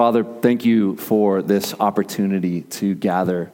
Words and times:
Father, 0.00 0.24
thank 0.24 0.64
you 0.64 0.96
for 0.96 1.42
this 1.42 1.74
opportunity 1.78 2.62
to 2.62 2.94
gather 2.94 3.50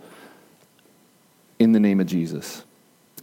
in 1.58 1.72
the 1.72 1.80
name 1.80 1.98
of 1.98 2.06
Jesus. 2.06 2.62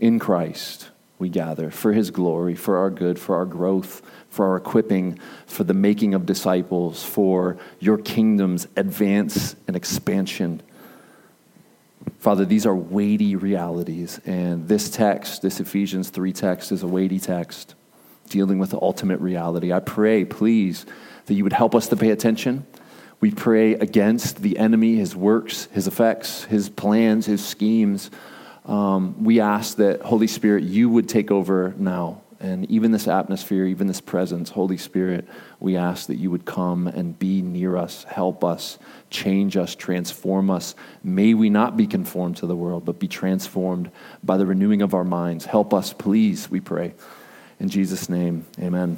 In 0.02 0.20
Christ, 0.20 0.90
we 1.20 1.30
gather 1.30 1.72
for 1.72 1.94
his 1.94 2.12
glory, 2.12 2.54
for 2.54 2.76
our 2.76 2.90
good, 2.90 3.18
for 3.18 3.38
our 3.38 3.46
growth, 3.46 4.02
for 4.30 4.48
our 4.48 4.58
equipping, 4.58 5.20
for 5.48 5.64
the 5.64 5.74
making 5.74 6.14
of 6.14 6.26
disciples, 6.26 7.02
for 7.06 7.58
your 7.80 7.98
kingdom's 7.98 8.68
advance 8.76 9.56
and 9.68 9.78
expansion. 9.78 10.62
Father, 12.20 12.44
these 12.44 12.66
are 12.66 12.76
weighty 12.76 13.38
realities, 13.38 14.20
and 14.26 14.68
this 14.68 14.90
text, 14.90 15.44
this 15.44 15.62
Ephesians 15.62 16.10
3 16.10 16.34
text, 16.34 16.74
is 16.74 16.84
a 16.84 16.88
weighty 16.88 17.22
text 17.22 17.74
dealing 18.28 18.60
with 18.60 18.72
the 18.72 18.82
ultimate 18.82 19.22
reality. 19.22 19.72
I 19.72 19.80
pray, 19.80 20.26
please, 20.26 20.86
that 21.28 21.36
you 21.36 21.46
would 21.46 21.54
help 21.54 21.74
us 21.74 21.88
to 21.88 21.96
pay 21.96 22.10
attention. 22.10 22.66
We 23.24 23.32
pray 23.32 23.76
against 23.76 24.42
the 24.42 24.58
enemy, 24.58 24.98
his 24.98 25.16
works, 25.16 25.70
his 25.72 25.88
effects, 25.88 26.44
his 26.44 26.68
plans, 26.68 27.26
his 27.26 27.42
schemes. 27.42 28.12
Um, 28.66 29.24
we 29.24 29.40
ask 29.40 29.78
that, 29.78 30.02
Holy 30.02 30.28
Spirit, 30.28 30.66
you 30.66 30.90
would 30.90 31.08
take 31.08 31.32
over 31.32 31.74
now. 31.78 32.22
And 32.42 32.70
even 32.70 32.92
this 32.92 33.08
atmosphere, 33.08 33.66
even 33.66 33.88
this 33.88 34.02
presence, 34.02 34.50
Holy 34.50 34.76
Spirit, 34.76 35.26
we 35.62 35.78
ask 35.78 36.08
that 36.08 36.18
you 36.18 36.32
would 36.32 36.44
come 36.44 36.86
and 36.86 37.18
be 37.18 37.42
near 37.42 37.78
us, 37.78 38.04
help 38.04 38.44
us, 38.44 38.78
change 39.10 39.56
us, 39.56 39.74
transform 39.74 40.50
us. 40.50 40.76
May 41.02 41.34
we 41.34 41.50
not 41.50 41.78
be 41.78 41.88
conformed 41.88 42.36
to 42.38 42.46
the 42.46 42.58
world, 42.58 42.84
but 42.84 43.00
be 43.00 43.08
transformed 43.08 43.90
by 44.22 44.36
the 44.36 44.46
renewing 44.46 44.82
of 44.82 44.94
our 44.94 45.06
minds. 45.06 45.46
Help 45.46 45.74
us, 45.74 45.94
please, 45.94 46.52
we 46.52 46.60
pray. 46.60 46.94
In 47.62 47.70
Jesus' 47.70 48.10
name, 48.10 48.46
amen. 48.60 48.98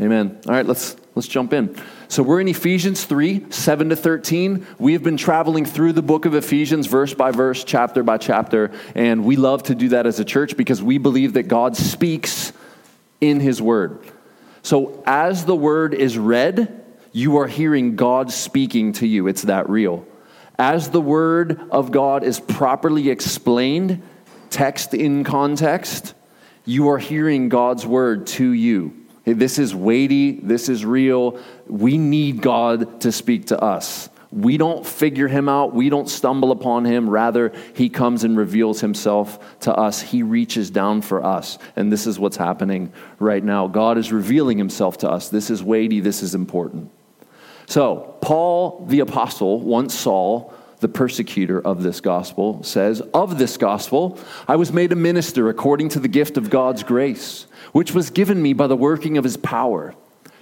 Amen. 0.00 0.40
All 0.48 0.52
right, 0.52 0.66
let's, 0.66 0.96
let's 1.14 1.28
jump 1.28 1.52
in. 1.52 1.76
So 2.08 2.22
we're 2.22 2.40
in 2.40 2.48
Ephesians 2.48 3.04
3 3.04 3.50
7 3.50 3.88
to 3.90 3.96
13. 3.96 4.66
We 4.78 4.92
have 4.92 5.02
been 5.02 5.16
traveling 5.16 5.64
through 5.64 5.92
the 5.92 6.02
book 6.02 6.24
of 6.24 6.34
Ephesians, 6.34 6.86
verse 6.86 7.14
by 7.14 7.30
verse, 7.30 7.64
chapter 7.64 8.02
by 8.02 8.18
chapter. 8.18 8.72
And 8.94 9.24
we 9.24 9.36
love 9.36 9.64
to 9.64 9.74
do 9.74 9.90
that 9.90 10.06
as 10.06 10.20
a 10.20 10.24
church 10.24 10.56
because 10.56 10.82
we 10.82 10.98
believe 10.98 11.34
that 11.34 11.44
God 11.44 11.76
speaks 11.76 12.52
in 13.20 13.40
his 13.40 13.60
word. 13.60 14.00
So 14.62 15.02
as 15.06 15.44
the 15.44 15.56
word 15.56 15.94
is 15.94 16.16
read, 16.16 16.82
you 17.12 17.36
are 17.38 17.46
hearing 17.46 17.96
God 17.96 18.32
speaking 18.32 18.92
to 18.94 19.06
you. 19.06 19.26
It's 19.28 19.42
that 19.42 19.68
real. 19.68 20.06
As 20.58 20.90
the 20.90 21.00
word 21.00 21.60
of 21.70 21.90
God 21.90 22.24
is 22.24 22.40
properly 22.40 23.10
explained, 23.10 24.02
text 24.50 24.94
in 24.94 25.24
context, 25.24 26.14
you 26.64 26.88
are 26.88 26.98
hearing 26.98 27.48
God's 27.48 27.86
word 27.86 28.26
to 28.28 28.50
you. 28.50 29.03
This 29.24 29.58
is 29.58 29.74
weighty, 29.74 30.32
this 30.32 30.68
is 30.68 30.84
real. 30.84 31.38
We 31.66 31.96
need 31.96 32.42
God 32.42 33.00
to 33.02 33.12
speak 33.12 33.46
to 33.46 33.58
us. 33.58 34.08
We 34.34 34.56
don't 34.56 34.84
figure 34.84 35.28
him 35.28 35.48
out. 35.48 35.74
We 35.74 35.88
don't 35.88 36.10
stumble 36.10 36.50
upon 36.50 36.84
him. 36.84 37.08
Rather, 37.08 37.52
he 37.74 37.88
comes 37.88 38.24
and 38.24 38.36
reveals 38.36 38.80
himself 38.80 39.60
to 39.60 39.72
us. 39.72 40.02
He 40.02 40.24
reaches 40.24 40.70
down 40.70 41.02
for 41.02 41.24
us. 41.24 41.56
And 41.76 41.92
this 41.92 42.06
is 42.08 42.18
what's 42.18 42.36
happening 42.36 42.92
right 43.20 43.44
now. 43.44 43.68
God 43.68 43.96
is 43.96 44.12
revealing 44.12 44.58
himself 44.58 44.98
to 44.98 45.10
us. 45.10 45.28
This 45.28 45.50
is 45.50 45.62
weighty. 45.62 46.00
This 46.00 46.20
is 46.20 46.34
important. 46.34 46.90
So, 47.66 48.16
Paul 48.20 48.84
the 48.88 49.00
apostle 49.00 49.60
once 49.60 49.94
Saul 49.94 50.52
the 50.84 50.88
persecutor 50.88 51.58
of 51.62 51.82
this 51.82 52.02
gospel, 52.02 52.62
says, 52.62 53.00
Of 53.14 53.38
this 53.38 53.56
gospel, 53.56 54.18
I 54.46 54.56
was 54.56 54.70
made 54.70 54.92
a 54.92 54.96
minister 54.96 55.48
according 55.48 55.88
to 55.90 55.98
the 55.98 56.08
gift 56.08 56.36
of 56.36 56.50
God's 56.50 56.82
grace, 56.82 57.46
which 57.72 57.94
was 57.94 58.10
given 58.10 58.42
me 58.42 58.52
by 58.52 58.66
the 58.66 58.76
working 58.76 59.16
of 59.16 59.24
his 59.24 59.38
power. 59.38 59.94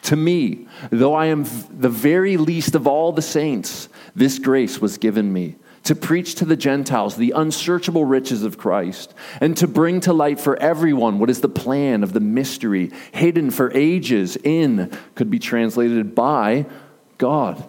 To 0.03 0.17
me, 0.17 0.67
though 0.91 1.15
I 1.15 1.27
am 1.27 1.45
the 1.71 1.89
very 1.89 2.37
least 2.37 2.75
of 2.75 2.89
all 2.89 3.13
the 3.13 3.23
saints, 3.23 3.89
this 4.17 4.41
grace 4.41 4.81
was 4.81 4.99
given 4.99 5.33
me 5.33 5.55
to 5.85 5.95
preach 5.95 6.35
to 6.35 6.45
the 6.45 6.57
Gentiles 6.57 7.15
the 7.15 7.31
unsearchable 7.37 8.05
riches 8.05 8.43
of 8.43 8.59
Christ, 8.59 9.15
and 9.41 9.57
to 9.59 9.69
bring 9.69 10.01
to 10.01 10.13
light 10.13 10.41
for 10.41 10.57
everyone 10.57 11.21
what 11.21 11.31
is 11.31 11.41
the 11.41 11.49
plan 11.49 12.03
of 12.03 12.15
the 12.15 12.21
mystery 12.21 12.91
hidden 13.13 13.53
for 13.53 13.71
ages 13.77 14.37
in, 14.43 14.91
could 15.15 15.31
be 15.31 15.39
translated 15.39 16.17
by 16.17 16.67
God, 17.19 17.69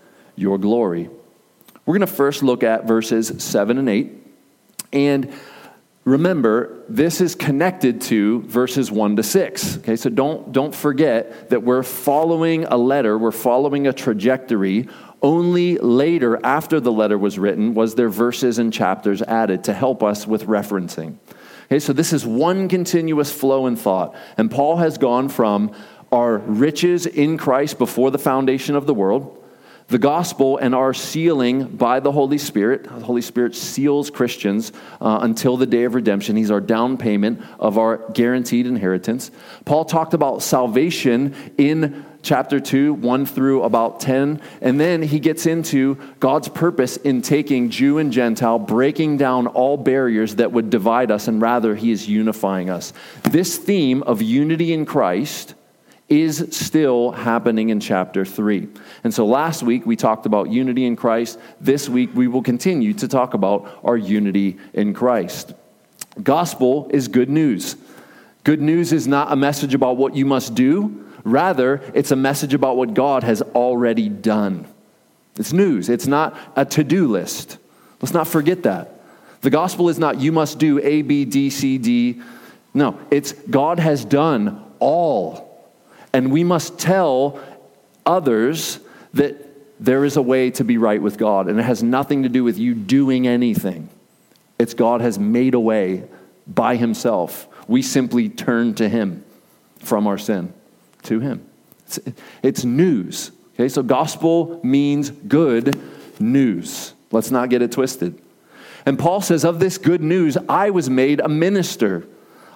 your 0.41 0.57
glory. 0.57 1.09
We're 1.85 1.97
going 1.97 2.07
to 2.07 2.13
first 2.13 2.43
look 2.43 2.63
at 2.63 2.85
verses 2.85 3.43
7 3.43 3.77
and 3.77 3.89
8. 3.89 4.11
And 4.93 5.33
remember, 6.03 6.83
this 6.89 7.21
is 7.21 7.35
connected 7.35 8.01
to 8.01 8.41
verses 8.43 8.91
1 8.91 9.15
to 9.17 9.23
6. 9.23 9.77
Okay, 9.77 9.95
so 9.95 10.09
don't, 10.09 10.51
don't 10.51 10.75
forget 10.75 11.49
that 11.49 11.63
we're 11.63 11.83
following 11.83 12.65
a 12.65 12.77
letter, 12.77 13.17
we're 13.17 13.31
following 13.31 13.87
a 13.87 13.93
trajectory. 13.93 14.87
Only 15.23 15.77
later, 15.77 16.43
after 16.43 16.79
the 16.79 16.91
letter 16.91 17.17
was 17.17 17.37
written, 17.37 17.75
was 17.75 17.95
there 17.95 18.09
verses 18.09 18.57
and 18.57 18.73
chapters 18.73 19.21
added 19.21 19.63
to 19.65 19.73
help 19.73 20.01
us 20.01 20.25
with 20.25 20.45
referencing. 20.45 21.17
Okay, 21.65 21.79
so 21.79 21.93
this 21.93 22.11
is 22.11 22.25
one 22.25 22.67
continuous 22.67 23.31
flow 23.31 23.67
in 23.67 23.75
thought. 23.75 24.15
And 24.37 24.51
Paul 24.51 24.77
has 24.77 24.97
gone 24.97 25.29
from 25.29 25.73
our 26.11 26.37
riches 26.37 27.05
in 27.05 27.37
Christ 27.37 27.77
before 27.77 28.11
the 28.11 28.17
foundation 28.17 28.75
of 28.75 28.85
the 28.85 28.93
world 28.93 29.40
the 29.91 29.99
gospel 29.99 30.57
and 30.57 30.73
our 30.73 30.93
sealing 30.93 31.67
by 31.67 31.99
the 31.99 32.13
Holy 32.13 32.37
Spirit. 32.37 32.85
The 32.85 33.01
Holy 33.01 33.21
Spirit 33.21 33.57
seals 33.57 34.09
Christians 34.09 34.71
uh, 35.01 35.19
until 35.21 35.57
the 35.57 35.65
day 35.65 35.83
of 35.83 35.95
redemption. 35.95 36.37
He's 36.37 36.49
our 36.49 36.61
down 36.61 36.97
payment 36.97 37.41
of 37.59 37.77
our 37.77 38.09
guaranteed 38.13 38.67
inheritance. 38.67 39.31
Paul 39.65 39.83
talked 39.83 40.13
about 40.13 40.43
salvation 40.43 41.35
in 41.57 42.05
chapter 42.21 42.61
2, 42.61 42.93
1 42.93 43.25
through 43.25 43.63
about 43.63 43.99
10. 43.99 44.39
And 44.61 44.79
then 44.79 45.01
he 45.01 45.19
gets 45.19 45.45
into 45.45 45.95
God's 46.21 46.47
purpose 46.47 46.95
in 46.95 47.21
taking 47.21 47.69
Jew 47.69 47.97
and 47.97 48.13
Gentile, 48.13 48.59
breaking 48.59 49.17
down 49.17 49.47
all 49.47 49.75
barriers 49.75 50.35
that 50.35 50.53
would 50.53 50.69
divide 50.69 51.11
us, 51.11 51.27
and 51.27 51.41
rather, 51.41 51.75
he 51.75 51.91
is 51.91 52.07
unifying 52.07 52.69
us. 52.69 52.93
This 53.23 53.57
theme 53.57 54.03
of 54.03 54.21
unity 54.21 54.71
in 54.71 54.85
Christ 54.85 55.55
is 56.11 56.45
still 56.51 57.11
happening 57.11 57.69
in 57.69 57.79
chapter 57.79 58.25
3. 58.25 58.67
And 59.05 59.13
so 59.13 59.25
last 59.25 59.63
week 59.63 59.85
we 59.85 59.95
talked 59.95 60.25
about 60.25 60.49
unity 60.49 60.85
in 60.85 60.97
Christ. 60.97 61.39
This 61.61 61.87
week 61.87 62.09
we 62.13 62.27
will 62.27 62.43
continue 62.43 62.93
to 62.95 63.07
talk 63.07 63.33
about 63.33 63.79
our 63.81 63.95
unity 63.95 64.57
in 64.73 64.93
Christ. 64.93 65.53
Gospel 66.21 66.89
is 66.91 67.07
good 67.07 67.29
news. 67.29 67.77
Good 68.43 68.59
news 68.59 68.91
is 68.91 69.07
not 69.07 69.31
a 69.31 69.37
message 69.37 69.73
about 69.73 69.95
what 69.95 70.13
you 70.13 70.25
must 70.25 70.53
do, 70.53 71.07
rather, 71.23 71.81
it's 71.93 72.11
a 72.11 72.15
message 72.17 72.53
about 72.53 72.75
what 72.75 72.93
God 72.93 73.23
has 73.23 73.41
already 73.41 74.09
done. 74.09 74.67
It's 75.37 75.53
news, 75.53 75.87
it's 75.87 76.07
not 76.07 76.37
a 76.57 76.65
to 76.65 76.83
do 76.83 77.07
list. 77.07 77.57
Let's 78.01 78.13
not 78.13 78.27
forget 78.27 78.63
that. 78.63 78.99
The 79.41 79.49
gospel 79.49 79.87
is 79.87 79.97
not 79.97 80.19
you 80.19 80.33
must 80.33 80.59
do 80.59 80.79
A, 80.79 81.03
B, 81.03 81.23
D, 81.23 81.49
C, 81.49 81.77
D. 81.77 82.21
No, 82.73 82.99
it's 83.09 83.31
God 83.31 83.79
has 83.79 84.03
done 84.03 84.61
all 84.79 85.50
and 86.13 86.31
we 86.31 86.43
must 86.43 86.77
tell 86.77 87.39
others 88.05 88.79
that 89.13 89.47
there 89.79 90.05
is 90.05 90.15
a 90.15 90.21
way 90.21 90.51
to 90.51 90.63
be 90.63 90.77
right 90.77 91.01
with 91.01 91.17
God, 91.17 91.47
and 91.47 91.59
it 91.59 91.63
has 91.63 91.81
nothing 91.81 92.23
to 92.23 92.29
do 92.29 92.43
with 92.43 92.57
you 92.57 92.73
doing 92.73 93.27
anything. 93.27 93.89
It's 94.59 94.73
God 94.73 95.01
has 95.01 95.17
made 95.17 95.55
a 95.55 95.59
way 95.59 96.03
by 96.45 96.75
Himself. 96.75 97.47
We 97.67 97.81
simply 97.81 98.29
turn 98.29 98.75
to 98.75 98.87
Him 98.87 99.23
from 99.79 100.05
our 100.05 100.17
sin 100.17 100.53
to 101.03 101.19
Him. 101.19 101.47
It's, 101.87 101.99
it's 102.43 102.63
news. 102.63 103.31
Okay, 103.55 103.69
so 103.69 103.81
gospel 103.81 104.59
means 104.63 105.09
good 105.09 105.79
news. 106.19 106.93
Let's 107.11 107.31
not 107.31 107.49
get 107.49 107.61
it 107.61 107.71
twisted. 107.71 108.21
And 108.85 108.97
Paul 108.97 109.21
says, 109.21 109.43
Of 109.43 109.59
this 109.59 109.77
good 109.77 110.01
news, 110.01 110.37
I 110.47 110.69
was 110.69 110.89
made 110.89 111.19
a 111.19 111.27
minister. 111.27 112.07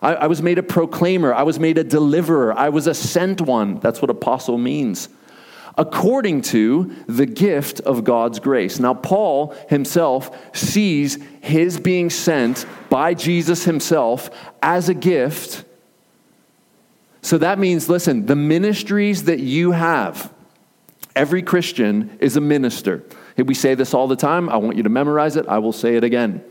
I, 0.02 0.16
I 0.16 0.28
was 0.28 0.42
made 0.42 0.58
a 0.58 0.64
proclaimer. 0.64 1.34
I 1.34 1.44
was 1.44 1.60
made 1.60 1.78
a 1.78 1.84
deliverer. 1.84 2.54
I 2.58 2.70
was 2.70 2.88
a 2.88 2.94
sent 2.94 3.42
one. 3.42 3.80
That's 3.80 4.02
what 4.02 4.10
apostle 4.10 4.58
means 4.58 5.10
according 5.78 6.42
to 6.42 6.90
the 7.06 7.26
gift 7.26 7.82
of 7.82 8.06
God's 8.06 8.40
grace. 8.40 8.80
Now, 8.80 8.94
Paul 8.94 9.54
himself 9.68 10.56
sees 10.56 11.20
his 11.42 11.82
being 11.82 12.10
sent 12.10 12.66
by 12.90 13.14
Jesus 13.14 13.66
himself 13.66 14.30
as 14.64 14.88
a 14.88 14.94
gift. 14.94 15.66
So 17.22 17.38
that 17.40 17.60
means, 17.60 17.90
listen, 17.90 18.26
the 18.26 18.38
ministries 18.38 19.26
that 19.26 19.42
you 19.42 19.72
have, 19.72 20.32
Every 21.16 21.42
Christian 21.42 22.18
is 22.20 22.36
a 22.36 22.42
minister. 22.42 23.04
We 23.38 23.54
say 23.54 23.74
this 23.74 23.94
all 23.94 24.08
the 24.08 24.18
time. 24.18 24.50
I 24.50 24.58
want 24.58 24.76
you 24.76 24.84
to 24.84 24.90
memorize 24.90 25.38
it. 25.38 25.48
I 25.48 25.60
will 25.60 25.72
say 25.72 25.96
it 25.96 26.04
again. 26.04 26.44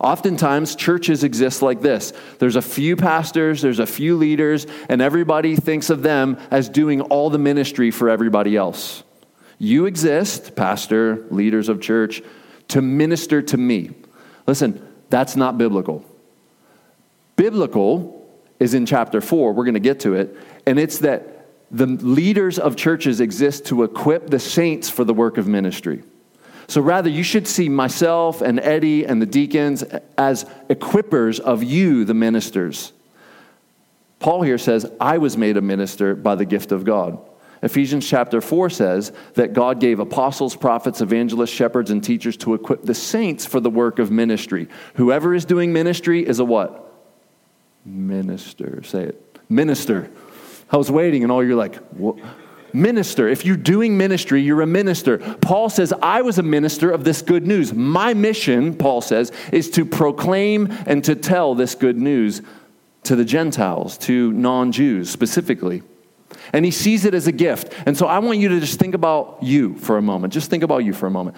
Oftentimes, 0.00 0.76
churches 0.76 1.24
exist 1.24 1.60
like 1.60 1.80
this 1.80 2.12
there's 2.38 2.56
a 2.56 2.62
few 2.62 2.96
pastors, 2.96 3.62
there's 3.62 3.80
a 3.80 3.86
few 3.86 4.16
leaders, 4.16 4.66
and 4.88 5.02
everybody 5.02 5.56
thinks 5.56 5.90
of 5.90 6.02
them 6.02 6.38
as 6.50 6.68
doing 6.68 7.00
all 7.00 7.30
the 7.30 7.38
ministry 7.38 7.90
for 7.90 8.08
everybody 8.08 8.56
else. 8.56 9.02
You 9.58 9.86
exist, 9.86 10.54
pastor, 10.54 11.26
leaders 11.30 11.68
of 11.68 11.80
church, 11.80 12.22
to 12.68 12.80
minister 12.80 13.42
to 13.42 13.56
me. 13.56 13.90
Listen, 14.46 14.86
that's 15.10 15.34
not 15.34 15.58
biblical. 15.58 16.04
Biblical 17.34 18.14
is 18.60 18.74
in 18.74 18.86
chapter 18.86 19.20
4. 19.20 19.52
We're 19.52 19.64
going 19.64 19.74
to 19.74 19.80
get 19.80 20.00
to 20.00 20.14
it. 20.14 20.36
And 20.66 20.78
it's 20.78 20.98
that 20.98 21.46
the 21.70 21.86
leaders 21.86 22.58
of 22.58 22.76
churches 22.76 23.20
exist 23.20 23.66
to 23.66 23.82
equip 23.82 24.30
the 24.30 24.38
saints 24.38 24.88
for 24.88 25.04
the 25.04 25.14
work 25.14 25.38
of 25.38 25.46
ministry. 25.46 26.02
So 26.68 26.82
rather, 26.82 27.08
you 27.08 27.22
should 27.22 27.48
see 27.48 27.70
myself 27.70 28.42
and 28.42 28.60
Eddie 28.60 29.06
and 29.06 29.22
the 29.22 29.26
deacons 29.26 29.82
as 30.18 30.44
equippers 30.68 31.40
of 31.40 31.62
you, 31.62 32.04
the 32.04 32.14
ministers. 32.14 32.92
Paul 34.20 34.42
here 34.42 34.58
says, 34.58 34.84
I 35.00 35.16
was 35.18 35.36
made 35.36 35.56
a 35.56 35.62
minister 35.62 36.14
by 36.14 36.34
the 36.34 36.44
gift 36.44 36.70
of 36.70 36.84
God. 36.84 37.18
Ephesians 37.62 38.06
chapter 38.06 38.40
4 38.40 38.70
says 38.70 39.12
that 39.34 39.52
God 39.52 39.80
gave 39.80 39.98
apostles, 39.98 40.54
prophets, 40.54 41.00
evangelists, 41.00 41.50
shepherds, 41.50 41.90
and 41.90 42.04
teachers 42.04 42.36
to 42.38 42.54
equip 42.54 42.82
the 42.82 42.94
saints 42.94 43.46
for 43.46 43.60
the 43.60 43.70
work 43.70 43.98
of 43.98 44.10
ministry. 44.10 44.68
Whoever 44.94 45.34
is 45.34 45.44
doing 45.44 45.72
ministry 45.72 46.26
is 46.26 46.38
a 46.38 46.44
what? 46.44 46.84
Minister. 47.84 48.82
Say 48.84 49.04
it. 49.04 49.38
Minister. 49.48 50.10
I 50.70 50.76
was 50.76 50.90
waiting, 50.90 51.22
and 51.22 51.32
all 51.32 51.42
you're 51.42 51.56
like, 51.56 51.76
what? 51.92 52.18
Minister. 52.72 53.28
If 53.28 53.44
you're 53.44 53.56
doing 53.56 53.96
ministry, 53.96 54.42
you're 54.42 54.62
a 54.62 54.66
minister. 54.66 55.18
Paul 55.18 55.70
says, 55.70 55.92
I 56.02 56.22
was 56.22 56.38
a 56.38 56.42
minister 56.42 56.90
of 56.90 57.04
this 57.04 57.22
good 57.22 57.46
news. 57.46 57.72
My 57.72 58.14
mission, 58.14 58.74
Paul 58.74 59.00
says, 59.00 59.32
is 59.52 59.70
to 59.70 59.84
proclaim 59.84 60.70
and 60.86 61.02
to 61.04 61.14
tell 61.14 61.54
this 61.54 61.74
good 61.74 61.96
news 61.96 62.42
to 63.04 63.16
the 63.16 63.24
Gentiles, 63.24 63.96
to 63.98 64.32
non 64.32 64.72
Jews 64.72 65.10
specifically. 65.10 65.82
And 66.52 66.64
he 66.64 66.70
sees 66.70 67.04
it 67.04 67.14
as 67.14 67.26
a 67.26 67.32
gift. 67.32 67.72
And 67.86 67.96
so 67.96 68.06
I 68.06 68.18
want 68.18 68.38
you 68.38 68.48
to 68.48 68.60
just 68.60 68.78
think 68.78 68.94
about 68.94 69.38
you 69.42 69.76
for 69.76 69.96
a 69.96 70.02
moment. 70.02 70.32
Just 70.32 70.50
think 70.50 70.62
about 70.62 70.84
you 70.84 70.92
for 70.92 71.06
a 71.06 71.10
moment. 71.10 71.36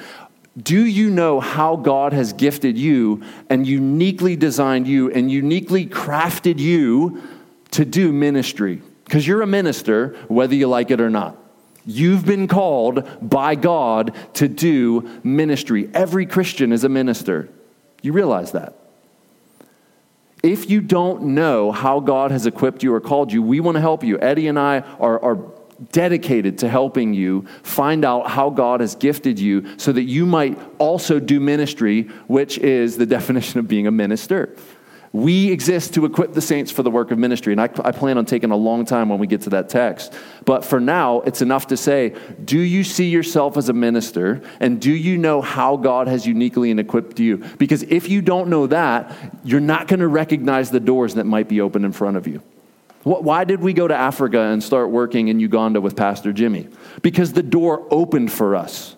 Do 0.61 0.85
you 0.85 1.11
know 1.11 1.39
how 1.41 1.77
God 1.77 2.13
has 2.13 2.33
gifted 2.33 2.77
you 2.77 3.23
and 3.49 3.67
uniquely 3.67 4.37
designed 4.37 4.89
you 4.89 5.11
and 5.11 5.31
uniquely 5.31 5.87
crafted 5.87 6.59
you 6.59 7.23
to 7.71 7.85
do 7.85 8.13
ministry? 8.13 8.83
Because 9.11 9.27
you're 9.27 9.43
a 9.43 9.47
minister, 9.47 10.17
whether 10.29 10.55
you 10.55 10.69
like 10.69 10.93
it 10.93 11.01
or 11.01 11.11
not. 11.11 11.37
You've 11.85 12.25
been 12.25 12.47
called 12.47 13.09
by 13.21 13.57
God 13.57 14.15
to 14.35 14.47
do 14.47 15.21
ministry. 15.25 15.91
Every 15.93 16.27
Christian 16.27 16.71
is 16.71 16.85
a 16.85 16.89
minister. 16.89 17.49
You 18.03 18.13
realize 18.13 18.53
that. 18.53 18.77
If 20.45 20.71
you 20.71 20.81
don't 20.81 21.35
know 21.35 21.73
how 21.73 21.99
God 21.99 22.31
has 22.31 22.47
equipped 22.47 22.85
you 22.85 22.95
or 22.95 23.01
called 23.01 23.33
you, 23.33 23.43
we 23.43 23.59
want 23.59 23.75
to 23.75 23.81
help 23.81 24.05
you. 24.05 24.17
Eddie 24.21 24.47
and 24.47 24.57
I 24.57 24.79
are, 25.01 25.21
are 25.25 25.39
dedicated 25.91 26.59
to 26.59 26.69
helping 26.69 27.13
you 27.13 27.47
find 27.65 28.05
out 28.05 28.31
how 28.31 28.49
God 28.49 28.79
has 28.79 28.95
gifted 28.95 29.41
you 29.41 29.77
so 29.77 29.91
that 29.91 30.05
you 30.05 30.25
might 30.25 30.57
also 30.79 31.19
do 31.19 31.41
ministry, 31.41 32.03
which 32.29 32.59
is 32.59 32.97
the 32.97 33.07
definition 33.17 33.59
of 33.59 33.67
being 33.67 33.89
a 33.89 33.91
minister. 33.91 34.55
We 35.13 35.51
exist 35.51 35.95
to 35.95 36.05
equip 36.05 36.35
the 36.35 36.41
saints 36.41 36.71
for 36.71 36.85
the 36.85 36.91
work 36.91 37.11
of 37.11 37.19
ministry. 37.19 37.53
And 37.53 37.61
I, 37.61 37.65
I, 37.65 37.91
plan 37.91 38.17
on 38.17 38.27
taking 38.27 38.53
a 38.53 38.57
long 38.57 38.85
time 38.85 39.09
when 39.09 39.19
we 39.19 39.27
get 39.27 39.41
to 39.43 39.51
that 39.51 39.69
text. 39.69 40.13
But 40.45 40.65
for 40.65 40.79
now, 40.79 41.23
it's 41.23 41.43
enough 41.43 41.67
to 41.69 41.77
say 41.77 42.15
do 42.45 42.59
you 42.59 42.85
see 42.85 43.09
yourself 43.09 43.57
as 43.57 43.69
a 43.69 43.73
minister? 43.73 44.41
And 44.61 44.81
do 44.81 44.93
you 44.93 45.19
know 45.19 45.43
how 45.43 45.77
God 45.77 46.07
has 46.07 46.27
uniquely 46.27 46.71
and 46.71 46.79
equipped 46.79 47.19
you? 47.19 47.39
Because 47.59 47.83
if 47.83 48.09
you 48.09 48.23
don't 48.23 48.49
know 48.49 48.69
that, 48.69 49.13
you're 49.43 49.59
not 49.59 49.89
going 49.89 50.01
to 50.01 50.09
recognize 50.09 50.71
the 50.71 50.81
doors 50.81 51.15
that 51.15 51.25
might 51.25 51.49
be 51.49 51.61
open 51.61 51.85
in 51.85 51.93
front 51.93 52.17
of 52.17 52.29
you. 52.29 52.41
Why 53.03 53.45
did 53.45 53.61
we 53.61 53.73
go 53.73 53.89
to 53.89 53.95
Africa 53.95 54.39
and 54.39 54.63
start 54.63 54.91
working 54.91 55.29
in 55.29 55.41
Uganda 55.41 55.81
with 55.81 55.97
Pastor 55.97 56.33
Jimmy? 56.33 56.69
Because 57.01 57.33
the 57.33 57.43
door 57.43 57.87
opened 57.91 58.31
for 58.31 58.55
us. 58.55 58.95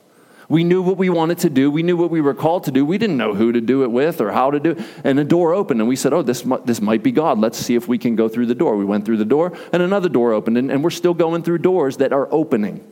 We 0.53 0.65
knew 0.65 0.83
what 0.83 0.99
we 0.99 1.09
wanted 1.09 1.39
to 1.39 1.49
do. 1.49 1.71
We 1.71 1.83
knew 1.83 1.97
what 1.97 2.11
we 2.11 2.21
were 2.21 2.35
called 2.35 2.65
to 2.65 2.71
do. 2.71 2.85
We 2.85 2.99
didn't 2.99 3.17
know 3.17 3.33
who 3.33 3.53
to 3.53 3.61
do 3.63 3.85
it 3.85 3.91
with 3.91 4.21
or 4.21 4.31
how 4.33 4.51
to 4.51 4.61
do 4.61 4.73
it. 4.73 4.81
And 5.03 5.19
the 5.19 5.25
door 5.25 5.55
opened, 5.55 5.81
and 5.81 5.89
we 5.89 5.97
said, 5.97 6.13
Oh, 6.13 6.21
this, 6.21 6.45
this 6.67 6.83
might 6.83 7.03
be 7.03 7.11
God. 7.11 7.39
Let's 7.39 7.57
see 7.57 7.75
if 7.75 7.89
we 7.89 7.97
can 7.97 8.17
go 8.17 8.29
through 8.29 8.45
the 8.45 8.55
door. 8.55 8.77
We 8.77 8.85
went 8.85 9.07
through 9.07 9.17
the 9.17 9.25
door, 9.25 9.57
and 9.73 9.83
another 9.83 10.11
door 10.11 10.35
opened, 10.35 10.59
and, 10.59 10.71
and 10.71 10.85
we're 10.85 10.91
still 10.91 11.15
going 11.15 11.43
through 11.43 11.59
doors 11.59 11.97
that 11.97 12.13
are 12.13 12.29
opening. 12.31 12.87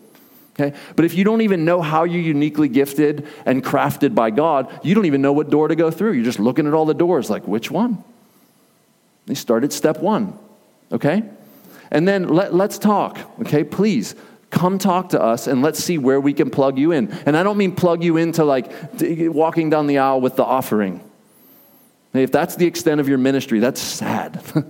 Okay? 0.58 0.74
But 0.96 1.04
if 1.04 1.12
you 1.12 1.22
don't 1.22 1.42
even 1.42 1.66
know 1.66 1.82
how 1.82 2.04
you're 2.04 2.22
uniquely 2.22 2.66
gifted 2.66 3.28
and 3.44 3.62
crafted 3.62 4.14
by 4.14 4.30
God, 4.30 4.66
you 4.82 4.94
don't 4.94 5.04
even 5.04 5.20
know 5.20 5.34
what 5.34 5.50
door 5.50 5.68
to 5.68 5.76
go 5.76 5.90
through. 5.90 6.12
You're 6.12 6.24
just 6.24 6.40
looking 6.40 6.66
at 6.66 6.72
all 6.72 6.86
the 6.86 6.94
doors, 6.94 7.28
like, 7.28 7.46
which 7.46 7.70
one? 7.70 8.02
They 9.26 9.34
started 9.34 9.74
step 9.74 9.98
one. 9.98 10.32
Okay? 10.90 11.24
And 11.90 12.08
then 12.08 12.28
let, 12.28 12.54
let's 12.54 12.78
talk. 12.78 13.18
Okay? 13.40 13.64
Please 13.64 14.14
come 14.50 14.78
talk 14.78 15.10
to 15.10 15.22
us 15.22 15.46
and 15.46 15.62
let's 15.62 15.82
see 15.82 15.96
where 15.96 16.20
we 16.20 16.32
can 16.32 16.50
plug 16.50 16.78
you 16.78 16.92
in. 16.92 17.10
And 17.24 17.36
I 17.36 17.42
don't 17.42 17.56
mean 17.56 17.74
plug 17.74 18.02
you 18.02 18.16
into 18.16 18.44
like 18.44 18.70
walking 19.00 19.70
down 19.70 19.86
the 19.86 19.98
aisle 19.98 20.20
with 20.20 20.36
the 20.36 20.44
offering. 20.44 21.02
If 22.12 22.32
that's 22.32 22.56
the 22.56 22.66
extent 22.66 23.00
of 23.00 23.08
your 23.08 23.18
ministry, 23.18 23.60
that's 23.60 23.80
sad. 23.80 24.42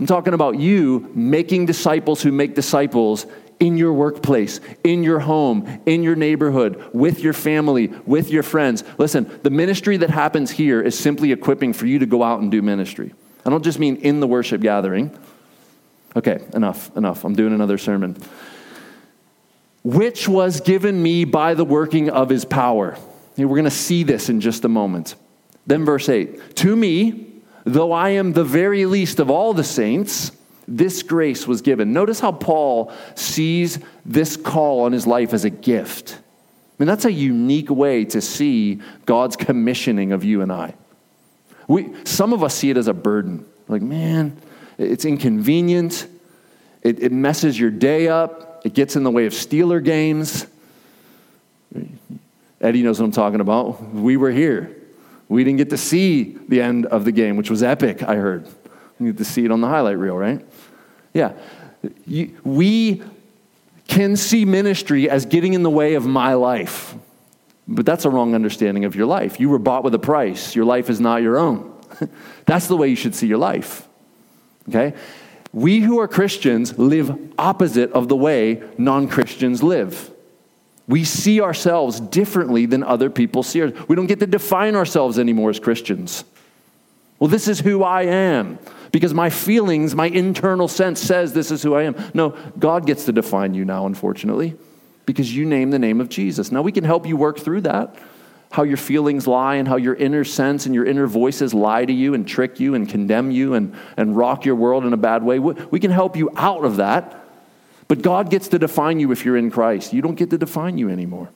I'm 0.00 0.06
talking 0.06 0.34
about 0.34 0.58
you 0.58 1.10
making 1.14 1.66
disciples 1.66 2.22
who 2.22 2.32
make 2.32 2.54
disciples 2.54 3.26
in 3.60 3.76
your 3.76 3.92
workplace, 3.92 4.58
in 4.82 5.04
your 5.04 5.20
home, 5.20 5.80
in 5.86 6.02
your 6.02 6.16
neighborhood, 6.16 6.82
with 6.92 7.20
your 7.20 7.34
family, 7.34 7.88
with 8.06 8.30
your 8.30 8.42
friends. 8.42 8.82
Listen, 8.98 9.30
the 9.42 9.50
ministry 9.50 9.98
that 9.98 10.10
happens 10.10 10.50
here 10.50 10.80
is 10.80 10.98
simply 10.98 11.30
equipping 11.30 11.72
for 11.72 11.86
you 11.86 12.00
to 12.00 12.06
go 12.06 12.22
out 12.22 12.40
and 12.40 12.50
do 12.50 12.62
ministry. 12.62 13.14
I 13.46 13.50
don't 13.50 13.62
just 13.62 13.78
mean 13.78 13.96
in 13.96 14.18
the 14.18 14.26
worship 14.26 14.62
gathering. 14.62 15.16
Okay, 16.16 16.44
enough, 16.54 16.94
enough. 16.96 17.24
I'm 17.24 17.34
doing 17.34 17.52
another 17.52 17.78
sermon 17.78 18.16
which 19.84 20.28
was 20.28 20.60
given 20.60 21.02
me 21.02 21.24
by 21.24 21.54
the 21.54 21.64
working 21.64 22.10
of 22.10 22.28
his 22.28 22.44
power. 22.44 22.96
And 23.36 23.48
we're 23.48 23.56
going 23.56 23.64
to 23.64 23.70
see 23.70 24.02
this 24.02 24.28
in 24.28 24.40
just 24.40 24.64
a 24.64 24.68
moment. 24.68 25.14
Then, 25.66 25.84
verse 25.84 26.08
8 26.08 26.56
To 26.56 26.76
me, 26.76 27.26
though 27.64 27.92
I 27.92 28.10
am 28.10 28.32
the 28.32 28.44
very 28.44 28.86
least 28.86 29.18
of 29.18 29.30
all 29.30 29.54
the 29.54 29.64
saints, 29.64 30.32
this 30.68 31.02
grace 31.02 31.46
was 31.46 31.62
given. 31.62 31.92
Notice 31.92 32.20
how 32.20 32.32
Paul 32.32 32.92
sees 33.14 33.78
this 34.04 34.36
call 34.36 34.82
on 34.82 34.92
his 34.92 35.06
life 35.06 35.32
as 35.32 35.44
a 35.44 35.50
gift. 35.50 36.18
I 36.18 36.74
mean, 36.78 36.86
that's 36.86 37.04
a 37.04 37.12
unique 37.12 37.70
way 37.70 38.04
to 38.06 38.20
see 38.20 38.80
God's 39.06 39.36
commissioning 39.36 40.12
of 40.12 40.24
you 40.24 40.40
and 40.42 40.52
I. 40.52 40.74
We, 41.68 41.92
some 42.04 42.32
of 42.32 42.42
us 42.42 42.54
see 42.54 42.70
it 42.70 42.76
as 42.76 42.88
a 42.88 42.94
burden. 42.94 43.46
Like, 43.68 43.82
man, 43.82 44.36
it's 44.78 45.04
inconvenient. 45.04 46.06
It, 46.82 47.00
it 47.02 47.12
messes 47.12 47.58
your 47.58 47.70
day 47.70 48.08
up 48.08 48.51
it 48.64 48.74
gets 48.74 48.96
in 48.96 49.02
the 49.02 49.10
way 49.10 49.26
of 49.26 49.32
Steeler 49.32 49.82
games. 49.82 50.46
Eddie 52.60 52.82
knows 52.82 53.00
what 53.00 53.06
I'm 53.06 53.12
talking 53.12 53.40
about. 53.40 53.82
We 53.92 54.16
were 54.16 54.30
here. 54.30 54.76
We 55.28 55.44
didn't 55.44 55.58
get 55.58 55.70
to 55.70 55.78
see 55.78 56.38
the 56.48 56.60
end 56.60 56.86
of 56.86 57.04
the 57.04 57.12
game, 57.12 57.36
which 57.36 57.50
was 57.50 57.62
epic, 57.62 58.02
I 58.02 58.16
heard. 58.16 58.46
We 59.00 59.06
get 59.06 59.18
to 59.18 59.24
see 59.24 59.44
it 59.44 59.50
on 59.50 59.60
the 59.60 59.66
highlight 59.66 59.98
reel, 59.98 60.16
right? 60.16 60.44
Yeah. 61.12 61.32
We 62.44 63.02
can 63.88 64.16
see 64.16 64.44
ministry 64.44 65.10
as 65.10 65.26
getting 65.26 65.54
in 65.54 65.62
the 65.62 65.70
way 65.70 65.94
of 65.94 66.06
my 66.06 66.34
life. 66.34 66.94
But 67.66 67.86
that's 67.86 68.04
a 68.04 68.10
wrong 68.10 68.34
understanding 68.34 68.84
of 68.84 68.94
your 68.94 69.06
life. 69.06 69.40
You 69.40 69.48
were 69.48 69.58
bought 69.58 69.84
with 69.84 69.94
a 69.94 69.98
price. 69.98 70.54
Your 70.54 70.64
life 70.64 70.90
is 70.90 71.00
not 71.00 71.22
your 71.22 71.38
own. 71.38 71.72
that's 72.46 72.68
the 72.68 72.76
way 72.76 72.88
you 72.88 72.96
should 72.96 73.14
see 73.14 73.26
your 73.26 73.38
life. 73.38 73.86
Okay? 74.68 74.94
We 75.52 75.80
who 75.80 75.98
are 76.00 76.08
Christians 76.08 76.78
live 76.78 77.16
opposite 77.38 77.92
of 77.92 78.08
the 78.08 78.16
way 78.16 78.62
non 78.78 79.08
Christians 79.08 79.62
live. 79.62 80.10
We 80.88 81.04
see 81.04 81.40
ourselves 81.40 82.00
differently 82.00 82.66
than 82.66 82.82
other 82.82 83.10
people 83.10 83.42
see 83.42 83.62
us. 83.62 83.72
We 83.88 83.96
don't 83.96 84.06
get 84.06 84.20
to 84.20 84.26
define 84.26 84.74
ourselves 84.74 85.18
anymore 85.18 85.50
as 85.50 85.60
Christians. 85.60 86.24
Well, 87.18 87.28
this 87.28 87.46
is 87.46 87.60
who 87.60 87.84
I 87.84 88.02
am 88.02 88.58
because 88.90 89.14
my 89.14 89.30
feelings, 89.30 89.94
my 89.94 90.06
internal 90.06 90.68
sense 90.68 91.00
says 91.00 91.32
this 91.32 91.50
is 91.50 91.62
who 91.62 91.74
I 91.74 91.84
am. 91.84 91.94
No, 92.14 92.36
God 92.58 92.86
gets 92.86 93.04
to 93.04 93.12
define 93.12 93.54
you 93.54 93.64
now, 93.64 93.86
unfortunately, 93.86 94.56
because 95.06 95.34
you 95.34 95.44
name 95.44 95.70
the 95.70 95.78
name 95.78 96.00
of 96.00 96.08
Jesus. 96.08 96.50
Now, 96.50 96.62
we 96.62 96.72
can 96.72 96.84
help 96.84 97.06
you 97.06 97.16
work 97.16 97.38
through 97.38 97.62
that 97.62 97.94
how 98.52 98.62
your 98.62 98.76
feelings 98.76 99.26
lie 99.26 99.56
and 99.56 99.66
how 99.66 99.76
your 99.76 99.94
inner 99.94 100.24
sense 100.24 100.66
and 100.66 100.74
your 100.74 100.84
inner 100.84 101.06
voices 101.06 101.54
lie 101.54 101.84
to 101.84 101.92
you 101.92 102.12
and 102.12 102.28
trick 102.28 102.60
you 102.60 102.74
and 102.74 102.88
condemn 102.88 103.30
you 103.30 103.54
and, 103.54 103.74
and 103.96 104.14
rock 104.14 104.44
your 104.44 104.54
world 104.54 104.84
in 104.84 104.92
a 104.92 104.96
bad 104.98 105.22
way. 105.22 105.38
We 105.38 105.80
can 105.80 105.90
help 105.90 106.16
you 106.16 106.30
out 106.36 106.64
of 106.64 106.76
that. 106.76 107.18
But 107.88 108.02
God 108.02 108.30
gets 108.30 108.48
to 108.48 108.58
define 108.58 109.00
you 109.00 109.10
if 109.10 109.24
you're 109.24 109.36
in 109.36 109.50
Christ. 109.50 109.92
You 109.92 110.02
don't 110.02 110.14
get 110.14 110.30
to 110.30 110.38
define 110.38 110.78
you 110.78 110.90
anymore. 110.90 111.30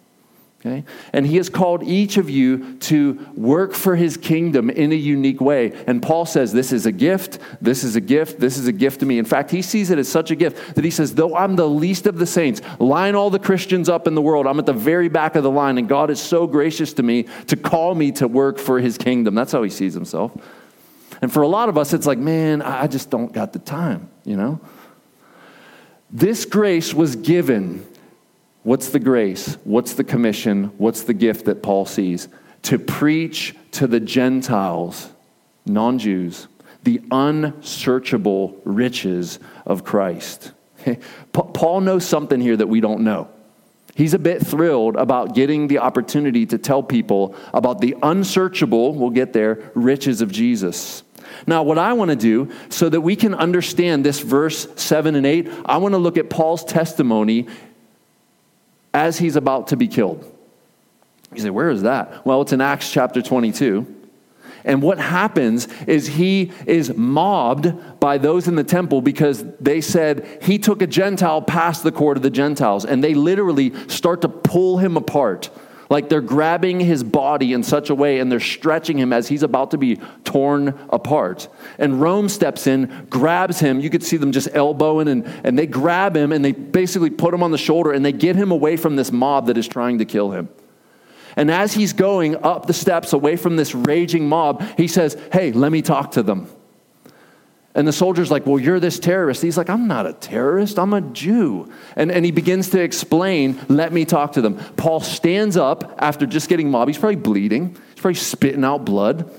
Okay? 0.67 0.85
And 1.13 1.27
he 1.27 1.37
has 1.37 1.49
called 1.49 1.85
each 1.85 2.17
of 2.17 2.29
you 2.29 2.75
to 2.79 3.25
work 3.37 3.73
for 3.73 3.95
his 3.95 4.17
kingdom 4.17 4.69
in 4.69 4.91
a 4.91 4.97
unique 4.97 5.41
way. 5.41 5.73
And 5.87 6.03
Paul 6.03 6.27
says, 6.27 6.53
This 6.53 6.73
is 6.73 6.87
a 6.87 6.93
gift, 6.93 7.39
this 7.61 7.85
is 7.85 7.95
a 7.95 8.01
gift, 8.01 8.41
this 8.41 8.59
is 8.59 8.67
a 8.67 8.73
gift 8.73 9.01
to 9.01 9.07
me. 9.07 9.19
In 9.19 9.25
fact, 9.25 9.51
he 9.51 9.63
sees 9.63 9.91
it 9.91 9.99
as 9.99 10.09
such 10.09 10.33
a 10.33 10.35
gift 10.35 10.75
that 10.75 10.85
he 10.85 10.91
says, 10.91 11.15
Though 11.15 11.37
I'm 11.37 11.55
the 11.55 11.69
least 11.69 12.07
of 12.07 12.19
the 12.19 12.27
saints, 12.27 12.61
line 12.81 13.15
all 13.15 13.31
the 13.31 13.39
Christians 13.39 13.89
up 13.89 14.09
in 14.09 14.17
the 14.17 14.23
world, 14.23 14.47
I'm 14.47 14.59
at 14.59 14.67
the 14.67 14.73
very 14.73 15.09
back 15.09 15.37
of 15.37 15.45
the 15.45 15.51
line, 15.51 15.79
and 15.79 15.89
God 15.89 16.11
is 16.11 16.21
so 16.21 16.49
gracious 16.49 16.93
to 16.95 17.03
me 17.03 17.27
to 17.47 17.57
call 17.57 17.95
me 17.95 18.11
to 18.13 18.27
work 18.27 18.59
for 18.59 18.81
his 18.81 18.99
kingdom. 18.99 19.37
That's 19.37 19.53
how 19.53 19.63
he 19.63 19.71
sees 19.71 19.95
himself. 19.95 20.33
And 21.23 21.33
for 21.33 21.43
a 21.43 21.49
lot 21.49 21.69
of 21.69 21.79
us, 21.79 21.93
it's 21.93 22.07
like, 22.07 22.19
Man, 22.19 22.61
I 22.61 22.89
just 22.89 23.09
don't 23.09 23.33
got 23.33 23.53
the 23.53 23.61
time, 23.61 24.09
you 24.25 24.37
know? 24.37 24.61
This 26.11 26.45
grace 26.45 26.93
was 26.93 27.15
given 27.15 27.87
What's 28.67 28.89
the 28.89 28.99
grace? 28.99 29.59
What's 29.63 29.95
the 29.95 30.03
commission? 30.03 30.73
What's 30.77 31.03
the 31.03 31.15
gift 31.15 31.45
that 31.45 31.63
Paul 31.63 31.87
sees? 31.87 32.27
To 32.63 32.81
preach 32.81 33.55
to 33.71 33.87
the 33.87 34.01
Gentiles, 34.01 35.09
non 35.67 36.01
Jews, 36.01 36.49
the 36.83 37.01
unsearchable 37.13 38.61
riches 38.65 39.39
of 39.65 39.85
Christ. 39.85 40.51
Paul 41.33 41.83
knows 41.83 42.05
something 42.05 42.41
here 42.41 42.57
that 42.57 42.67
we 42.67 42.81
don't 42.81 43.03
know. 43.03 43.29
He's 43.95 44.15
a 44.15 44.19
bit 44.19 44.45
thrilled 44.45 44.97
about 44.97 45.37
getting 45.37 45.69
the 45.69 45.79
opportunity 45.79 46.45
to 46.47 46.59
tell 46.59 46.83
people 46.83 47.37
about 47.55 47.81
the 47.81 47.95
unsearchable, 48.03 48.95
we'll 48.95 49.11
get 49.11 49.33
there, 49.33 49.71
riches 49.77 50.21
of 50.21 50.33
Jesus. 50.33 51.05
Now, 51.47 51.63
what 51.63 51.79
I 51.79 51.93
want 51.93 52.11
to 52.11 52.17
do 52.17 52.51
so 52.69 52.89
that 52.89 53.01
we 53.01 53.15
can 53.15 53.35
understand 53.35 54.05
this 54.05 54.21
verse 54.21 54.67
7 54.77 55.15
and 55.15 55.27
8, 55.27 55.49
I 55.67 55.77
want 55.77 55.93
to 55.93 55.99
look 55.99 56.19
at 56.19 56.31
Paul's 56.31 56.65
testimony 56.65 57.47
as 58.97 59.19
he's 59.19 59.37
about 59.37 59.67
to 59.69 59.77
be 59.77 59.87
killed. 59.87 60.25
You 61.35 61.43
say, 61.43 61.51
where 61.51 61.69
is 61.69 61.83
that? 61.83 62.25
Well, 62.25 62.41
it's 62.41 62.53
in 62.55 62.63
Acts 62.63 62.91
chapter 62.91 63.21
22. 63.21 63.95
And 64.65 64.81
what 64.81 64.99
happens 64.99 65.69
is 65.87 66.07
he 66.07 66.51
is 66.65 66.97
mobbed 66.97 68.01
by 68.01 68.17
those 68.17 68.49
in 68.49 68.57
the 68.57 68.65
temple 68.65 69.03
because 69.03 69.45
they 69.61 69.83
said 69.83 70.39
he 70.41 70.59
took 70.59 70.81
a 70.81 70.87
Gentile 70.87 71.43
past 71.43 71.83
the 71.83 71.93
court 71.93 72.17
of 72.17 72.23
the 72.23 72.31
Gentiles. 72.31 72.87
And 72.87 73.05
they 73.05 73.13
literally 73.13 73.75
start 73.87 74.23
to 74.23 74.31
pull 74.31 74.79
him 74.79 74.97
apart 74.97 75.51
like 75.89 76.09
they're 76.09 76.21
grabbing 76.21 76.81
his 76.81 77.05
body 77.05 77.53
in 77.53 77.63
such 77.63 77.91
a 77.91 77.95
way 77.95 78.19
and 78.19 78.31
they're 78.31 78.41
stretching 78.41 78.99
him 78.99 79.13
as 79.13 79.29
he's 79.29 79.43
about 79.43 79.71
to 79.71 79.79
be 79.79 80.01
torn 80.25 80.79
apart. 80.91 81.49
And 81.79 82.01
Rome 82.01 82.29
steps 82.29 82.67
in, 82.67 83.07
grabs 83.09 83.61
him. 83.61 83.81
You 83.81 83.91
could 83.91 84.03
see 84.03 84.17
them 84.17 84.33
just 84.33 84.49
elbowing 84.53 85.09
and, 85.09 85.27
and 85.45 85.59
they 85.59 85.67
grab 85.67 86.17
him 86.17 86.33
and 86.33 86.45
they 86.45 86.53
basically 86.53 87.11
put 87.11 87.33
him 87.33 87.43
on 87.43 87.51
the 87.51 87.59
shoulder 87.59 87.93
and 87.93 88.05
they 88.05 88.13
get 88.13 88.37
him 88.37 88.51
away 88.51 88.77
from 88.77 88.97
this 88.97 89.13
mob 89.13 89.47
that 89.47 89.57
is 89.57 89.69
trying 89.69 89.99
to 89.99 90.05
kill 90.05 90.31
him. 90.31 90.49
And 91.37 91.51
as 91.51 91.75
he's 91.75 91.93
going 91.93 92.43
up 92.43 92.67
the 92.67 92.73
steps 92.73 93.13
away 93.13 93.37
from 93.37 93.57
this 93.57 93.75
raging 93.75 94.29
mob, 94.29 94.63
he 94.79 94.89
says, 94.89 95.17
Hey, 95.33 95.53
let 95.53 95.71
me 95.71 95.83
talk 95.83 96.13
to 96.13 96.23
them. 96.23 96.49
And 97.77 97.87
the 97.87 97.93
soldier's 97.93 98.31
like, 98.31 98.47
Well, 98.47 98.59
you're 98.59 98.81
this 98.81 98.99
terrorist. 98.99 99.43
He's 99.43 99.59
like, 99.59 99.69
I'm 99.69 99.87
not 99.87 100.07
a 100.07 100.15
terrorist, 100.15 100.79
I'm 100.79 100.95
a 100.95 101.03
Jew. 101.03 101.71
And, 101.95 102.11
and 102.11 102.25
he 102.25 102.31
begins 102.31 102.71
to 102.71 102.81
explain, 102.81 103.61
Let 103.69 103.93
me 103.93 104.07
talk 104.07 104.33
to 104.33 104.41
them. 104.41 104.57
Paul 104.77 105.01
stands 105.01 105.59
up 105.59 105.95
after 105.99 106.27
just 106.27 106.49
getting 106.49 106.71
mobbed. 106.71 106.89
He's 106.89 106.99
probably 106.99 107.17
bleeding, 107.17 107.77
he's 107.91 108.01
probably 108.01 108.15
spitting 108.15 108.65
out 108.65 108.85
blood. 108.85 109.31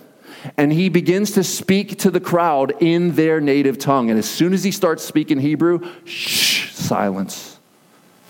And 0.56 0.72
he 0.72 0.88
begins 0.88 1.32
to 1.32 1.44
speak 1.44 1.98
to 2.00 2.12
the 2.12 2.20
crowd 2.20 2.76
in 2.80 3.16
their 3.16 3.42
native 3.42 3.80
tongue. 3.80 4.12
And 4.12 4.20
as 4.20 4.30
soon 4.30 4.54
as 4.54 4.64
he 4.64 4.72
starts 4.72 5.04
speaking 5.04 5.40
Hebrew, 5.40 5.80
shh, 6.06 6.72
silence. 6.72 7.58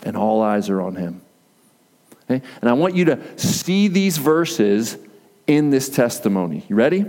And 0.03 0.15
all 0.15 0.41
eyes 0.41 0.69
are 0.69 0.81
on 0.81 0.95
him. 0.95 1.21
Okay? 2.23 2.41
And 2.61 2.69
I 2.69 2.73
want 2.73 2.95
you 2.95 3.05
to 3.05 3.37
see 3.37 3.89
these 3.89 4.17
verses 4.17 4.97
in 5.47 5.69
this 5.69 5.89
testimony. 5.89 6.65
You 6.69 6.77
ready? 6.77 7.05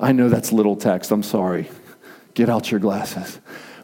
I 0.00 0.12
know 0.12 0.28
that's 0.28 0.50
little 0.50 0.76
text. 0.76 1.10
I'm 1.10 1.22
sorry. 1.22 1.70
Get 2.34 2.48
out 2.48 2.70
your 2.70 2.80
glasses. 2.80 3.38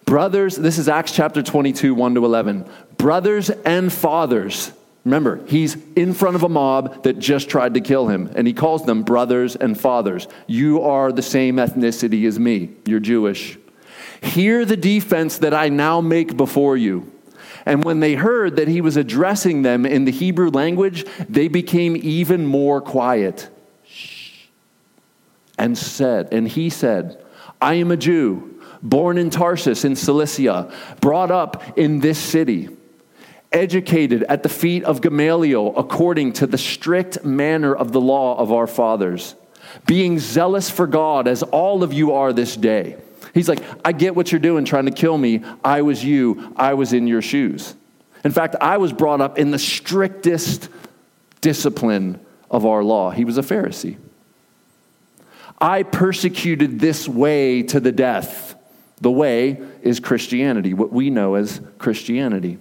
Brothers, 0.06 0.56
this 0.56 0.78
is 0.78 0.88
Acts 0.88 1.12
chapter 1.12 1.42
22, 1.42 1.94
1 1.94 2.14
to 2.14 2.25
11. 2.25 2.68
Brothers 2.96 3.50
and 3.50 3.92
fathers. 3.92 4.73
Remember, 5.04 5.44
he's 5.46 5.76
in 5.94 6.14
front 6.14 6.37
of 6.37 6.42
a 6.42 6.49
mob 6.49 7.02
that 7.04 7.18
just 7.18 7.49
tried 7.49 7.75
to 7.75 7.80
kill 7.80 8.08
him, 8.08 8.32
and 8.35 8.46
he 8.46 8.52
calls 8.52 8.87
them 8.87 9.02
brothers 9.02 9.54
and 9.54 9.78
fathers. 9.78 10.26
You 10.46 10.82
are 10.82 11.12
the 11.12 11.23
same 11.23 11.56
ethnicity 11.56 12.26
as 12.26 12.40
me. 12.40 12.70
You're 12.87 13.00
Jewish. 13.00 13.58
Hear 14.23 14.64
the 14.64 14.76
defense 14.76 15.38
that 15.38 15.54
I 15.54 15.68
now 15.68 16.00
make 16.00 16.37
before 16.37 16.76
you. 16.76 17.12
And 17.66 17.85
when 17.85 18.00
they 18.00 18.14
heard 18.14 18.56
that 18.56 18.68
he 18.68 18.80
was 18.80 18.96
addressing 18.96 19.62
them 19.62 19.85
in 19.85 20.04
the 20.06 20.12
Hebrew 20.12 20.50
language, 20.50 21.04
they 21.28 21.49
became 21.49 21.96
even 21.96 22.46
more 22.46 22.80
quiet 22.80 23.50
and 25.58 25.76
said, 25.76 26.28
and 26.32 26.46
he 26.46 26.70
said, 26.70 27.22
I 27.60 27.75
am 27.75 27.90
a 27.90 27.96
Jew, 27.96 28.62
born 28.82 29.18
in 29.18 29.30
Tarsus 29.30 29.84
in 29.84 29.96
Cilicia, 29.96 30.72
brought 31.00 31.30
up 31.30 31.78
in 31.78 32.00
this 32.00 32.18
city, 32.18 32.68
educated 33.52 34.22
at 34.25 34.42
the 34.42 34.48
feet 34.48 34.84
of 34.84 35.00
Gamaliel 35.00 35.75
according 35.76 36.34
to 36.34 36.46
the 36.46 36.58
strict 36.58 37.25
manner 37.25 37.75
of 37.75 37.92
the 37.92 38.00
law 38.00 38.36
of 38.38 38.52
our 38.52 38.66
fathers, 38.66 39.34
being 39.86 40.18
zealous 40.18 40.68
for 40.68 40.86
God 40.86 41.26
as 41.26 41.42
all 41.42 41.82
of 41.82 41.92
you 41.92 42.12
are 42.12 42.32
this 42.32 42.56
day. 42.56 42.96
He's 43.34 43.48
like, 43.48 43.62
I 43.84 43.92
get 43.92 44.14
what 44.14 44.32
you're 44.32 44.38
doing 44.40 44.64
trying 44.64 44.86
to 44.86 44.90
kill 44.90 45.16
me. 45.16 45.42
I 45.64 45.82
was 45.82 46.04
you, 46.04 46.52
I 46.56 46.75
was 46.75 46.92
in 46.92 47.06
your 47.06 47.22
shoes. 47.22 47.75
In 48.25 48.32
fact, 48.32 48.56
I 48.60 48.78
was 48.78 48.92
brought 48.92 49.20
up 49.20 49.38
in 49.38 49.50
the 49.50 49.58
strictest 49.58 50.68
discipline 51.40 52.18
of 52.50 52.66
our 52.66 52.82
law. 52.82 53.10
He 53.10 53.25
was 53.25 53.38
a 53.38 53.42
Pharisee. 53.42 53.96
I 55.58 55.82
persecuted 55.82 56.80
this 56.80 57.08
way 57.08 57.62
to 57.64 57.80
the 57.80 57.92
death. 57.92 58.54
The 59.00 59.10
way 59.10 59.60
is 59.82 60.00
Christianity, 60.00 60.75
what 60.75 60.92
we 60.92 61.10
know 61.10 61.34
as 61.34 61.60
Christianity. 61.78 62.58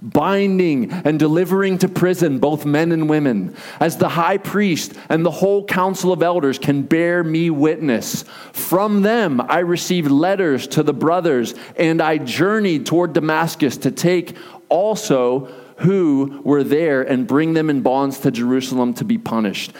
Binding 0.00 0.90
and 0.90 1.18
delivering 1.18 1.78
to 1.78 1.88
prison 1.88 2.38
both 2.38 2.64
men 2.64 2.92
and 2.92 3.08
women, 3.08 3.56
as 3.78 3.98
the 3.98 4.08
high 4.08 4.38
priest 4.38 4.94
and 5.08 5.24
the 5.24 5.30
whole 5.30 5.64
council 5.64 6.12
of 6.12 6.22
elders 6.22 6.58
can 6.58 6.82
bear 6.82 7.22
me 7.22 7.50
witness. 7.50 8.24
From 8.52 9.02
them 9.02 9.40
I 9.40 9.60
received 9.60 10.10
letters 10.10 10.66
to 10.68 10.82
the 10.82 10.94
brothers, 10.94 11.54
and 11.76 12.00
I 12.00 12.18
journeyed 12.18 12.86
toward 12.86 13.12
Damascus 13.12 13.76
to 13.78 13.90
take 13.90 14.36
also 14.68 15.48
who 15.78 16.40
were 16.42 16.64
there 16.64 17.02
and 17.02 17.26
bring 17.26 17.52
them 17.52 17.68
in 17.68 17.82
bonds 17.82 18.20
to 18.20 18.30
Jerusalem 18.30 18.94
to 18.94 19.04
be 19.04 19.18
punished. 19.18 19.72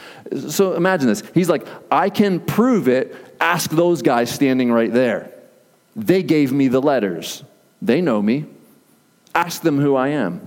So 0.49 0.75
imagine 0.75 1.09
this. 1.09 1.23
He's 1.35 1.49
like, 1.49 1.67
I 1.91 2.11
can 2.11 2.41
prove 2.41 2.89
it. 2.89 3.15
Ask 3.41 3.71
those 3.71 4.03
guys 4.03 4.31
standing 4.31 4.73
right 4.73 4.93
there. 4.93 5.33
They 5.95 6.23
gave 6.23 6.53
me 6.53 6.69
the 6.69 6.81
letters, 6.81 7.43
they 7.81 8.01
know 8.01 8.21
me. 8.21 8.47
Ask 9.35 9.61
them 9.61 9.79
who 9.79 9.97
I 9.97 10.09
am. 10.09 10.41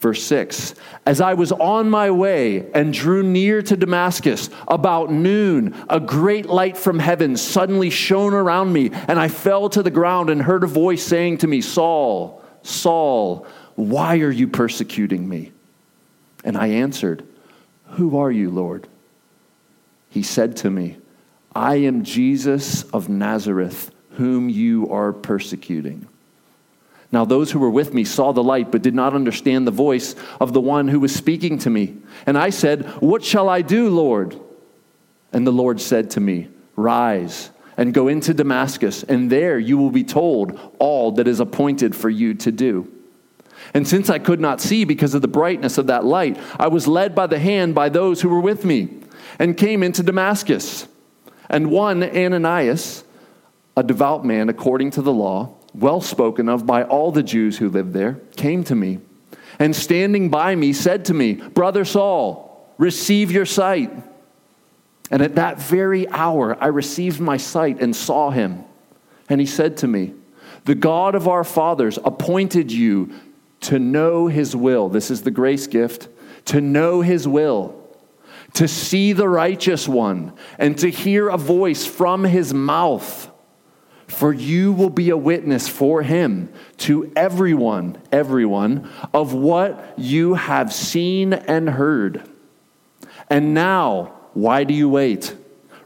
Verse 0.00 0.22
6 0.24 0.74
As 1.06 1.20
I 1.20 1.34
was 1.34 1.52
on 1.52 1.88
my 1.90 2.10
way 2.10 2.70
and 2.72 2.92
drew 2.92 3.22
near 3.22 3.62
to 3.62 3.76
Damascus, 3.76 4.50
about 4.66 5.12
noon, 5.12 5.74
a 5.88 6.00
great 6.00 6.46
light 6.46 6.76
from 6.76 6.98
heaven 6.98 7.36
suddenly 7.36 7.90
shone 7.90 8.34
around 8.34 8.72
me, 8.72 8.90
and 8.92 9.20
I 9.20 9.28
fell 9.28 9.68
to 9.70 9.82
the 9.82 9.90
ground 9.90 10.30
and 10.30 10.42
heard 10.42 10.64
a 10.64 10.68
voice 10.68 11.02
saying 11.02 11.38
to 11.38 11.46
me, 11.46 11.60
Saul, 11.60 12.42
Saul, 12.62 13.46
why 13.76 14.18
are 14.20 14.30
you 14.30 14.48
persecuting 14.48 15.28
me? 15.28 15.52
And 16.44 16.56
I 16.56 16.68
answered, 16.68 17.26
Who 17.92 18.18
are 18.18 18.30
you, 18.30 18.50
Lord? 18.50 18.86
He 20.08 20.22
said 20.22 20.56
to 20.58 20.70
me, 20.70 20.98
I 21.54 21.76
am 21.76 22.04
Jesus 22.04 22.84
of 22.84 23.08
Nazareth, 23.08 23.90
whom 24.12 24.48
you 24.48 24.90
are 24.90 25.12
persecuting. 25.12 26.06
Now, 27.12 27.24
those 27.24 27.50
who 27.50 27.58
were 27.58 27.70
with 27.70 27.92
me 27.92 28.04
saw 28.04 28.32
the 28.32 28.42
light, 28.42 28.70
but 28.70 28.82
did 28.82 28.94
not 28.94 29.14
understand 29.14 29.66
the 29.66 29.72
voice 29.72 30.14
of 30.40 30.52
the 30.52 30.60
one 30.60 30.86
who 30.86 31.00
was 31.00 31.14
speaking 31.14 31.58
to 31.58 31.70
me. 31.70 31.96
And 32.24 32.38
I 32.38 32.50
said, 32.50 32.86
What 33.00 33.24
shall 33.24 33.48
I 33.48 33.62
do, 33.62 33.88
Lord? 33.90 34.38
And 35.32 35.46
the 35.46 35.52
Lord 35.52 35.80
said 35.80 36.10
to 36.10 36.20
me, 36.20 36.48
Rise 36.76 37.50
and 37.80 37.94
go 37.94 38.08
into 38.08 38.34
Damascus, 38.34 39.02
and 39.04 39.30
there 39.32 39.58
you 39.58 39.78
will 39.78 39.90
be 39.90 40.04
told 40.04 40.60
all 40.78 41.12
that 41.12 41.26
is 41.26 41.40
appointed 41.40 41.96
for 41.96 42.10
you 42.10 42.34
to 42.34 42.52
do. 42.52 42.92
And 43.72 43.86
since 43.86 44.10
I 44.10 44.18
could 44.18 44.40
not 44.40 44.60
see 44.60 44.84
because 44.84 45.14
of 45.14 45.22
the 45.22 45.28
brightness 45.28 45.78
of 45.78 45.86
that 45.86 46.04
light, 46.04 46.38
I 46.58 46.68
was 46.68 46.88
led 46.88 47.14
by 47.14 47.26
the 47.26 47.38
hand 47.38 47.74
by 47.74 47.88
those 47.88 48.20
who 48.20 48.28
were 48.28 48.40
with 48.40 48.64
me 48.64 48.88
and 49.38 49.56
came 49.56 49.82
into 49.82 50.02
Damascus. 50.02 50.88
And 51.48 51.70
one, 51.70 52.02
Ananias, 52.02 53.04
a 53.76 53.82
devout 53.82 54.24
man 54.24 54.48
according 54.48 54.90
to 54.92 55.02
the 55.02 55.12
law, 55.12 55.54
well 55.74 56.00
spoken 56.00 56.48
of 56.48 56.66
by 56.66 56.82
all 56.82 57.12
the 57.12 57.22
Jews 57.22 57.58
who 57.58 57.68
lived 57.68 57.92
there, 57.92 58.20
came 58.36 58.64
to 58.64 58.74
me 58.74 59.00
and 59.60 59.76
standing 59.76 60.30
by 60.30 60.56
me 60.56 60.72
said 60.72 61.04
to 61.04 61.14
me, 61.14 61.34
Brother 61.34 61.84
Saul, 61.84 62.74
receive 62.78 63.30
your 63.30 63.46
sight. 63.46 63.92
And 65.10 65.22
at 65.22 65.34
that 65.34 65.60
very 65.60 66.08
hour 66.08 66.56
I 66.60 66.68
received 66.68 67.20
my 67.20 67.36
sight 67.36 67.80
and 67.80 67.94
saw 67.94 68.30
him. 68.30 68.64
And 69.28 69.38
he 69.38 69.46
said 69.46 69.76
to 69.78 69.86
me, 69.86 70.14
The 70.64 70.74
God 70.74 71.14
of 71.14 71.28
our 71.28 71.44
fathers 71.44 71.98
appointed 72.02 72.72
you 72.72 73.12
to 73.60 73.78
know 73.78 74.26
his 74.26 74.56
will. 74.56 74.88
This 74.88 75.10
is 75.10 75.22
the 75.22 75.30
grace 75.30 75.66
gift. 75.66 76.08
To 76.46 76.60
know 76.60 77.02
his 77.02 77.28
will, 77.28 77.76
to 78.54 78.66
see 78.66 79.12
the 79.12 79.28
righteous 79.28 79.86
one, 79.86 80.32
and 80.58 80.76
to 80.78 80.90
hear 80.90 81.28
a 81.28 81.36
voice 81.36 81.84
from 81.84 82.24
his 82.24 82.54
mouth. 82.54 83.30
For 84.08 84.32
you 84.32 84.72
will 84.72 84.90
be 84.90 85.10
a 85.10 85.16
witness 85.16 85.68
for 85.68 86.02
him 86.02 86.52
to 86.78 87.12
everyone, 87.14 88.00
everyone, 88.10 88.90
of 89.14 89.34
what 89.34 89.94
you 89.96 90.34
have 90.34 90.72
seen 90.72 91.32
and 91.32 91.68
heard. 91.68 92.28
And 93.28 93.54
now, 93.54 94.14
why 94.32 94.64
do 94.64 94.74
you 94.74 94.88
wait? 94.88 95.36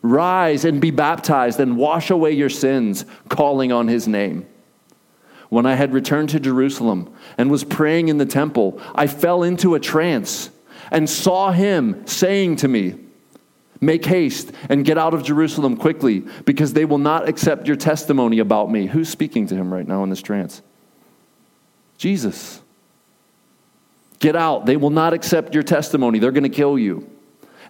Rise 0.00 0.64
and 0.64 0.80
be 0.80 0.90
baptized 0.90 1.60
and 1.60 1.76
wash 1.76 2.10
away 2.10 2.32
your 2.32 2.48
sins, 2.48 3.04
calling 3.28 3.72
on 3.72 3.88
his 3.88 4.08
name. 4.08 4.46
When 5.54 5.66
I 5.66 5.74
had 5.74 5.92
returned 5.92 6.30
to 6.30 6.40
Jerusalem 6.40 7.14
and 7.38 7.48
was 7.48 7.62
praying 7.62 8.08
in 8.08 8.18
the 8.18 8.26
temple, 8.26 8.80
I 8.92 9.06
fell 9.06 9.44
into 9.44 9.76
a 9.76 9.80
trance 9.80 10.50
and 10.90 11.08
saw 11.08 11.52
him 11.52 12.04
saying 12.08 12.56
to 12.56 12.66
me, 12.66 12.96
Make 13.80 14.04
haste 14.04 14.50
and 14.68 14.84
get 14.84 14.98
out 14.98 15.14
of 15.14 15.22
Jerusalem 15.22 15.76
quickly, 15.76 16.24
because 16.44 16.72
they 16.72 16.84
will 16.84 16.98
not 16.98 17.28
accept 17.28 17.68
your 17.68 17.76
testimony 17.76 18.40
about 18.40 18.68
me. 18.68 18.86
Who's 18.86 19.08
speaking 19.08 19.46
to 19.46 19.54
him 19.54 19.72
right 19.72 19.86
now 19.86 20.02
in 20.02 20.10
this 20.10 20.22
trance? 20.22 20.60
Jesus. 21.98 22.60
Get 24.18 24.34
out. 24.34 24.66
They 24.66 24.76
will 24.76 24.90
not 24.90 25.12
accept 25.12 25.54
your 25.54 25.62
testimony. 25.62 26.18
They're 26.18 26.32
going 26.32 26.42
to 26.42 26.48
kill 26.48 26.76
you. 26.76 27.08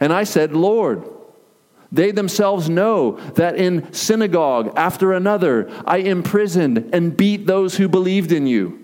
And 0.00 0.10
I 0.10 0.24
said, 0.24 0.54
Lord, 0.54 1.06
they 1.92 2.10
themselves 2.10 2.68
know 2.68 3.12
that 3.34 3.56
in 3.56 3.92
synagogue 3.92 4.72
after 4.76 5.12
another 5.12 5.70
I 5.86 5.98
imprisoned 5.98 6.90
and 6.92 7.16
beat 7.16 7.46
those 7.46 7.76
who 7.76 7.88
believed 7.88 8.32
in 8.32 8.46
you. 8.46 8.80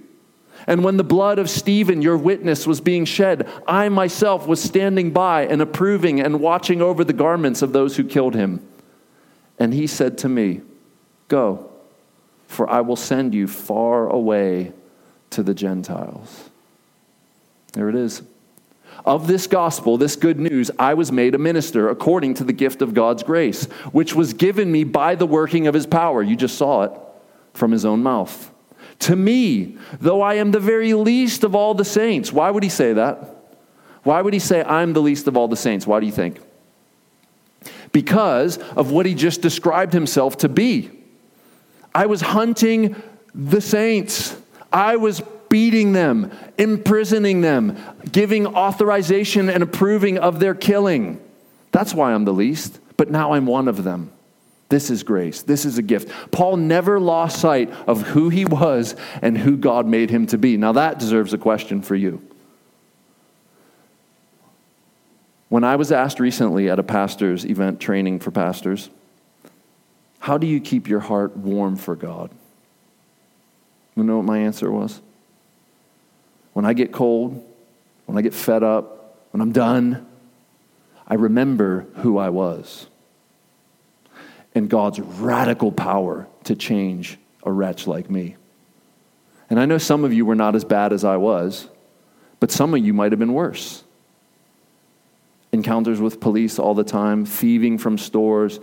And 0.66 0.84
when 0.84 0.96
the 0.96 1.04
blood 1.04 1.38
of 1.38 1.48
Stephen, 1.48 2.02
your 2.02 2.16
witness, 2.16 2.66
was 2.66 2.80
being 2.80 3.04
shed, 3.04 3.48
I 3.66 3.88
myself 3.88 4.46
was 4.46 4.62
standing 4.62 5.10
by 5.10 5.46
and 5.46 5.62
approving 5.62 6.20
and 6.20 6.40
watching 6.40 6.82
over 6.82 7.02
the 7.02 7.12
garments 7.12 7.62
of 7.62 7.72
those 7.72 7.96
who 7.96 8.04
killed 8.04 8.34
him. 8.34 8.66
And 9.58 9.72
he 9.72 9.86
said 9.86 10.18
to 10.18 10.28
me, 10.28 10.60
Go, 11.28 11.70
for 12.46 12.68
I 12.68 12.80
will 12.80 12.96
send 12.96 13.34
you 13.34 13.46
far 13.46 14.08
away 14.08 14.72
to 15.30 15.42
the 15.42 15.54
Gentiles. 15.54 16.50
There 17.72 17.88
it 17.88 17.94
is. 17.94 18.22
Of 19.04 19.26
this 19.26 19.46
gospel, 19.46 19.96
this 19.96 20.16
good 20.16 20.38
news, 20.38 20.70
I 20.78 20.94
was 20.94 21.10
made 21.10 21.34
a 21.34 21.38
minister 21.38 21.88
according 21.88 22.34
to 22.34 22.44
the 22.44 22.52
gift 22.52 22.82
of 22.82 22.94
God's 22.94 23.22
grace, 23.22 23.64
which 23.92 24.14
was 24.14 24.34
given 24.34 24.70
me 24.70 24.84
by 24.84 25.14
the 25.14 25.26
working 25.26 25.66
of 25.66 25.74
his 25.74 25.86
power. 25.86 26.22
You 26.22 26.36
just 26.36 26.58
saw 26.58 26.82
it 26.82 26.92
from 27.54 27.72
his 27.72 27.84
own 27.84 28.02
mouth. 28.02 28.50
To 29.00 29.16
me, 29.16 29.78
though 30.00 30.20
I 30.20 30.34
am 30.34 30.50
the 30.50 30.60
very 30.60 30.92
least 30.92 31.44
of 31.44 31.54
all 31.54 31.74
the 31.74 31.84
saints. 31.84 32.32
Why 32.32 32.50
would 32.50 32.62
he 32.62 32.68
say 32.68 32.92
that? 32.92 33.36
Why 34.02 34.20
would 34.20 34.34
he 34.34 34.38
say, 34.38 34.62
I'm 34.62 34.92
the 34.92 35.02
least 35.02 35.26
of 35.26 35.36
all 35.36 35.48
the 35.48 35.56
saints? 35.56 35.86
Why 35.86 36.00
do 36.00 36.06
you 36.06 36.12
think? 36.12 36.38
Because 37.92 38.58
of 38.58 38.90
what 38.90 39.06
he 39.06 39.14
just 39.14 39.42
described 39.42 39.92
himself 39.92 40.38
to 40.38 40.48
be. 40.48 40.90
I 41.94 42.06
was 42.06 42.20
hunting 42.20 43.02
the 43.34 43.60
saints. 43.60 44.36
I 44.72 44.96
was 44.96 45.22
beating 45.50 45.92
them, 45.92 46.30
imprisoning 46.56 47.42
them, 47.42 47.76
giving 48.10 48.46
authorization 48.46 49.50
and 49.50 49.62
approving 49.62 50.16
of 50.16 50.40
their 50.40 50.54
killing. 50.54 51.20
That's 51.72 51.92
why 51.92 52.14
I'm 52.14 52.24
the 52.24 52.32
least, 52.32 52.80
but 52.96 53.10
now 53.10 53.34
I'm 53.34 53.44
one 53.44 53.68
of 53.68 53.84
them. 53.84 54.10
This 54.70 54.88
is 54.88 55.02
grace. 55.02 55.42
This 55.42 55.64
is 55.64 55.78
a 55.78 55.82
gift. 55.82 56.08
Paul 56.30 56.56
never 56.56 57.00
lost 57.00 57.40
sight 57.40 57.70
of 57.88 58.02
who 58.02 58.28
he 58.28 58.44
was 58.44 58.94
and 59.20 59.36
who 59.36 59.56
God 59.56 59.86
made 59.86 60.08
him 60.10 60.26
to 60.28 60.38
be. 60.38 60.56
Now, 60.56 60.72
that 60.72 60.98
deserves 61.00 61.34
a 61.34 61.38
question 61.38 61.82
for 61.82 61.96
you. 61.96 62.22
When 65.48 65.64
I 65.64 65.74
was 65.74 65.90
asked 65.90 66.20
recently 66.20 66.70
at 66.70 66.78
a 66.78 66.84
pastor's 66.84 67.44
event 67.44 67.80
training 67.80 68.20
for 68.20 68.30
pastors, 68.30 68.88
how 70.20 70.38
do 70.38 70.46
you 70.46 70.60
keep 70.60 70.86
your 70.86 71.00
heart 71.00 71.36
warm 71.36 71.74
for 71.74 71.96
God? 71.96 72.30
You 73.96 74.04
know 74.04 74.18
what 74.18 74.26
my 74.26 74.38
answer 74.38 74.70
was? 74.70 75.02
When 76.52 76.64
I 76.64 76.72
get 76.72 76.92
cold, 76.92 77.44
when 78.06 78.18
I 78.18 78.22
get 78.22 78.34
fed 78.34 78.62
up, 78.62 79.26
when 79.30 79.40
I'm 79.40 79.52
done, 79.52 80.06
I 81.06 81.14
remember 81.14 81.86
who 81.96 82.18
I 82.18 82.30
was 82.30 82.86
and 84.54 84.68
God's 84.68 85.00
radical 85.00 85.70
power 85.70 86.26
to 86.44 86.56
change 86.56 87.18
a 87.42 87.52
wretch 87.52 87.86
like 87.86 88.10
me. 88.10 88.36
And 89.48 89.58
I 89.58 89.66
know 89.66 89.78
some 89.78 90.04
of 90.04 90.12
you 90.12 90.24
were 90.24 90.34
not 90.34 90.54
as 90.54 90.64
bad 90.64 90.92
as 90.92 91.04
I 91.04 91.16
was, 91.16 91.68
but 92.38 92.50
some 92.50 92.74
of 92.74 92.84
you 92.84 92.92
might 92.92 93.12
have 93.12 93.18
been 93.18 93.32
worse. 93.32 93.84
Encounters 95.52 96.00
with 96.00 96.20
police 96.20 96.58
all 96.58 96.74
the 96.74 96.84
time, 96.84 97.24
thieving 97.24 97.78
from 97.78 97.98
stores, 97.98 98.60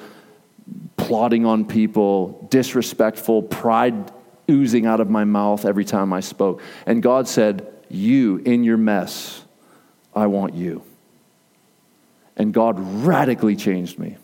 plotting 0.95 1.45
on 1.45 1.65
people, 1.65 2.47
disrespectful, 2.49 3.43
pride 3.43 4.11
oozing 4.49 4.85
out 4.85 5.01
of 5.01 5.09
my 5.09 5.25
mouth 5.25 5.65
every 5.65 5.83
time 5.83 6.13
I 6.13 6.21
spoke. 6.21 6.61
And 6.85 7.03
God 7.03 7.27
said, 7.27 7.67
You, 7.89 8.37
in 8.37 8.63
your 8.63 8.77
mess, 8.77 9.43
I 10.15 10.27
want 10.27 10.53
you. 10.53 10.83
And 12.35 12.53
God 12.53 12.77
radically 12.79 13.55
changed 13.55 13.97
me. 13.97 14.17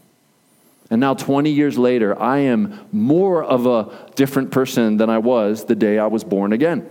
And 0.89 0.99
now, 0.99 1.13
20 1.15 1.49
years 1.49 1.78
later, 1.78 2.19
I 2.21 2.39
am 2.39 2.88
more 2.91 3.43
of 3.43 3.65
a 3.65 4.12
different 4.15 4.52
person 4.52 4.97
than 4.97 5.10
I 5.10 5.17
was 5.17 5.65
the 5.65 5.76
day 5.76 5.97
I 5.97 6.08
was 6.08 6.23
born 6.23 6.54
again. 6.54 6.88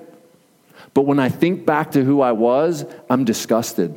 But 0.94 1.02
when 1.02 1.18
I 1.18 1.28
think 1.28 1.64
back 1.64 1.92
to 1.92 2.04
who 2.04 2.20
I 2.20 2.32
was, 2.32 2.84
I'm 3.08 3.24
disgusted. 3.24 3.96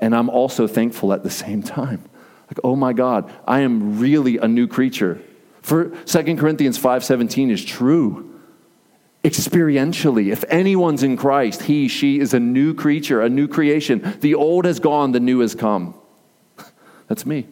And 0.00 0.14
I'm 0.14 0.28
also 0.28 0.66
thankful 0.66 1.12
at 1.12 1.22
the 1.22 1.30
same 1.30 1.62
time. 1.62 2.02
Like, 2.48 2.58
oh 2.64 2.76
my 2.76 2.92
God, 2.92 3.32
I 3.46 3.60
am 3.60 3.98
really 3.98 4.38
a 4.38 4.48
new 4.48 4.66
creature. 4.66 5.20
For 5.62 5.90
2 6.04 6.36
Corinthians 6.36 6.78
5:17 6.78 7.50
is 7.50 7.64
true. 7.64 8.33
Experientially, 9.24 10.30
if 10.30 10.44
anyone's 10.48 11.02
in 11.02 11.16
Christ, 11.16 11.62
he, 11.62 11.88
she 11.88 12.20
is 12.20 12.34
a 12.34 12.40
new 12.40 12.74
creature, 12.74 13.22
a 13.22 13.28
new 13.28 13.48
creation. 13.48 14.16
The 14.20 14.34
old 14.34 14.66
has 14.66 14.78
gone, 14.78 15.12
the 15.12 15.20
new 15.20 15.40
has 15.40 15.54
come. 15.54 15.94
That's 17.08 17.24
me. 17.24 17.46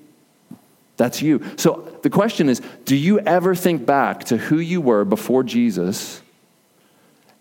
That's 0.99 1.23
you. 1.23 1.43
So 1.57 1.99
the 2.03 2.11
question 2.11 2.51
is 2.51 2.61
do 2.85 2.95
you 2.95 3.19
ever 3.21 3.55
think 3.55 3.87
back 3.87 4.25
to 4.25 4.37
who 4.37 4.59
you 4.59 4.83
were 4.83 5.07
before 5.07 5.43
Jesus 5.43 6.21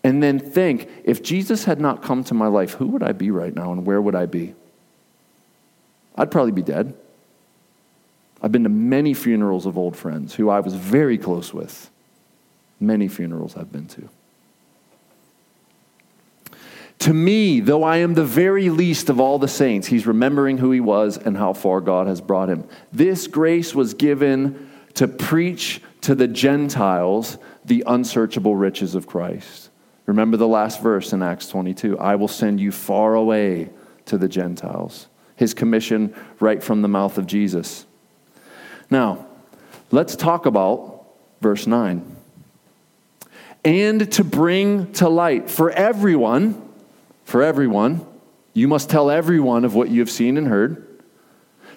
and 0.04 0.24
then 0.24 0.40
think, 0.40 0.90
if 1.04 1.22
Jesus 1.22 1.66
had 1.66 1.80
not 1.80 2.02
come 2.02 2.24
to 2.24 2.34
my 2.34 2.48
life, 2.48 2.74
who 2.74 2.88
would 2.88 3.04
I 3.04 3.12
be 3.12 3.30
right 3.30 3.54
now 3.54 3.72
and 3.72 3.86
where 3.86 4.02
would 4.02 4.16
I 4.16 4.26
be? 4.26 4.56
I'd 6.16 6.32
probably 6.32 6.52
be 6.52 6.64
dead. 6.64 6.96
I've 8.42 8.52
been 8.52 8.64
to 8.64 8.70
many 8.70 9.14
funerals 9.14 9.66
of 9.66 9.78
old 9.78 9.96
friends 9.96 10.34
who 10.34 10.50
I 10.50 10.60
was 10.60 10.74
very 10.74 11.18
close 11.18 11.54
with. 11.54 11.90
Many 12.80 13.08
funerals 13.08 13.56
I've 13.56 13.72
been 13.72 13.88
to. 13.90 14.10
To 17.02 17.14
me, 17.16 17.62
though 17.62 17.84
I 17.84 17.98
am 17.98 18.14
the 18.14 18.24
very 18.24 18.70
least 18.70 19.10
of 19.10 19.20
all 19.20 19.40
the 19.40 19.48
saints, 19.48 19.88
he's 19.88 20.06
remembering 20.06 20.60
who 20.60 20.70
he 20.70 20.80
was 20.80 21.18
and 21.18 21.36
how 21.36 21.52
far 21.52 21.82
God 21.82 22.06
has 22.06 22.22
brought 22.22 22.48
him. 22.48 22.64
This 22.94 23.26
grace 23.26 23.74
was 23.74 23.96
given 23.96 24.70
to 24.94 25.08
preach 25.08 25.82
to 26.02 26.14
the 26.14 26.28
Gentiles 26.28 27.40
the 27.66 27.84
unsearchable 27.88 28.56
riches 28.56 28.94
of 28.94 29.08
Christ. 29.08 29.72
Remember 30.06 30.38
the 30.38 30.48
last 30.48 30.84
verse 30.84 31.12
in 31.12 31.24
Acts 31.24 31.48
22 31.48 31.98
I 31.98 32.18
will 32.18 32.28
send 32.28 32.60
you 32.60 32.72
far 32.72 33.16
away 33.16 33.72
to 34.06 34.20
the 34.20 34.28
Gentiles. 34.28 35.08
His 35.36 35.56
commission 35.56 36.14
right 36.40 36.62
from 36.62 36.84
the 36.84 36.88
mouth 36.88 37.18
of 37.18 37.26
Jesus. 37.26 37.88
Now, 38.92 39.26
let's 39.90 40.16
talk 40.16 40.46
about 40.46 41.08
verse 41.42 41.66
9. 41.66 42.16
And 43.66 44.12
to 44.12 44.24
bring 44.24 44.92
to 44.94 45.10
light 45.10 45.50
for 45.50 45.72
everyone 45.72 46.68
for 47.32 47.42
everyone. 47.42 48.06
You 48.54 48.68
must 48.68 48.90
tell 48.90 49.10
everyone 49.10 49.64
of 49.64 49.74
what 49.74 49.90
you 49.90 50.02
have 50.02 50.10
seen 50.10 50.38
and 50.38 50.48
heard. 50.48 50.86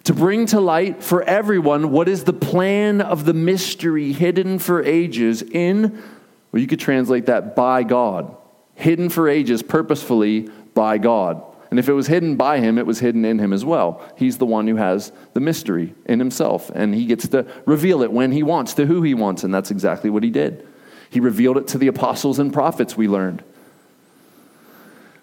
To 0.05 0.13
bring 0.13 0.47
to 0.47 0.61
light 0.61 1.03
for 1.03 1.23
everyone 1.23 1.93
what 1.93 2.09
is 2.09 2.25
the 2.25 2.33
plan 2.33 3.01
of 3.01 3.25
the 3.25 3.33
mystery 3.33 4.13
hidden 4.13 4.59
for 4.59 4.83
ages 4.83 5.43
in, 5.43 6.03
well, 6.51 6.61
you 6.61 6.67
could 6.67 6.81
translate 6.81 7.27
that 7.27 7.55
by 7.55 7.85
God. 7.85 8.37
Hidden 8.75 9.09
for 9.09 9.29
ages 9.29 9.63
purposefully 9.63 10.51
by 10.75 10.99
God. 10.99 11.43
And 11.71 11.79
if 11.79 11.89
it 11.89 11.95
was 11.95 12.09
hidden 12.09 12.37
by 12.37 12.59
him, 12.59 12.77
it 12.77 12.87
was 12.87 12.99
hidden 12.99 13.25
in 13.25 13.39
him 13.39 13.53
as 13.53 13.65
well. 13.65 14.03
He's 14.17 14.39
the 14.39 14.47
one 14.47 14.67
who 14.67 14.77
has 14.77 15.13
the 15.33 15.41
mystery 15.41 15.95
in 16.05 16.19
himself, 16.19 16.71
and 16.75 16.95
he 16.95 17.07
gets 17.07 17.29
to 17.29 17.47
reveal 17.65 18.03
it 18.03 18.13
when 18.13 18.33
he 18.33 18.43
wants, 18.43 18.75
to 18.75 18.87
who 18.87 19.03
he 19.03 19.15
wants, 19.15 19.45
and 19.45 19.55
that's 19.55 19.71
exactly 19.71 20.11
what 20.11 20.25
he 20.25 20.31
did. 20.31 20.67
He 21.11 21.21
revealed 21.21 21.57
it 21.57 21.69
to 21.69 21.79
the 21.79 21.87
apostles 21.87 22.41
and 22.41 22.53
prophets, 22.53 22.97
we 22.97 23.09
learned 23.09 23.43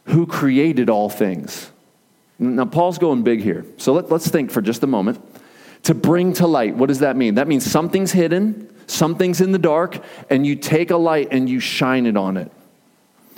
who 0.06 0.26
created 0.26 0.90
all 0.90 1.10
things. 1.10 1.72
Now, 2.40 2.66
Paul's 2.66 2.98
going 2.98 3.22
big 3.22 3.42
here. 3.42 3.66
So 3.78 3.94
let, 3.94 4.12
us 4.12 4.28
think 4.28 4.50
for 4.50 4.62
just 4.62 4.84
a 4.84 4.88
moment. 4.88 5.24
To 5.84 5.94
bring 5.94 6.34
to 6.34 6.48
light, 6.48 6.76
what 6.76 6.88
does 6.88 7.00
that 7.00 7.16
mean? 7.16 7.36
That 7.36 7.48
means 7.48 7.70
something's 7.70 8.12
hidden, 8.12 8.74
something's 8.88 9.42
in 9.42 9.52
the 9.52 9.60
dark, 9.60 10.04
and 10.30 10.46
you 10.46 10.56
take 10.56 10.92
a 10.92 10.98
light 10.98 11.30
and 11.32 11.50
you 11.50 11.60
shine 11.60 12.06
it 12.06 12.18
on 12.18 12.38
it. 12.38 12.52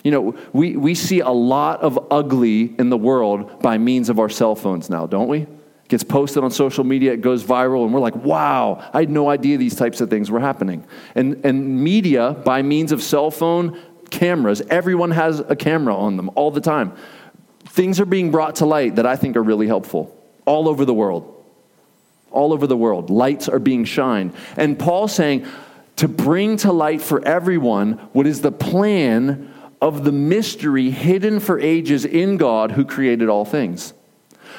You 0.03 0.11
know, 0.11 0.37
we, 0.51 0.75
we 0.75 0.95
see 0.95 1.21
a 1.21 1.29
lot 1.29 1.81
of 1.81 2.07
ugly 2.11 2.75
in 2.77 2.89
the 2.89 2.97
world 2.97 3.61
by 3.61 3.77
means 3.77 4.09
of 4.09 4.19
our 4.19 4.29
cell 4.29 4.55
phones 4.55 4.89
now, 4.89 5.07
don't 5.07 5.29
we? 5.29 5.39
It 5.39 5.49
gets 5.87 6.03
posted 6.03 6.43
on 6.43 6.51
social 6.51 6.83
media, 6.83 7.13
it 7.13 7.21
goes 7.21 7.43
viral, 7.43 7.85
and 7.85 7.93
we're 7.93 8.01
like, 8.01 8.15
wow, 8.15 8.89
I 8.93 9.01
had 9.01 9.09
no 9.09 9.29
idea 9.29 9.57
these 9.57 9.75
types 9.75 10.01
of 10.01 10.09
things 10.09 10.29
were 10.29 10.41
happening. 10.41 10.85
And, 11.15 11.45
and 11.45 11.81
media, 11.81 12.31
by 12.31 12.61
means 12.61 12.91
of 12.91 13.01
cell 13.01 13.31
phone 13.31 13.79
cameras, 14.13 14.61
everyone 14.69 15.11
has 15.11 15.41
a 15.41 15.55
camera 15.55 15.95
on 15.95 16.15
them 16.15 16.29
all 16.35 16.51
the 16.51 16.61
time. 16.61 16.93
Things 17.65 17.99
are 17.99 18.05
being 18.05 18.31
brought 18.31 18.57
to 18.57 18.65
light 18.65 18.95
that 18.95 19.05
I 19.05 19.17
think 19.17 19.35
are 19.35 19.43
really 19.43 19.67
helpful 19.67 20.15
all 20.45 20.69
over 20.69 20.85
the 20.85 20.93
world. 20.93 21.29
All 22.31 22.53
over 22.53 22.67
the 22.67 22.77
world. 22.77 23.09
Lights 23.09 23.49
are 23.49 23.59
being 23.59 23.83
shined. 23.83 24.33
And 24.55 24.79
Paul's 24.79 25.13
saying 25.13 25.45
to 25.97 26.07
bring 26.07 26.57
to 26.57 26.71
light 26.71 27.01
for 27.01 27.25
everyone 27.25 27.93
what 28.13 28.25
is 28.25 28.41
the 28.41 28.51
plan 28.51 29.53
of 29.81 30.03
the 30.03 30.11
mystery 30.11 30.89
hidden 30.91 31.39
for 31.39 31.59
ages 31.59 32.05
in 32.05 32.37
God 32.37 32.71
who 32.71 32.85
created 32.85 33.27
all 33.27 33.45
things. 33.45 33.93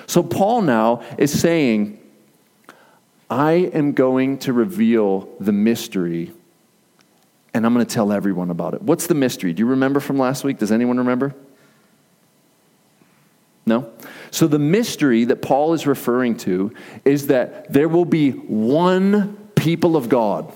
So, 0.06 0.22
Paul 0.22 0.62
now 0.62 1.02
is 1.16 1.38
saying, 1.38 1.98
I 3.30 3.52
am 3.52 3.92
going 3.92 4.38
to 4.38 4.52
reveal 4.52 5.28
the 5.40 5.52
mystery 5.52 6.32
and 7.54 7.64
I'm 7.64 7.72
going 7.72 7.86
to 7.86 7.94
tell 7.94 8.12
everyone 8.12 8.50
about 8.50 8.74
it. 8.74 8.82
What's 8.82 9.06
the 9.06 9.14
mystery? 9.14 9.52
Do 9.52 9.60
you 9.60 9.66
remember 9.66 10.00
from 10.00 10.18
last 10.18 10.42
week? 10.42 10.58
Does 10.58 10.72
anyone 10.72 10.98
remember? 10.98 11.34
No? 13.64 13.90
So, 14.30 14.46
the 14.46 14.58
mystery 14.58 15.24
that 15.24 15.40
Paul 15.40 15.72
is 15.72 15.86
referring 15.86 16.36
to 16.38 16.74
is 17.04 17.28
that 17.28 17.72
there 17.72 17.88
will 17.88 18.04
be 18.04 18.32
one 18.32 19.36
people 19.54 19.96
of 19.96 20.08
God 20.08 20.52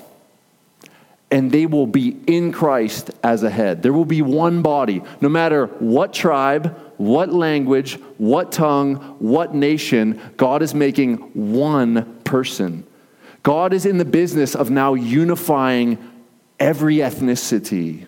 and 1.30 1.52
they 1.52 1.66
will 1.66 1.86
be 1.86 2.16
in 2.26 2.52
Christ 2.52 3.10
as 3.22 3.42
a 3.42 3.50
head. 3.50 3.82
There 3.82 3.92
will 3.92 4.04
be 4.04 4.22
one 4.22 4.62
body, 4.62 5.02
no 5.20 5.28
matter 5.28 5.66
what 5.66 6.12
tribe, 6.12 6.76
what 6.96 7.32
language, 7.32 7.94
what 8.16 8.50
tongue, 8.50 8.96
what 9.18 9.54
nation, 9.54 10.20
God 10.36 10.62
is 10.62 10.74
making 10.74 11.16
one 11.56 12.20
person. 12.24 12.84
God 13.42 13.72
is 13.72 13.86
in 13.86 13.98
the 13.98 14.04
business 14.04 14.54
of 14.54 14.70
now 14.70 14.94
unifying 14.94 15.98
every 16.58 16.96
ethnicity, 16.96 18.06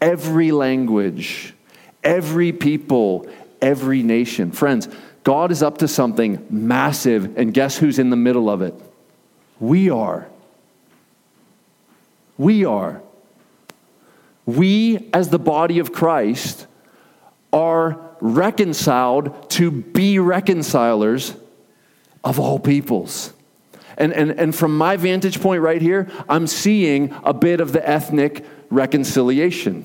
every 0.00 0.52
language, 0.52 1.54
every 2.02 2.52
people, 2.52 3.26
every 3.60 4.02
nation. 4.02 4.52
Friends, 4.52 4.88
God 5.24 5.52
is 5.52 5.62
up 5.62 5.78
to 5.78 5.88
something 5.88 6.44
massive, 6.50 7.38
and 7.38 7.54
guess 7.54 7.76
who's 7.76 7.98
in 7.98 8.10
the 8.10 8.16
middle 8.16 8.50
of 8.50 8.62
it? 8.62 8.74
We 9.60 9.90
are. 9.90 10.28
We 12.36 12.64
are. 12.64 13.00
We, 14.44 15.08
as 15.12 15.28
the 15.28 15.38
body 15.38 15.78
of 15.78 15.92
Christ, 15.92 16.66
are 17.52 18.00
reconciled 18.20 19.50
to 19.50 19.70
be 19.70 20.18
reconcilers 20.18 21.34
of 22.24 22.40
all 22.40 22.58
peoples. 22.58 23.32
And, 23.96 24.12
and, 24.12 24.30
and 24.32 24.54
from 24.54 24.76
my 24.76 24.96
vantage 24.96 25.40
point 25.40 25.62
right 25.62 25.80
here, 25.80 26.10
I'm 26.28 26.46
seeing 26.46 27.14
a 27.24 27.34
bit 27.34 27.60
of 27.60 27.72
the 27.72 27.86
ethnic 27.88 28.44
reconciliation. 28.70 29.84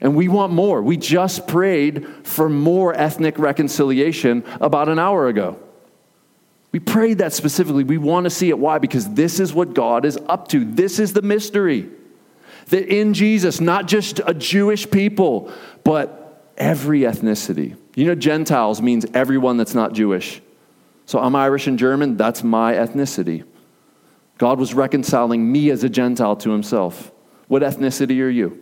And 0.00 0.16
we 0.16 0.28
want 0.28 0.52
more. 0.52 0.82
We 0.82 0.96
just 0.96 1.46
prayed 1.46 2.06
for 2.24 2.48
more 2.48 2.92
ethnic 2.92 3.38
reconciliation 3.38 4.44
about 4.60 4.88
an 4.88 4.98
hour 4.98 5.28
ago. 5.28 5.58
We 6.72 6.80
prayed 6.80 7.18
that 7.18 7.32
specifically. 7.32 7.84
We 7.84 7.98
want 7.98 8.24
to 8.24 8.30
see 8.30 8.48
it. 8.48 8.58
Why? 8.58 8.78
Because 8.78 9.08
this 9.10 9.38
is 9.38 9.52
what 9.52 9.74
God 9.74 10.04
is 10.04 10.18
up 10.26 10.48
to. 10.48 10.64
This 10.64 10.98
is 10.98 11.12
the 11.12 11.22
mystery. 11.22 11.88
That 12.68 12.88
in 12.88 13.14
Jesus, 13.14 13.60
not 13.60 13.86
just 13.86 14.20
a 14.26 14.32
Jewish 14.32 14.90
people, 14.90 15.52
but 15.84 16.50
every 16.56 17.00
ethnicity. 17.00 17.76
You 17.94 18.06
know, 18.06 18.14
Gentiles 18.14 18.80
means 18.80 19.04
everyone 19.12 19.56
that's 19.58 19.74
not 19.74 19.92
Jewish. 19.92 20.40
So 21.06 21.18
I'm 21.18 21.34
Irish 21.34 21.66
and 21.66 21.78
German, 21.78 22.16
that's 22.16 22.42
my 22.42 22.74
ethnicity. 22.74 23.44
God 24.38 24.58
was 24.58 24.74
reconciling 24.74 25.50
me 25.50 25.70
as 25.70 25.84
a 25.84 25.88
Gentile 25.88 26.36
to 26.36 26.50
himself. 26.50 27.12
What 27.48 27.62
ethnicity 27.62 28.22
are 28.22 28.28
you? 28.28 28.58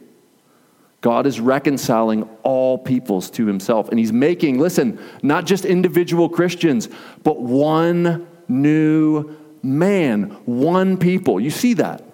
God 1.01 1.27
is 1.27 1.41
reconciling 1.41 2.29
all 2.43 2.77
peoples 2.77 3.31
to 3.31 3.47
himself. 3.47 3.89
And 3.89 3.99
he's 3.99 4.13
making, 4.13 4.59
listen, 4.59 4.99
not 5.23 5.47
just 5.47 5.65
individual 5.65 6.29
Christians, 6.29 6.89
but 7.23 7.41
one 7.41 8.27
new 8.49 9.37
man, 9.63 10.31
one 10.45 10.99
people. 10.99 11.41
You 11.41 11.51
see 11.51 11.75
that? 11.75 12.05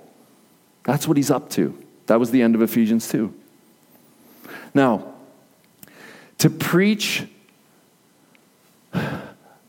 That's 0.85 1.09
what 1.09 1.17
he's 1.17 1.31
up 1.31 1.51
to. 1.51 1.77
That 2.07 2.21
was 2.21 2.31
the 2.31 2.43
end 2.43 2.55
of 2.55 2.62
Ephesians 2.62 3.09
2. 3.09 3.35
Now, 4.75 5.15
to 6.39 6.51
preach 6.51 7.27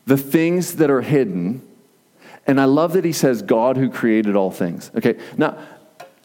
the 0.08 0.18
things 0.18 0.78
that 0.78 0.90
are 0.90 1.02
hidden, 1.02 1.62
and 2.48 2.62
I 2.62 2.66
love 2.66 2.94
that 2.94 3.04
he 3.04 3.12
says, 3.12 3.42
God 3.42 3.76
who 3.76 3.90
created 3.90 4.38
all 4.38 4.52
things. 4.52 4.90
Okay, 4.96 5.20
now, 5.38 5.58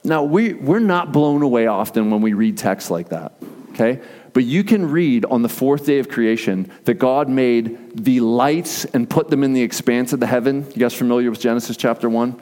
now, 0.05 0.23
we, 0.23 0.55
we're 0.55 0.79
not 0.79 1.13
blown 1.13 1.43
away 1.43 1.67
often 1.67 2.11
when 2.11 2.23
we 2.23 2.33
read 2.33 2.57
texts 2.57 2.91
like 2.91 3.09
that, 3.09 3.33
okay? 3.71 4.01
But 4.33 4.45
you 4.45 4.63
can 4.63 4.91
read 4.91 5.25
on 5.25 5.43
the 5.43 5.49
fourth 5.49 5.85
day 5.85 5.99
of 5.99 6.09
creation 6.09 6.71
that 6.85 6.95
God 6.95 7.29
made 7.29 8.05
the 8.05 8.21
lights 8.21 8.85
and 8.85 9.11
put 9.11 9.31
them 9.31 9.43
in 9.43 9.53
the 9.53 9.63
expanse 9.63 10.13
of 10.13 10.21
the 10.21 10.27
heaven. 10.27 10.65
You 10.75 10.81
guys 10.81 10.95
familiar 10.95 11.29
with 11.29 11.41
Genesis 11.41 11.77
chapter 11.77 12.09
1? 12.09 12.41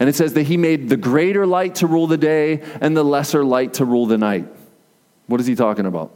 And 0.00 0.08
it 0.08 0.14
says 0.14 0.32
that 0.34 0.44
he 0.44 0.56
made 0.56 0.88
the 0.88 0.96
greater 0.96 1.46
light 1.46 1.76
to 1.76 1.86
rule 1.86 2.06
the 2.06 2.16
day 2.16 2.62
and 2.80 2.96
the 2.96 3.04
lesser 3.04 3.44
light 3.44 3.74
to 3.74 3.84
rule 3.84 4.06
the 4.06 4.18
night. 4.18 4.46
What 5.26 5.40
is 5.40 5.46
he 5.46 5.54
talking 5.54 5.86
about? 5.86 6.12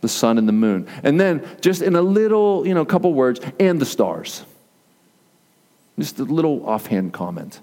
The 0.00 0.08
sun 0.08 0.38
and 0.38 0.48
the 0.48 0.52
moon. 0.52 0.86
And 1.02 1.20
then, 1.20 1.46
just 1.60 1.82
in 1.82 1.94
a 1.94 2.02
little, 2.02 2.66
you 2.66 2.74
know, 2.74 2.80
a 2.80 2.86
couple 2.86 3.12
words, 3.12 3.40
and 3.58 3.80
the 3.80 3.86
stars. 3.86 4.44
Just 5.98 6.18
a 6.18 6.24
little 6.24 6.66
offhand 6.66 7.12
comment. 7.12 7.60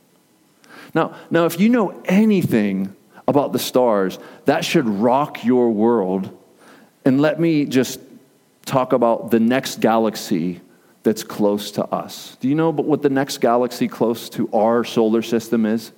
Now, 0.94 1.16
now, 1.32 1.46
if 1.46 1.60
you 1.60 1.70
know 1.70 2.02
anything 2.06 2.96
about 3.28 3.54
the 3.54 3.60
stars, 3.60 4.20
that 4.46 4.64
should 4.64 4.88
rock 4.88 5.44
your 5.44 5.70
world. 5.72 6.36
And 7.04 7.22
let 7.22 7.40
me 7.40 7.66
just 7.66 8.00
talk 8.66 8.94
about 8.94 9.32
the 9.32 9.40
next 9.40 9.80
galaxy 9.80 10.62
that's 11.04 11.24
close 11.24 11.72
to 11.72 11.86
us. 11.86 12.38
Do 12.42 12.48
you 12.48 12.56
know 12.56 12.70
what 12.70 13.02
the 13.02 13.10
next 13.10 13.40
galaxy 13.40 13.88
close 13.88 14.30
to 14.32 14.50
our 14.52 14.84
solar 14.84 15.22
system 15.22 15.66
is? 15.66 15.92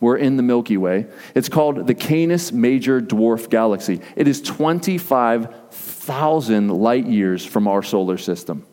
We're 0.00 0.16
in 0.16 0.36
the 0.38 0.42
Milky 0.42 0.78
Way. 0.78 1.06
It's 1.34 1.50
called 1.50 1.86
the 1.86 1.94
Canis 1.94 2.52
Major 2.52 3.02
Dwarf 3.02 3.50
Galaxy. 3.50 4.00
It 4.16 4.26
is 4.26 4.40
25,000 4.40 6.68
light 6.68 7.06
years 7.06 7.44
from 7.44 7.68
our 7.68 7.82
solar 7.82 8.16
system. 8.16 8.64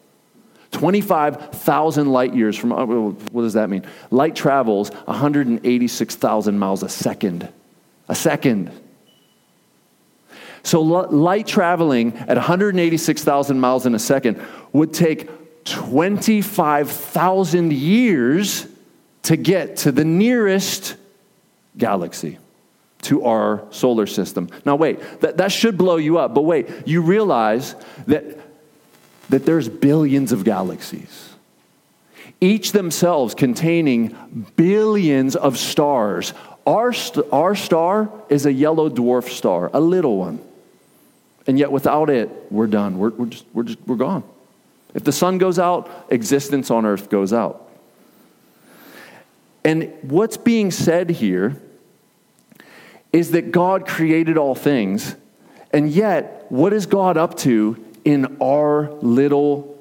25,000 0.71 2.07
light 2.07 2.33
years 2.33 2.57
from, 2.57 2.71
uh, 2.71 2.85
what 2.85 3.41
does 3.41 3.51
that 3.53 3.69
mean? 3.69 3.85
Light 4.09 4.35
travels 4.35 4.89
186,000 5.05 6.57
miles 6.57 6.81
a 6.83 6.89
second. 6.89 7.49
A 8.07 8.15
second. 8.15 8.71
So, 10.63 10.81
light 10.81 11.45
traveling 11.47 12.15
at 12.17 12.37
186,000 12.37 13.59
miles 13.59 13.85
in 13.85 13.93
a 13.95 13.99
second 13.99 14.41
would 14.73 14.93
take 14.93 15.29
25,000 15.65 17.73
years 17.73 18.67
to 19.23 19.35
get 19.37 19.77
to 19.77 19.91
the 19.91 20.05
nearest 20.05 20.95
galaxy, 21.77 22.37
to 23.03 23.23
our 23.23 23.63
solar 23.71 24.07
system. 24.07 24.49
Now, 24.65 24.75
wait, 24.75 25.21
that, 25.21 25.37
that 25.37 25.51
should 25.51 25.77
blow 25.77 25.97
you 25.97 26.17
up, 26.17 26.33
but 26.33 26.41
wait, 26.41 26.69
you 26.85 27.01
realize 27.01 27.75
that 28.07 28.37
that 29.29 29.45
there's 29.45 29.67
billions 29.67 30.31
of 30.31 30.43
galaxies, 30.43 31.29
each 32.39 32.71
themselves 32.71 33.35
containing 33.35 34.15
billions 34.55 35.35
of 35.35 35.57
stars. 35.57 36.33
Our, 36.65 36.93
st- 36.93 37.25
our 37.31 37.55
star 37.55 38.09
is 38.29 38.45
a 38.45 38.51
yellow 38.51 38.89
dwarf 38.89 39.29
star, 39.29 39.69
a 39.73 39.79
little 39.79 40.17
one. 40.17 40.39
And 41.45 41.57
yet, 41.57 41.71
without 41.71 42.09
it, 42.09 42.29
we're 42.51 42.67
done. 42.67 42.97
We're, 42.97 43.09
we're, 43.11 43.25
just, 43.27 43.45
we're, 43.53 43.63
just, 43.63 43.79
we're 43.87 43.95
gone. 43.95 44.23
If 44.93 45.03
the 45.03 45.11
sun 45.11 45.37
goes 45.37 45.59
out, 45.59 46.07
existence 46.09 46.69
on 46.69 46.85
earth 46.85 47.09
goes 47.09 47.31
out. 47.31 47.69
And 49.63 49.91
what's 50.01 50.37
being 50.37 50.71
said 50.71 51.09
here 51.09 51.61
is 53.13 53.31
that 53.31 53.51
God 53.51 53.87
created 53.87 54.37
all 54.37 54.55
things, 54.55 55.15
and 55.71 55.89
yet, 55.89 56.45
what 56.49 56.73
is 56.73 56.85
God 56.85 57.17
up 57.17 57.37
to 57.39 57.83
in 58.07 58.37
our 58.41 58.89
little 59.01 59.77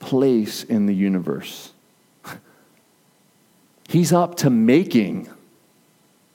place 0.00 0.64
in 0.64 0.86
the 0.86 0.94
universe. 0.94 1.72
He's 3.88 4.12
up 4.12 4.34
to 4.38 4.50
making 4.50 5.28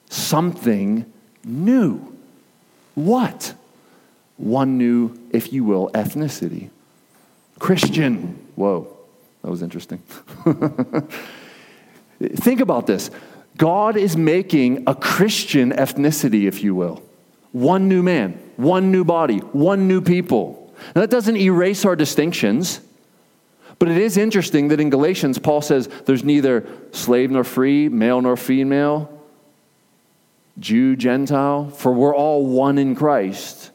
something 0.10 1.06
new. 1.44 2.16
What? 2.96 3.54
One 4.38 4.78
new, 4.78 5.20
if 5.32 5.52
you 5.52 5.66
will, 5.66 5.90
ethnicity. 5.90 6.70
Christian. 7.60 8.40
Whoa, 8.56 8.88
that 9.42 9.52
was 9.52 9.62
interesting. 9.62 9.98
Think 12.22 12.62
about 12.62 12.88
this 12.88 13.12
God 13.58 13.98
is 13.98 14.16
making 14.16 14.84
a 14.88 14.96
Christian 14.96 15.72
ethnicity, 15.72 16.48
if 16.48 16.64
you 16.64 16.76
will. 16.76 17.04
One 17.52 17.88
new 17.90 18.04
man, 18.04 18.40
one 18.56 18.92
new 18.92 19.04
body, 19.04 19.40
one 19.40 19.88
new 19.88 20.02
people. 20.02 20.74
Now, 20.96 21.02
that 21.02 21.10
doesn't 21.10 21.38
erase 21.38 21.86
our 21.86 21.96
distinctions, 21.96 22.82
but 23.80 23.90
it 23.90 23.98
is 23.98 24.18
interesting 24.18 24.68
that 24.70 24.80
in 24.80 24.90
Galatians, 24.90 25.40
Paul 25.40 25.62
says 25.62 25.88
there's 26.06 26.24
neither 26.24 26.68
slave 26.92 27.32
nor 27.32 27.44
free, 27.44 27.90
male 27.90 28.22
nor 28.22 28.38
female, 28.38 29.12
Jew, 30.60 30.96
Gentile, 30.96 31.70
for 31.70 31.92
we're 31.92 32.16
all 32.16 32.46
one 32.46 32.78
in 32.78 32.96
Christ. 32.96 33.72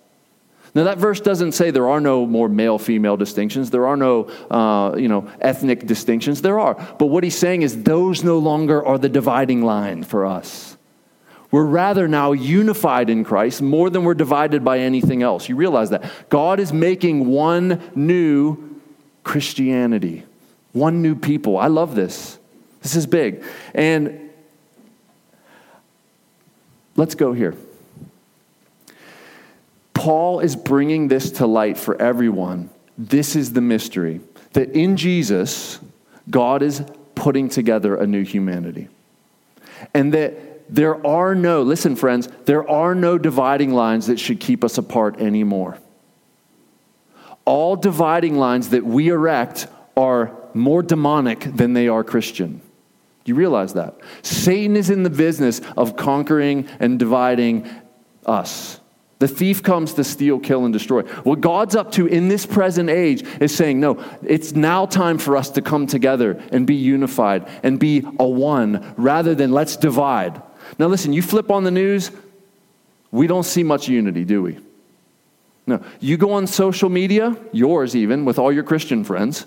Now, 0.74 0.84
that 0.84 0.96
verse 0.96 1.20
doesn't 1.20 1.52
say 1.52 1.70
there 1.70 1.88
are 1.90 2.00
no 2.00 2.24
more 2.24 2.48
male 2.48 2.78
female 2.78 3.18
distinctions. 3.18 3.70
There 3.70 3.86
are 3.86 3.96
no 3.96 4.24
uh, 4.50 4.96
you 4.96 5.08
know, 5.08 5.28
ethnic 5.40 5.86
distinctions. 5.86 6.40
There 6.40 6.58
are. 6.58 6.74
But 6.98 7.06
what 7.06 7.24
he's 7.24 7.36
saying 7.36 7.60
is 7.62 7.82
those 7.82 8.24
no 8.24 8.38
longer 8.38 8.84
are 8.84 8.96
the 8.96 9.10
dividing 9.10 9.62
line 9.62 10.02
for 10.02 10.24
us. 10.24 10.78
We're 11.50 11.66
rather 11.66 12.08
now 12.08 12.32
unified 12.32 13.10
in 13.10 13.24
Christ 13.24 13.60
more 13.60 13.90
than 13.90 14.04
we're 14.04 14.14
divided 14.14 14.64
by 14.64 14.78
anything 14.78 15.22
else. 15.22 15.50
You 15.50 15.56
realize 15.56 15.90
that. 15.90 16.10
God 16.30 16.58
is 16.58 16.72
making 16.72 17.26
one 17.26 17.82
new 17.94 18.80
Christianity, 19.22 20.24
one 20.72 21.02
new 21.02 21.14
people. 21.14 21.58
I 21.58 21.66
love 21.66 21.94
this. 21.94 22.38
This 22.80 22.96
is 22.96 23.06
big. 23.06 23.44
And 23.74 24.30
let's 26.96 27.14
go 27.14 27.34
here. 27.34 27.54
Paul 30.02 30.40
is 30.40 30.56
bringing 30.56 31.06
this 31.06 31.30
to 31.30 31.46
light 31.46 31.78
for 31.78 31.94
everyone. 32.02 32.70
This 32.98 33.36
is 33.36 33.52
the 33.52 33.60
mystery 33.60 34.20
that 34.52 34.70
in 34.72 34.96
Jesus, 34.96 35.78
God 36.28 36.60
is 36.60 36.82
putting 37.14 37.48
together 37.48 37.94
a 37.94 38.04
new 38.04 38.24
humanity. 38.24 38.88
And 39.94 40.12
that 40.12 40.74
there 40.74 41.06
are 41.06 41.36
no, 41.36 41.62
listen, 41.62 41.94
friends, 41.94 42.28
there 42.46 42.68
are 42.68 42.96
no 42.96 43.16
dividing 43.16 43.74
lines 43.74 44.08
that 44.08 44.18
should 44.18 44.40
keep 44.40 44.64
us 44.64 44.76
apart 44.76 45.20
anymore. 45.20 45.78
All 47.44 47.76
dividing 47.76 48.36
lines 48.36 48.70
that 48.70 48.84
we 48.84 49.06
erect 49.06 49.68
are 49.96 50.36
more 50.52 50.82
demonic 50.82 51.42
than 51.54 51.74
they 51.74 51.86
are 51.86 52.02
Christian. 52.02 52.60
You 53.24 53.36
realize 53.36 53.74
that? 53.74 54.00
Satan 54.22 54.74
is 54.74 54.90
in 54.90 55.04
the 55.04 55.10
business 55.10 55.60
of 55.76 55.96
conquering 55.96 56.66
and 56.80 56.98
dividing 56.98 57.70
us. 58.26 58.80
The 59.22 59.28
thief 59.28 59.62
comes 59.62 59.94
to 59.94 60.02
steal, 60.02 60.40
kill, 60.40 60.64
and 60.64 60.72
destroy. 60.72 61.02
What 61.22 61.40
God's 61.40 61.76
up 61.76 61.92
to 61.92 62.06
in 62.06 62.26
this 62.26 62.44
present 62.44 62.90
age 62.90 63.22
is 63.40 63.54
saying, 63.54 63.78
no, 63.78 64.02
it's 64.24 64.56
now 64.56 64.84
time 64.84 65.16
for 65.16 65.36
us 65.36 65.50
to 65.50 65.62
come 65.62 65.86
together 65.86 66.42
and 66.50 66.66
be 66.66 66.74
unified 66.74 67.48
and 67.62 67.78
be 67.78 68.04
a 68.18 68.26
one 68.26 68.92
rather 68.96 69.36
than 69.36 69.52
let's 69.52 69.76
divide. 69.76 70.42
Now, 70.76 70.88
listen, 70.88 71.12
you 71.12 71.22
flip 71.22 71.52
on 71.52 71.62
the 71.62 71.70
news, 71.70 72.10
we 73.12 73.28
don't 73.28 73.44
see 73.44 73.62
much 73.62 73.86
unity, 73.86 74.24
do 74.24 74.42
we? 74.42 74.58
No. 75.68 75.84
You 76.00 76.16
go 76.16 76.32
on 76.32 76.48
social 76.48 76.88
media, 76.88 77.36
yours 77.52 77.94
even, 77.94 78.24
with 78.24 78.40
all 78.40 78.52
your 78.52 78.64
Christian 78.64 79.04
friends. 79.04 79.46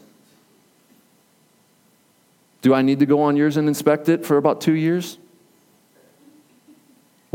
Do 2.62 2.74
I 2.74 2.82
need 2.82 3.00
to 3.00 3.06
go 3.06 3.24
on 3.24 3.36
yours 3.36 3.58
and 3.58 3.68
inspect 3.68 4.08
it 4.08 4.26
for 4.26 4.38
about 4.38 4.62
two 4.62 4.76
years? 4.76 5.18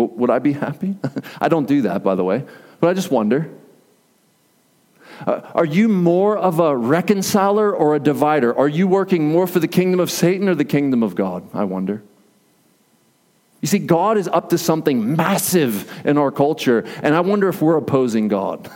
Would 0.08 0.30
I 0.30 0.38
be 0.38 0.52
happy? 0.52 0.96
I 1.40 1.48
don't 1.48 1.66
do 1.66 1.82
that, 1.82 2.02
by 2.02 2.14
the 2.14 2.24
way, 2.24 2.44
but 2.80 2.88
I 2.88 2.94
just 2.94 3.10
wonder. 3.10 3.50
Uh, 5.26 5.40
are 5.54 5.64
you 5.64 5.88
more 5.88 6.36
of 6.36 6.60
a 6.60 6.74
reconciler 6.74 7.74
or 7.74 7.94
a 7.94 8.00
divider? 8.00 8.56
Are 8.56 8.68
you 8.68 8.88
working 8.88 9.30
more 9.30 9.46
for 9.46 9.58
the 9.60 9.68
kingdom 9.68 10.00
of 10.00 10.10
Satan 10.10 10.48
or 10.48 10.54
the 10.54 10.64
kingdom 10.64 11.02
of 11.02 11.14
God? 11.14 11.48
I 11.52 11.64
wonder. 11.64 12.02
You 13.60 13.68
see, 13.68 13.78
God 13.78 14.16
is 14.16 14.26
up 14.28 14.50
to 14.50 14.58
something 14.58 15.16
massive 15.16 16.06
in 16.06 16.16
our 16.16 16.30
culture, 16.30 16.86
and 17.02 17.14
I 17.14 17.20
wonder 17.20 17.48
if 17.48 17.60
we're 17.60 17.76
opposing 17.76 18.28
God 18.28 18.70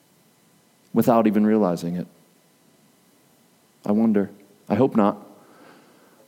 without 0.94 1.26
even 1.26 1.46
realizing 1.46 1.96
it. 1.96 2.06
I 3.84 3.92
wonder. 3.92 4.30
I 4.68 4.74
hope 4.74 4.96
not. 4.96 5.25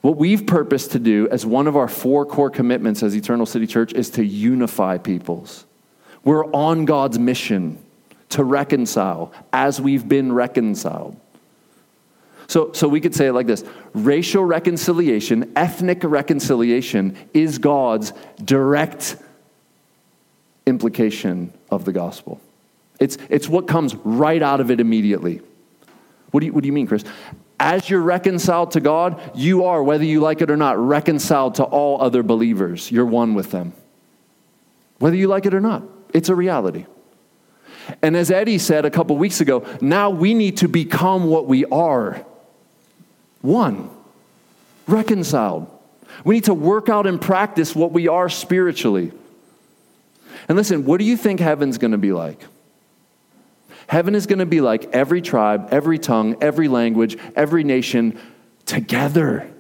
What 0.01 0.17
we've 0.17 0.47
purposed 0.47 0.93
to 0.93 0.99
do 0.99 1.29
as 1.31 1.45
one 1.45 1.67
of 1.67 1.77
our 1.77 1.89
four 1.89 2.25
core 2.25 2.51
commitments 2.51 3.03
as 3.03 3.17
Eternal 3.17 3.47
City 3.47 3.67
Church 3.67 3.93
is 3.93 4.11
to 4.11 4.25
unify 4.25 4.99
peoples. 4.99 5.65
We're 6.25 6.47
on 6.47 6.85
God's 6.85 7.19
mission 7.19 7.79
to 8.31 8.45
reconcile 8.45 9.33
as 9.53 9.81
we've 9.81 10.09
been 10.09 10.33
reconciled. 10.33 11.19
So, 12.47 12.73
so 12.73 12.89
we 12.89 13.01
could 13.01 13.15
say 13.15 13.27
it 13.27 13.33
like 13.33 13.47
this 13.47 13.65
racial 13.93 14.45
reconciliation, 14.45 15.53
ethnic 15.57 16.03
reconciliation 16.03 17.17
is 17.35 17.59
God's 17.59 18.13
direct 18.43 19.17
implication 20.67 21.53
of 21.71 21.85
the 21.85 21.93
gospel. 21.93 22.41
It's, 23.01 23.19
it's 23.29 23.49
what 23.49 23.69
comes 23.69 23.95
right 23.97 24.43
out 24.43 24.61
of 24.61 24.71
it 24.71 24.81
immediately. 24.81 25.41
What 26.31 26.41
do, 26.41 26.47
you, 26.47 26.53
what 26.53 26.63
do 26.63 26.67
you 26.67 26.73
mean, 26.73 26.87
Chris? 26.87 27.05
As 27.61 27.91
you're 27.91 28.01
reconciled 28.01 28.73
to 28.73 28.81
God, 28.81 29.21
you 29.35 29.65
are, 29.65 29.83
whether 29.83 30.05
you 30.05 30.21
like 30.21 30.41
it 30.41 30.51
or 30.51 30.57
not, 30.57 30.79
reconciled 30.79 31.57
to 31.57 31.65
all 31.65 32.01
other 32.01 32.23
believers. 32.23 32.91
You're 32.91 33.07
one 33.07 33.35
with 33.35 33.51
them. 33.51 33.73
Whether 34.99 35.17
you 35.17 35.29
like 35.29 35.47
it 35.47 35.55
or 35.55 35.61
not, 35.61 35.83
it's 36.15 36.29
a 36.29 36.35
reality. 36.35 36.87
And 38.03 38.17
as 38.17 38.31
Eddie 38.31 38.59
said 38.59 38.85
a 38.85 38.91
couple 38.91 39.17
weeks 39.17 39.41
ago, 39.41 39.67
now 39.81 40.11
we 40.11 40.35
need 40.35 40.59
to 40.59 40.69
become 40.69 41.27
what 41.27 41.47
we 41.47 41.65
are 41.67 42.25
one, 43.41 43.91
reconciled. 44.87 45.71
We 46.25 46.35
need 46.37 46.45
to 46.45 46.55
work 46.55 46.89
out 46.89 47.07
and 47.07 47.21
practice 47.21 47.75
what 47.75 47.93
we 47.93 48.09
are 48.09 48.29
spiritually. 48.29 49.13
And 50.49 50.57
listen, 50.57 50.85
what 50.85 50.99
do 50.99 51.05
you 51.05 51.17
think 51.17 51.41
heaven's 51.41 51.79
going 51.79 51.93
to 51.93 51.99
be 51.99 52.13
like? 52.13 52.41
Heaven 53.89 54.15
is 54.15 54.27
going 54.27 54.39
to 54.39 54.47
be 54.47 54.61
like 54.61 54.85
every 54.93 55.23
tribe, 55.23 55.69
every 55.71 55.99
tongue, 55.99 56.37
every 56.43 56.69
language, 56.69 57.17
every 57.35 57.65
nation 57.65 58.19
together. 58.67 59.51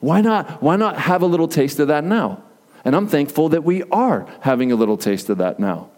Why 0.00 0.20
not, 0.20 0.62
why 0.62 0.76
not 0.76 0.98
have 0.98 1.22
a 1.22 1.26
little 1.26 1.48
taste 1.48 1.78
of 1.78 1.88
that 1.88 2.04
now? 2.04 2.42
And 2.84 2.94
I'm 2.94 3.08
thankful 3.08 3.48
that 3.50 3.64
we 3.64 3.82
are 3.84 4.26
having 4.40 4.72
a 4.72 4.76
little 4.76 4.98
taste 4.98 5.30
of 5.30 5.38
that 5.38 5.58
now. 5.58 5.88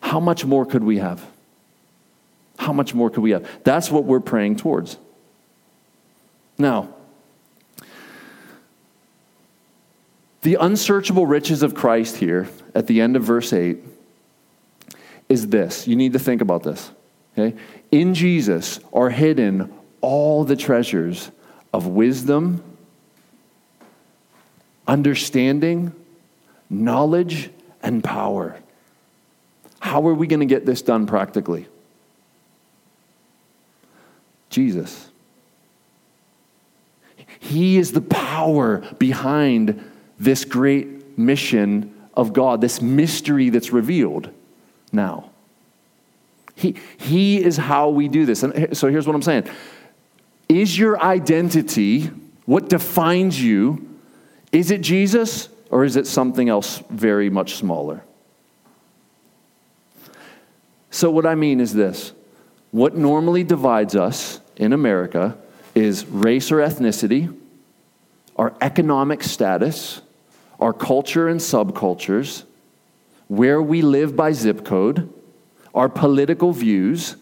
How 0.00 0.18
much 0.18 0.44
more 0.44 0.66
could 0.66 0.82
we 0.82 0.98
have? 0.98 1.24
How 2.58 2.72
much 2.72 2.92
more 2.92 3.08
could 3.08 3.22
we 3.22 3.30
have? 3.30 3.48
That's 3.62 3.90
what 3.90 4.04
we're 4.04 4.20
praying 4.20 4.56
towards. 4.56 4.96
Now, 6.58 6.88
the 10.42 10.56
unsearchable 10.56 11.26
riches 11.26 11.62
of 11.62 11.74
Christ 11.74 12.16
here 12.16 12.48
at 12.74 12.88
the 12.88 13.00
end 13.00 13.14
of 13.14 13.22
verse 13.22 13.52
8 13.52 13.93
is 15.34 15.48
this. 15.48 15.86
You 15.86 15.96
need 15.96 16.14
to 16.14 16.18
think 16.18 16.40
about 16.40 16.62
this. 16.62 16.90
Okay? 17.36 17.56
In 17.90 18.14
Jesus 18.14 18.80
are 18.92 19.10
hidden 19.10 19.72
all 20.00 20.44
the 20.44 20.56
treasures 20.56 21.30
of 21.72 21.86
wisdom, 21.86 22.62
understanding, 24.86 25.92
knowledge, 26.70 27.50
and 27.82 28.02
power. 28.02 28.56
How 29.80 30.06
are 30.08 30.14
we 30.14 30.26
going 30.26 30.40
to 30.40 30.46
get 30.46 30.64
this 30.64 30.80
done 30.80 31.06
practically? 31.06 31.66
Jesus. 34.48 35.10
He 37.40 37.76
is 37.76 37.92
the 37.92 38.00
power 38.00 38.78
behind 38.98 39.90
this 40.18 40.44
great 40.44 41.18
mission 41.18 41.92
of 42.14 42.32
God, 42.32 42.60
this 42.60 42.80
mystery 42.80 43.50
that's 43.50 43.72
revealed 43.72 44.30
now. 44.94 45.30
He, 46.54 46.76
he 46.98 47.42
is 47.42 47.56
how 47.56 47.88
we 47.88 48.08
do 48.08 48.26
this. 48.26 48.42
And 48.42 48.76
so 48.76 48.88
here's 48.88 49.06
what 49.06 49.16
I'm 49.16 49.22
saying 49.22 49.48
Is 50.48 50.78
your 50.78 51.00
identity, 51.00 52.10
what 52.46 52.68
defines 52.68 53.42
you, 53.42 53.98
is 54.52 54.70
it 54.70 54.80
Jesus 54.80 55.48
or 55.70 55.84
is 55.84 55.96
it 55.96 56.06
something 56.06 56.48
else 56.48 56.82
very 56.90 57.28
much 57.28 57.56
smaller? 57.56 58.02
So, 60.90 61.10
what 61.10 61.26
I 61.26 61.34
mean 61.34 61.58
is 61.58 61.74
this 61.74 62.12
what 62.70 62.96
normally 62.96 63.42
divides 63.42 63.96
us 63.96 64.40
in 64.56 64.72
America 64.72 65.36
is 65.74 66.06
race 66.06 66.52
or 66.52 66.58
ethnicity, 66.58 67.36
our 68.36 68.54
economic 68.60 69.22
status, 69.24 70.00
our 70.60 70.72
culture 70.72 71.28
and 71.28 71.40
subcultures, 71.40 72.44
where 73.28 73.60
we 73.62 73.82
live 73.82 74.14
by 74.14 74.32
zip 74.32 74.64
code, 74.64 75.12
our 75.74 75.88
political 75.88 76.52
views, 76.52 77.16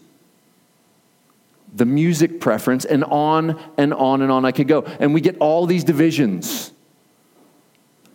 the 1.75 1.85
music 1.85 2.39
preference, 2.39 2.85
and 2.85 3.03
on 3.05 3.59
and 3.77 3.93
on 3.93 4.21
and 4.21 4.31
on 4.31 4.45
I 4.45 4.51
could 4.51 4.67
go. 4.67 4.83
And 4.83 5.13
we 5.13 5.21
get 5.21 5.37
all 5.39 5.65
these 5.65 5.83
divisions, 5.83 6.71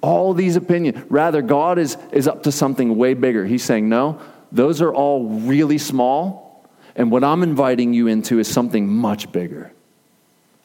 all 0.00 0.32
these 0.32 0.56
opinions. 0.56 1.04
Rather, 1.10 1.42
God 1.42 1.78
is, 1.78 1.96
is 2.12 2.28
up 2.28 2.44
to 2.44 2.52
something 2.52 2.96
way 2.96 3.14
bigger. 3.14 3.44
He's 3.44 3.64
saying, 3.64 3.88
no, 3.88 4.20
those 4.52 4.80
are 4.80 4.94
all 4.94 5.26
really 5.26 5.78
small. 5.78 6.68
And 6.94 7.10
what 7.10 7.24
I'm 7.24 7.42
inviting 7.42 7.94
you 7.94 8.06
into 8.06 8.38
is 8.38 8.48
something 8.48 8.86
much 8.88 9.30
bigger. 9.32 9.72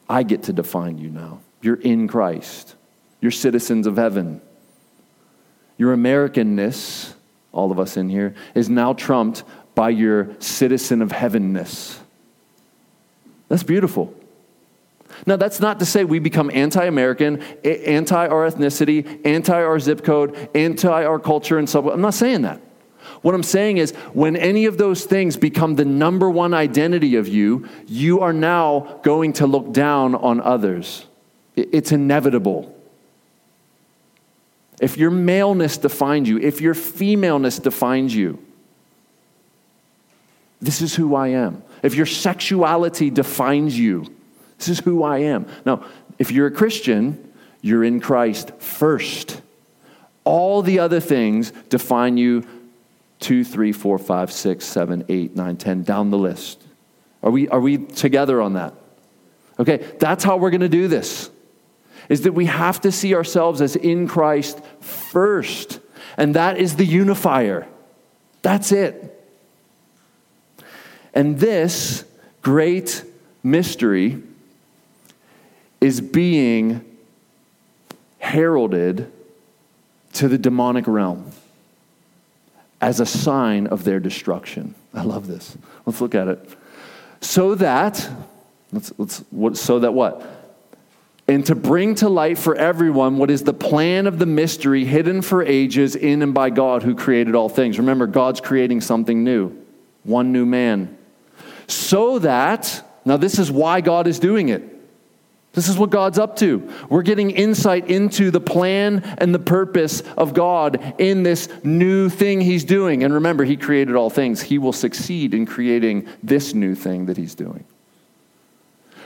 I 0.09 0.23
get 0.23 0.43
to 0.43 0.53
define 0.53 0.97
you 0.97 1.09
now. 1.09 1.39
You're 1.61 1.81
in 1.81 2.07
Christ, 2.07 2.75
you're 3.21 3.31
citizens 3.31 3.87
of 3.87 3.97
heaven. 3.97 4.41
Your 5.83 5.93
Americanness, 5.93 7.11
all 7.51 7.69
of 7.73 7.77
us 7.77 7.97
in 7.97 8.07
here, 8.07 8.33
is 8.55 8.69
now 8.69 8.93
trumped 8.93 9.43
by 9.75 9.89
your 9.89 10.29
citizen 10.39 11.01
of 11.01 11.09
heavenness. 11.09 11.99
That's 13.49 13.63
beautiful. 13.63 14.13
Now, 15.27 15.35
that's 15.35 15.59
not 15.59 15.79
to 15.79 15.85
say 15.85 16.05
we 16.05 16.19
become 16.19 16.49
anti 16.53 16.85
American, 16.85 17.41
anti 17.65 18.27
our 18.27 18.49
ethnicity, 18.49 19.25
anti 19.25 19.61
our 19.61 19.77
zip 19.77 20.05
code, 20.05 20.49
anti 20.55 21.03
our 21.03 21.19
culture, 21.19 21.57
and 21.57 21.69
so 21.69 21.81
on. 21.89 21.95
I'm 21.95 22.01
not 22.01 22.13
saying 22.13 22.43
that. 22.43 22.61
What 23.21 23.35
I'm 23.35 23.43
saying 23.43 23.77
is, 23.77 23.91
when 24.13 24.37
any 24.37 24.65
of 24.65 24.77
those 24.77 25.03
things 25.03 25.35
become 25.35 25.75
the 25.75 25.83
number 25.83 26.29
one 26.29 26.53
identity 26.53 27.17
of 27.17 27.27
you, 27.27 27.67
you 27.87 28.21
are 28.21 28.31
now 28.33 29.01
going 29.03 29.33
to 29.33 29.47
look 29.47 29.73
down 29.73 30.15
on 30.15 30.39
others. 30.39 31.05
It's 31.57 31.91
inevitable. 31.91 32.73
If 34.81 34.97
your 34.97 35.11
maleness 35.11 35.77
defines 35.77 36.27
you, 36.27 36.39
if 36.39 36.61
your 36.61 36.73
femaleness 36.73 37.59
defines 37.59 38.15
you, 38.15 38.39
this 40.61 40.81
is 40.81 40.95
who 40.95 41.15
I 41.15 41.29
am. 41.29 41.61
If 41.83 41.95
your 41.95 42.05
sexuality 42.05 43.09
defines 43.09 43.77
you, 43.77 44.05
this 44.57 44.69
is 44.69 44.79
who 44.79 45.03
I 45.03 45.19
am. 45.19 45.45
Now, 45.65 45.85
if 46.17 46.31
you're 46.31 46.47
a 46.47 46.51
Christian, 46.51 47.33
you're 47.61 47.83
in 47.83 47.99
Christ 47.99 48.51
first. 48.59 49.41
All 50.23 50.61
the 50.61 50.79
other 50.79 50.99
things 50.99 51.51
define 51.69 52.17
you 52.17 52.47
two, 53.19 53.43
three, 53.43 53.71
four, 53.71 53.97
five, 53.97 54.31
six, 54.31 54.65
seven, 54.65 55.05
eight, 55.09 55.35
nine, 55.35 55.57
ten, 55.57 55.83
down 55.83 56.11
the 56.11 56.17
list. 56.17 56.61
Are 57.21 57.31
we, 57.31 57.47
are 57.49 57.59
we 57.59 57.77
together 57.77 58.41
on 58.41 58.53
that? 58.53 58.73
Okay, 59.59 59.77
that's 59.99 60.23
how 60.23 60.37
we're 60.37 60.49
going 60.49 60.61
to 60.61 60.69
do 60.69 60.87
this. 60.87 61.29
Is 62.09 62.21
that 62.21 62.33
we 62.33 62.45
have 62.45 62.81
to 62.81 62.91
see 62.91 63.15
ourselves 63.15 63.61
as 63.61 63.75
in 63.75 64.07
Christ 64.07 64.59
first. 64.81 65.79
And 66.17 66.35
that 66.35 66.57
is 66.57 66.75
the 66.75 66.85
unifier. 66.85 67.67
That's 68.41 68.71
it. 68.71 69.09
And 71.13 71.39
this 71.39 72.05
great 72.41 73.03
mystery 73.43 74.21
is 75.79 76.01
being 76.01 76.83
heralded 78.19 79.11
to 80.13 80.27
the 80.27 80.37
demonic 80.37 80.87
realm 80.87 81.31
as 82.79 82.99
a 82.99 83.05
sign 83.05 83.67
of 83.67 83.83
their 83.83 83.99
destruction. 83.99 84.75
I 84.93 85.03
love 85.03 85.27
this. 85.27 85.57
Let's 85.85 86.01
look 86.01 86.15
at 86.15 86.27
it. 86.27 86.49
So 87.21 87.55
that, 87.55 88.09
let's, 88.71 88.91
let's, 88.97 89.19
what, 89.29 89.57
so 89.57 89.79
that 89.79 89.93
what? 89.93 90.42
And 91.33 91.45
to 91.47 91.55
bring 91.55 91.95
to 91.95 92.09
light 92.09 92.37
for 92.37 92.55
everyone 92.55 93.17
what 93.17 93.31
is 93.31 93.43
the 93.43 93.53
plan 93.53 94.05
of 94.05 94.19
the 94.19 94.25
mystery 94.25 94.85
hidden 94.85 95.21
for 95.21 95.41
ages 95.41 95.95
in 95.95 96.21
and 96.21 96.33
by 96.33 96.51
God 96.51 96.83
who 96.83 96.93
created 96.95 97.33
all 97.33 97.49
things. 97.49 97.79
Remember, 97.79 98.05
God's 98.05 98.39
creating 98.39 98.81
something 98.81 99.23
new, 99.23 99.51
one 100.03 100.31
new 100.31 100.45
man 100.45 100.97
so 101.67 102.19
that, 102.19 102.87
now 103.05 103.17
this 103.17 103.39
is 103.39 103.51
why 103.51 103.81
God 103.81 104.07
is 104.07 104.19
doing 104.19 104.49
it. 104.49 104.69
This 105.53 105.67
is 105.67 105.77
what 105.77 105.91
God's 105.91 106.17
up 106.17 106.35
to. 106.37 106.67
We're 106.89 107.03
getting 107.03 107.29
insight 107.29 107.87
into 107.87 108.31
the 108.31 108.39
plan 108.39 109.03
and 109.19 109.33
the 109.35 109.39
purpose 109.39 110.01
of 110.17 110.33
God 110.33 110.95
in 110.97 111.21
this 111.21 111.47
new 111.63 112.09
thing 112.09 112.41
He's 112.41 112.63
doing. 112.63 113.03
And 113.03 113.13
remember, 113.13 113.43
He 113.43 113.55
created 113.55 113.95
all 113.95 114.09
things. 114.09 114.41
He 114.41 114.57
will 114.57 114.73
succeed 114.73 115.33
in 115.33 115.45
creating 115.45 116.07
this 116.23 116.55
new 116.55 116.73
thing 116.73 117.05
that 117.05 117.17
He's 117.17 117.35
doing. 117.35 117.65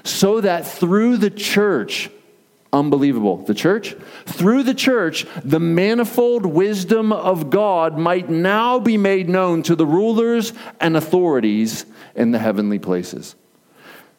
So 0.03 0.39
that 0.39 0.65
through 0.65 1.17
the 1.17 1.29
church, 1.29 2.09
unbelievable, 2.77 3.37
the 3.37 3.53
church, 3.53 3.95
through 4.25 4.63
the 4.63 4.73
church, 4.73 5.25
the 5.43 5.59
manifold 5.59 6.45
wisdom 6.45 7.11
of 7.11 7.49
God 7.49 7.97
might 7.97 8.29
now 8.29 8.79
be 8.79 8.97
made 8.97 9.27
known 9.29 9.63
to 9.63 9.75
the 9.75 9.85
rulers 9.85 10.53
and 10.79 10.95
authorities 10.95 11.85
in 12.15 12.31
the 12.31 12.39
heavenly 12.39 12.79
places. 12.79 13.35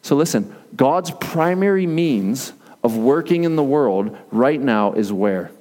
So 0.01 0.15
listen, 0.15 0.55
God's 0.75 1.11
primary 1.11 1.87
means 1.87 2.53
of 2.83 2.97
working 2.97 3.43
in 3.43 3.55
the 3.55 3.63
world 3.63 4.17
right 4.31 4.59
now 4.59 4.93
is 4.93 5.11
where? 5.11 5.51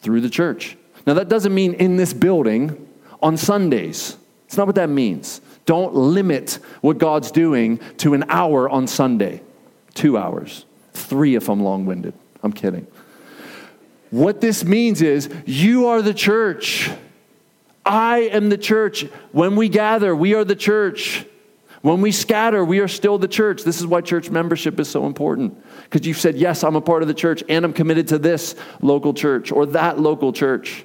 Through 0.00 0.20
the 0.20 0.30
church. 0.30 0.76
Now, 1.06 1.14
that 1.14 1.28
doesn't 1.28 1.54
mean 1.54 1.74
in 1.74 1.96
this 1.96 2.12
building 2.12 2.88
on 3.20 3.36
Sundays. 3.36 4.16
It's 4.46 4.56
not 4.56 4.66
what 4.66 4.76
that 4.76 4.88
means. 4.88 5.40
Don't 5.66 5.94
limit 5.94 6.58
what 6.80 6.98
God's 6.98 7.30
doing 7.30 7.78
to 7.98 8.14
an 8.14 8.24
hour 8.28 8.68
on 8.68 8.86
Sunday, 8.86 9.42
two 9.94 10.16
hours, 10.18 10.64
three 10.92 11.34
if 11.34 11.48
I'm 11.48 11.62
long 11.62 11.86
winded. 11.86 12.14
I'm 12.42 12.52
kidding. 12.52 12.86
What 14.10 14.40
this 14.40 14.64
means 14.64 15.00
is 15.00 15.30
you 15.46 15.86
are 15.86 16.02
the 16.02 16.14
church. 16.14 16.90
I 17.84 18.18
am 18.20 18.50
the 18.50 18.58
church. 18.58 19.02
When 19.32 19.56
we 19.56 19.68
gather, 19.68 20.14
we 20.14 20.34
are 20.34 20.44
the 20.44 20.56
church. 20.56 21.24
When 21.80 22.00
we 22.00 22.12
scatter, 22.12 22.64
we 22.64 22.78
are 22.78 22.88
still 22.88 23.18
the 23.18 23.26
church. 23.26 23.64
This 23.64 23.80
is 23.80 23.86
why 23.86 24.02
church 24.02 24.30
membership 24.30 24.78
is 24.78 24.88
so 24.88 25.06
important. 25.06 25.60
Because 25.84 26.06
you've 26.06 26.20
said, 26.20 26.36
Yes, 26.36 26.62
I'm 26.62 26.76
a 26.76 26.80
part 26.80 27.02
of 27.02 27.08
the 27.08 27.14
church 27.14 27.42
and 27.48 27.64
I'm 27.64 27.72
committed 27.72 28.08
to 28.08 28.18
this 28.18 28.54
local 28.80 29.14
church 29.14 29.50
or 29.50 29.66
that 29.66 29.98
local 29.98 30.32
church. 30.32 30.84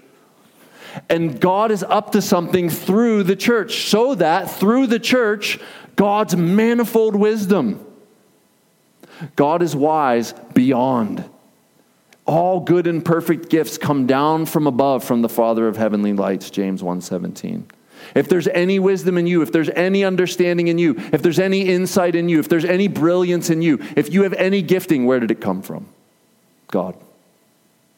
And 1.09 1.39
God 1.39 1.71
is 1.71 1.83
up 1.83 2.13
to 2.13 2.21
something 2.21 2.69
through 2.69 3.23
the 3.23 3.35
church, 3.35 3.87
so 3.87 4.15
that 4.15 4.49
through 4.49 4.87
the 4.87 4.99
church, 4.99 5.59
God's 5.95 6.35
manifold 6.35 7.15
wisdom, 7.15 7.85
God 9.35 9.61
is 9.61 9.75
wise 9.75 10.33
beyond 10.53 11.23
all 12.27 12.59
good 12.59 12.87
and 12.87 13.03
perfect 13.03 13.49
gifts 13.49 13.77
come 13.77 14.05
down 14.05 14.45
from 14.45 14.67
above 14.67 15.03
from 15.03 15.21
the 15.21 15.29
Father 15.29 15.67
of 15.67 15.77
heavenly 15.77 16.13
lights, 16.13 16.51
James 16.51 16.83
1:17. 16.83 17.63
If 18.13 18.27
there's 18.27 18.47
any 18.49 18.79
wisdom 18.79 19.17
in 19.17 19.25
you, 19.25 19.41
if 19.41 19.51
there's 19.51 19.69
any 19.69 20.03
understanding 20.03 20.67
in 20.67 20.77
you, 20.77 20.95
if 21.11 21.21
there's 21.21 21.39
any 21.39 21.61
insight 21.61 22.15
in 22.15 22.29
you, 22.29 22.39
if 22.39 22.47
there's 22.47 22.65
any 22.65 22.87
brilliance 22.87 23.49
in 23.49 23.61
you, 23.61 23.79
if 23.95 24.13
you 24.13 24.23
have 24.23 24.33
any 24.33 24.61
gifting, 24.61 25.05
where 25.05 25.19
did 25.19 25.31
it 25.31 25.41
come 25.41 25.61
from? 25.61 25.87
God. 26.67 26.95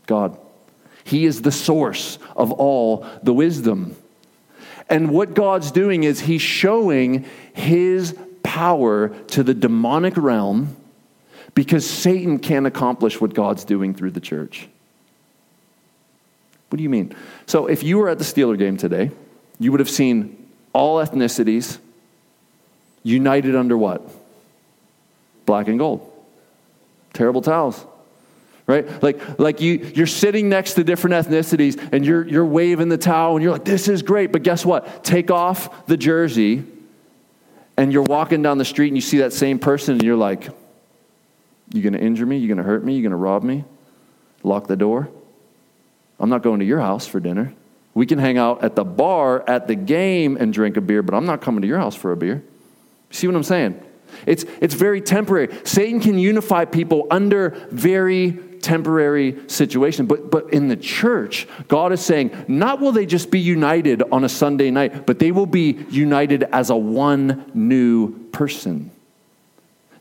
God. 0.06 0.38
He 1.04 1.26
is 1.26 1.42
the 1.42 1.52
source 1.52 2.20
of 2.36 2.52
all 2.52 3.06
the 3.24 3.34
wisdom. 3.34 3.96
And 4.90 5.10
what 5.10 5.34
God's 5.34 5.72
doing 5.72 6.04
is 6.04 6.22
He's 6.22 6.42
showing 6.42 7.26
His 7.54 8.16
power 8.44 9.10
to 9.10 9.44
the 9.44 9.54
demonic 9.54 10.16
realm 10.18 10.76
because 11.60 11.86
Satan 11.86 12.40
can't 12.40 12.66
accomplish 12.66 13.20
what 13.20 13.34
God's 13.34 13.66
doing 13.66 13.94
through 13.94 14.12
the 14.12 14.22
church. 14.22 14.70
What 16.70 16.78
do 16.78 16.84
you 16.84 16.90
mean? 16.90 17.14
So, 17.48 17.68
if 17.68 17.84
you 17.84 17.98
were 17.98 18.08
at 18.08 18.18
the 18.18 18.24
Steeler 18.24 18.58
game 18.58 18.78
today, 18.78 19.12
you 19.60 19.72
would 19.72 19.82
have 19.82 19.90
seen 19.90 20.48
all 20.72 21.04
ethnicities 21.04 21.78
united 23.04 23.58
under 23.58 23.78
what? 23.78 24.10
Black 25.46 25.68
and 25.68 25.78
gold. 25.78 26.10
Terrible 27.12 27.42
towels. 27.42 27.86
Right? 28.66 29.04
Like, 29.04 29.38
like 29.38 29.60
you, 29.60 29.92
you're 29.94 30.08
sitting 30.08 30.48
next 30.48 30.76
to 30.76 30.86
different 30.86 31.28
ethnicities 31.28 31.90
and 31.92 32.06
you're, 32.06 32.26
you're 32.26 32.46
waving 32.46 32.88
the 32.88 32.98
towel 32.98 33.36
and 33.36 33.44
you're 33.44 33.52
like, 33.52 33.66
this 33.66 33.90
is 33.90 34.02
great. 34.02 34.32
But 34.32 34.44
guess 34.44 34.66
what? 34.66 35.04
Take 35.04 35.30
off 35.30 35.88
the 35.88 35.98
jersey 35.98 36.64
and 37.76 37.92
you're 37.92 38.04
walking 38.04 38.42
down 38.44 38.60
the 38.60 38.64
street 38.64 38.88
and 38.88 38.96
you 38.96 39.02
see 39.02 39.18
that 39.18 39.34
same 39.34 39.60
person 39.60 39.96
and 39.96 40.04
you're 40.04 40.16
like, 40.16 40.48
you 41.74 41.82
going 41.82 41.94
to 41.94 42.00
injure 42.00 42.26
me? 42.26 42.38
You 42.38 42.48
going 42.48 42.58
to 42.58 42.64
hurt 42.64 42.84
me? 42.84 42.96
You 42.96 43.02
going 43.02 43.12
to 43.12 43.18
rob 43.18 43.44
me? 43.44 43.64
Lock 44.44 44.68
the 44.68 44.76
door? 44.76 45.10
I'm 46.20 46.30
not 46.30 46.42
going 46.42 46.60
to 46.60 46.66
your 46.66 46.80
house 46.80 47.08
for 47.08 47.20
dinner. 47.20 47.54
We 47.94 48.06
can 48.06 48.20
hang 48.20 48.38
out 48.38 48.64
at 48.64 48.76
the 48.76 48.84
bar 48.84 49.48
at 49.48 49.68
the 49.68 49.76
game 49.76 50.38
and 50.38 50.54
drink 50.54 50.78
a 50.78 50.82
beer, 50.82 51.02
but 51.02 51.14
I'm 51.16 51.26
not 51.26 51.42
coming 51.42 51.62
to 51.62 51.68
your 51.68 51.80
house 51.80 51.96
for 51.96 52.12
a 52.12 52.18
beer. 52.18 52.44
See 53.12 53.28
what 53.28 53.36
I'm 53.36 53.44
saying? 53.44 53.82
It's, 54.26 54.46
it's 54.62 54.74
very 54.74 55.02
temporary. 55.02 55.56
Satan 55.64 56.00
can 56.00 56.18
unify 56.18 56.66
people 56.66 57.08
under 57.12 57.50
very 57.72 58.40
temporary 58.62 59.38
situations. 59.48 60.08
But, 60.10 60.30
but 60.30 60.52
in 60.54 60.68
the 60.68 60.76
church, 60.76 61.48
God 61.68 61.92
is 61.92 62.02
saying, 62.02 62.46
not 62.48 62.80
will 62.80 62.92
they 62.92 63.06
just 63.06 63.32
be 63.32 63.40
united 63.40 64.04
on 64.12 64.24
a 64.24 64.30
Sunday 64.30 64.72
night, 64.72 65.06
but 65.06 65.20
they 65.20 65.32
will 65.32 65.46
be 65.46 65.86
united 65.90 66.44
as 66.44 66.70
a 66.70 66.76
one 66.76 67.50
new 67.54 68.28
person. 68.30 68.92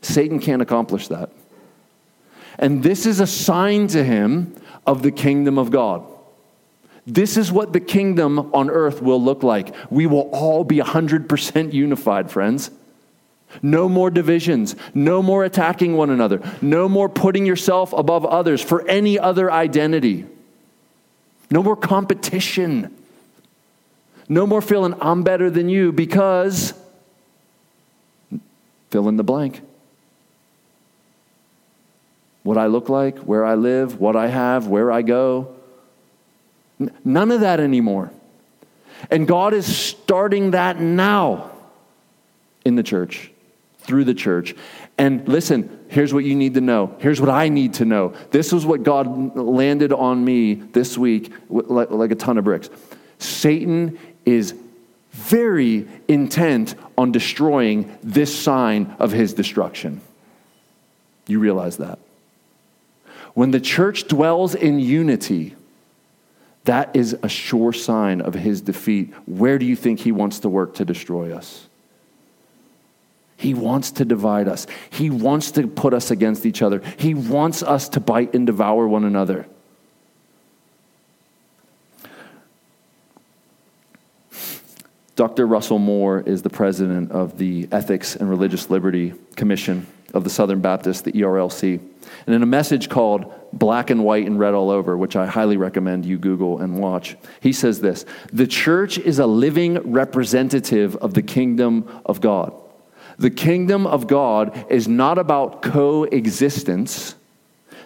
Satan 0.01 0.39
can't 0.39 0.61
accomplish 0.61 1.07
that. 1.09 1.29
And 2.59 2.83
this 2.83 3.05
is 3.05 3.21
a 3.21 3.25
sign 3.25 3.87
to 3.87 4.03
him 4.03 4.53
of 4.85 5.01
the 5.01 5.11
kingdom 5.11 5.57
of 5.57 5.71
God. 5.71 6.05
This 7.07 7.37
is 7.37 7.51
what 7.51 7.71
the 7.73 7.79
kingdom 7.79 8.53
on 8.53 8.69
earth 8.69 9.01
will 9.01 9.23
look 9.23 9.43
like. 9.43 9.73
We 9.89 10.05
will 10.05 10.29
all 10.33 10.65
be 10.65 10.77
100% 10.77 11.73
unified, 11.73 12.29
friends. 12.29 12.69
No 13.63 13.87
more 13.87 14.11
divisions. 14.11 14.75
No 14.93 15.23
more 15.23 15.45
attacking 15.45 15.95
one 15.95 16.09
another. 16.09 16.41
No 16.61 16.89
more 16.89 17.07
putting 17.07 17.45
yourself 17.45 17.93
above 17.93 18.25
others 18.25 18.61
for 18.61 18.85
any 18.87 19.17
other 19.17 19.49
identity. 19.49 20.25
No 21.49 21.63
more 21.63 21.77
competition. 21.77 22.93
No 24.27 24.45
more 24.45 24.61
feeling 24.61 24.93
I'm 25.01 25.23
better 25.23 25.49
than 25.49 25.69
you 25.69 25.93
because 25.93 26.73
fill 28.91 29.07
in 29.07 29.17
the 29.17 29.23
blank 29.23 29.61
what 32.49 32.57
I 32.57 32.65
look 32.65 32.89
like, 32.89 33.19
where 33.19 33.45
I 33.45 33.53
live, 33.53 33.99
what 33.99 34.15
I 34.15 34.25
have, 34.25 34.65
where 34.65 34.91
I 34.91 35.03
go. 35.03 35.55
None 37.05 37.29
of 37.29 37.41
that 37.41 37.59
anymore. 37.59 38.11
And 39.11 39.27
God 39.27 39.53
is 39.53 39.67
starting 39.67 40.49
that 40.51 40.79
now 40.79 41.51
in 42.65 42.75
the 42.75 42.81
church, 42.81 43.29
through 43.81 44.05
the 44.05 44.15
church. 44.15 44.55
And 44.97 45.27
listen, 45.27 45.85
here's 45.89 46.11
what 46.11 46.23
you 46.23 46.33
need 46.33 46.55
to 46.55 46.61
know. 46.61 46.95
Here's 46.97 47.21
what 47.21 47.29
I 47.29 47.49
need 47.49 47.75
to 47.75 47.85
know. 47.85 48.15
This 48.31 48.51
is 48.51 48.65
what 48.65 48.81
God 48.81 49.37
landed 49.37 49.93
on 49.93 50.25
me 50.25 50.55
this 50.55 50.97
week 50.97 51.31
like, 51.49 51.91
like 51.91 52.09
a 52.09 52.15
ton 52.15 52.39
of 52.39 52.45
bricks. 52.45 52.71
Satan 53.19 53.99
is 54.25 54.55
very 55.11 55.87
intent 56.07 56.73
on 56.97 57.11
destroying 57.11 57.95
this 58.01 58.35
sign 58.35 58.95
of 58.97 59.11
his 59.11 59.35
destruction. 59.35 60.01
You 61.27 61.37
realize 61.37 61.77
that. 61.77 61.99
When 63.33 63.51
the 63.51 63.59
church 63.59 64.07
dwells 64.07 64.55
in 64.55 64.79
unity, 64.79 65.55
that 66.65 66.95
is 66.95 67.17
a 67.23 67.29
sure 67.29 67.73
sign 67.73 68.21
of 68.21 68.33
his 68.33 68.61
defeat. 68.61 69.13
Where 69.25 69.57
do 69.57 69.65
you 69.65 69.75
think 69.75 69.99
he 69.99 70.11
wants 70.11 70.39
to 70.39 70.49
work 70.49 70.75
to 70.75 70.85
destroy 70.85 71.35
us? 71.35 71.67
He 73.37 73.53
wants 73.53 73.91
to 73.91 74.05
divide 74.05 74.47
us. 74.49 74.67
He 74.89 75.09
wants 75.09 75.51
to 75.51 75.65
put 75.67 75.93
us 75.93 76.11
against 76.11 76.45
each 76.45 76.61
other. 76.61 76.81
He 76.97 77.13
wants 77.13 77.63
us 77.63 77.87
to 77.89 77.99
bite 77.99 78.33
and 78.33 78.45
devour 78.45 78.87
one 78.87 79.05
another. 79.05 79.47
Dr. 85.15 85.47
Russell 85.47 85.79
Moore 85.79 86.21
is 86.21 86.41
the 86.41 86.49
president 86.49 87.11
of 87.11 87.37
the 87.37 87.67
Ethics 87.71 88.15
and 88.15 88.29
Religious 88.29 88.69
Liberty 88.69 89.13
Commission 89.35 89.87
of 90.11 90.23
the 90.23 90.29
Southern 90.29 90.61
Baptist, 90.61 91.05
the 91.05 91.11
ERLC. 91.11 91.79
And 92.25 92.35
in 92.35 92.43
a 92.43 92.47
message 92.47 92.89
called 92.89 93.33
Black 93.53 93.89
and 93.89 94.03
White 94.03 94.25
and 94.25 94.39
Red 94.39 94.53
All 94.53 94.69
Over, 94.69 94.97
which 94.97 95.15
I 95.15 95.25
highly 95.25 95.57
recommend 95.57 96.05
you 96.05 96.17
Google 96.17 96.59
and 96.59 96.79
watch, 96.79 97.15
he 97.41 97.53
says 97.53 97.81
this 97.81 98.05
The 98.31 98.47
church 98.47 98.97
is 98.97 99.19
a 99.19 99.27
living 99.27 99.91
representative 99.91 100.95
of 100.97 101.13
the 101.13 101.21
kingdom 101.21 101.87
of 102.05 102.21
God. 102.21 102.53
The 103.17 103.29
kingdom 103.29 103.85
of 103.85 104.07
God 104.07 104.65
is 104.69 104.87
not 104.87 105.17
about 105.17 105.61
coexistence, 105.61 107.15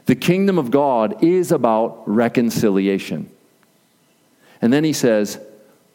the 0.05 0.15
kingdom 0.15 0.57
of 0.57 0.69
God 0.69 1.24
is 1.24 1.51
about 1.51 2.03
reconciliation. 2.05 3.30
And 4.61 4.71
then 4.71 4.84
he 4.84 4.93
says, 4.93 5.39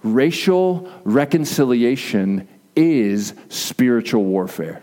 racial 0.03 0.93
reconciliation 1.05 2.49
is 2.77 3.35
spiritual 3.49 4.25
warfare. 4.25 4.83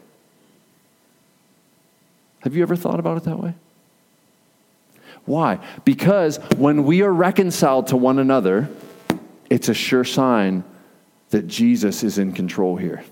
Have 2.46 2.56
you 2.56 2.62
ever 2.62 2.76
thought 2.76 3.00
about 3.00 3.18
it 3.18 3.24
that 3.24 3.40
way? 3.40 3.56
Why? 5.26 5.60
Because 5.84 6.38
when 6.58 6.84
we 6.84 7.02
are 7.02 7.12
reconciled 7.12 7.88
to 7.88 7.98
one 7.98 8.20
another, 8.20 8.70
it's 9.50 9.68
a 9.68 9.74
sure 9.74 10.04
sign 10.04 10.64
that 11.32 11.48
Jesus 11.48 12.04
is 12.04 12.20
in 12.20 12.34
control 12.34 12.78
here. 12.78 13.04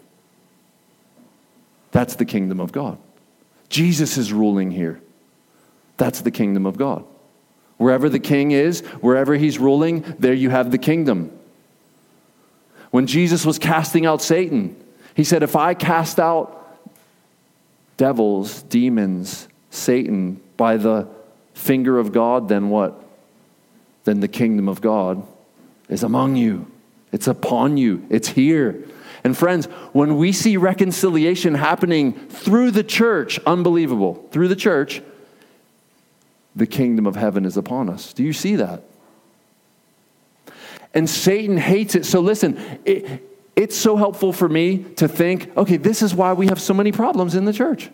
That's 1.91 2.15
the 2.15 2.25
kingdom 2.25 2.59
of 2.59 2.71
God. 2.71 2.99
Jesus 3.69 4.17
is 4.17 4.31
ruling 4.31 4.69
here. 4.69 5.01
That's 5.97 6.21
the 6.21 6.31
kingdom 6.31 6.67
of 6.67 6.77
God. 6.77 7.03
Wherever 7.77 8.09
the 8.09 8.19
king 8.19 8.51
is, 8.51 8.81
wherever 9.01 9.33
he's 9.33 9.57
ruling, 9.57 10.01
there 10.19 10.33
you 10.33 10.51
have 10.51 10.69
the 10.69 10.77
kingdom. 10.77 11.31
When 12.91 13.07
Jesus 13.07 13.47
was 13.47 13.57
casting 13.57 14.05
out 14.05 14.21
Satan, 14.21 14.75
he 15.15 15.23
said, 15.23 15.41
If 15.41 15.55
I 15.55 15.73
cast 15.73 16.19
out 16.19 16.62
devils, 17.97 18.63
demons, 18.63 19.47
Satan 19.69 20.41
by 20.57 20.77
the 20.77 21.07
finger 21.53 21.99
of 21.99 22.11
God, 22.11 22.47
then 22.47 22.69
what? 22.69 22.99
Then 24.03 24.19
the 24.19 24.27
kingdom 24.27 24.67
of 24.67 24.81
God 24.81 25.25
is 25.89 26.03
among 26.03 26.35
you. 26.35 26.69
It's 27.11 27.27
upon 27.27 27.77
you. 27.77 28.05
It's 28.09 28.29
here. 28.29 28.83
And 29.23 29.37
friends, 29.37 29.67
when 29.93 30.17
we 30.17 30.31
see 30.31 30.57
reconciliation 30.57 31.55
happening 31.55 32.13
through 32.13 32.71
the 32.71 32.83
church, 32.83 33.39
unbelievable, 33.45 34.27
through 34.31 34.49
the 34.49 34.55
church, 34.55 35.01
the 36.55 36.67
kingdom 36.67 37.07
of 37.07 37.15
heaven 37.15 37.45
is 37.45 37.55
upon 37.55 37.89
us. 37.89 38.13
Do 38.13 38.23
you 38.23 38.33
see 38.33 38.57
that? 38.57 38.83
And 40.93 41.09
Satan 41.09 41.57
hates 41.57 41.95
it. 41.95 42.05
So 42.05 42.19
listen, 42.19 42.59
it, 42.85 43.23
it's 43.55 43.77
so 43.77 43.95
helpful 43.95 44.33
for 44.33 44.49
me 44.49 44.83
to 44.95 45.07
think 45.07 45.55
okay, 45.55 45.77
this 45.77 46.01
is 46.01 46.13
why 46.15 46.33
we 46.33 46.47
have 46.47 46.59
so 46.59 46.73
many 46.73 46.91
problems 46.91 47.35
in 47.35 47.45
the 47.45 47.53
church. 47.53 47.89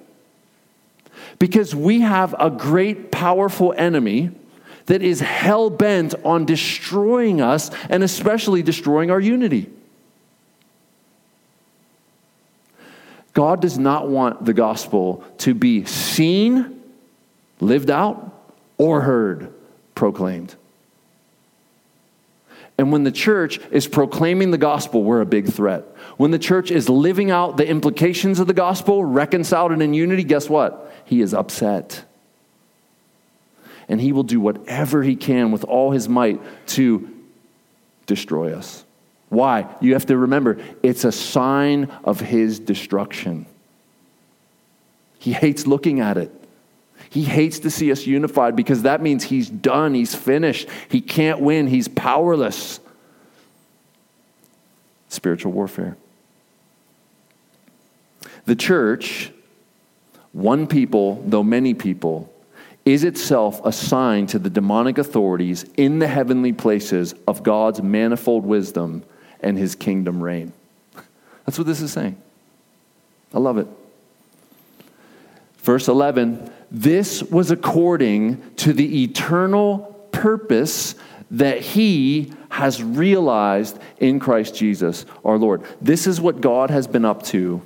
Because 1.37 1.75
we 1.75 2.01
have 2.01 2.35
a 2.39 2.49
great, 2.49 3.11
powerful 3.11 3.73
enemy 3.77 4.31
that 4.87 5.01
is 5.01 5.19
hell 5.19 5.69
bent 5.69 6.15
on 6.25 6.45
destroying 6.45 7.41
us 7.41 7.69
and 7.89 8.03
especially 8.03 8.63
destroying 8.63 9.11
our 9.11 9.19
unity. 9.19 9.69
God 13.33 13.61
does 13.61 13.77
not 13.77 14.09
want 14.09 14.43
the 14.45 14.53
gospel 14.53 15.23
to 15.39 15.53
be 15.53 15.85
seen, 15.85 16.81
lived 17.59 17.91
out, 17.91 18.33
or 18.77 19.01
heard, 19.01 19.53
proclaimed. 19.93 20.55
And 22.79 22.93
when 22.93 23.03
the 23.03 23.11
church 23.11 23.59
is 23.71 23.89
proclaiming 23.89 24.51
the 24.51 24.57
gospel, 24.57 25.03
we're 25.03 25.19
a 25.19 25.25
big 25.25 25.51
threat. 25.51 25.83
When 26.15 26.31
the 26.31 26.39
church 26.39 26.71
is 26.71 26.87
living 26.87 27.29
out 27.29 27.57
the 27.57 27.67
implications 27.67 28.39
of 28.39 28.47
the 28.47 28.53
gospel, 28.53 29.03
reconciled 29.03 29.73
and 29.73 29.81
in 29.81 29.93
unity, 29.93 30.23
guess 30.23 30.47
what? 30.47 30.89
He 31.03 31.19
is 31.19 31.33
upset. 31.33 32.05
And 33.89 33.99
he 33.99 34.13
will 34.13 34.23
do 34.23 34.39
whatever 34.39 35.03
he 35.03 35.17
can 35.17 35.51
with 35.51 35.65
all 35.65 35.91
his 35.91 36.07
might 36.07 36.39
to 36.67 37.13
destroy 38.05 38.55
us. 38.55 38.85
Why? 39.27 39.67
You 39.81 39.91
have 39.91 40.05
to 40.05 40.17
remember, 40.17 40.57
it's 40.81 41.03
a 41.03 41.11
sign 41.11 41.91
of 42.05 42.21
his 42.21 42.59
destruction. 42.59 43.45
He 45.17 45.33
hates 45.33 45.67
looking 45.67 45.99
at 45.99 46.15
it. 46.15 46.33
He 47.09 47.23
hates 47.23 47.59
to 47.59 47.71
see 47.71 47.91
us 47.91 48.05
unified 48.05 48.55
because 48.55 48.83
that 48.83 49.01
means 49.01 49.23
he's 49.23 49.49
done, 49.49 49.95
he's 49.95 50.13
finished, 50.13 50.67
he 50.89 51.01
can't 51.01 51.39
win, 51.39 51.67
he's 51.67 51.87
powerless. 51.87 52.79
Spiritual 55.07 55.51
warfare. 55.51 55.97
The 58.45 58.55
church, 58.55 59.31
one 60.33 60.67
people, 60.67 61.23
though 61.25 61.43
many 61.43 61.73
people, 61.73 62.31
is 62.85 63.03
itself 63.03 63.63
a 63.65 63.71
sign 63.71 64.27
to 64.27 64.39
the 64.39 64.49
demonic 64.49 64.97
authorities 64.97 65.65
in 65.77 65.99
the 65.99 66.07
heavenly 66.07 66.53
places 66.53 67.13
of 67.27 67.43
God's 67.43 67.81
manifold 67.81 68.45
wisdom 68.45 69.03
and 69.41 69.57
his 69.57 69.75
kingdom 69.75 70.21
reign. 70.21 70.53
That's 71.45 71.57
what 71.57 71.67
this 71.67 71.81
is 71.81 71.91
saying. 71.91 72.21
I 73.33 73.39
love 73.39 73.57
it. 73.57 73.67
Verse 75.59 75.87
11 75.87 76.51
this 76.71 77.23
was 77.23 77.49
according 77.51 78.55
to 78.57 78.73
the 78.73 79.03
eternal 79.03 80.07
purpose 80.11 80.95
that 81.31 81.61
he 81.61 82.31
has 82.49 82.81
realized 82.81 83.79
in 83.99 84.19
Christ 84.19 84.55
Jesus 84.55 85.05
our 85.23 85.37
Lord. 85.37 85.63
This 85.81 86.07
is 86.07 86.19
what 86.19 86.41
God 86.41 86.69
has 86.69 86.87
been 86.87 87.05
up 87.05 87.23
to 87.23 87.61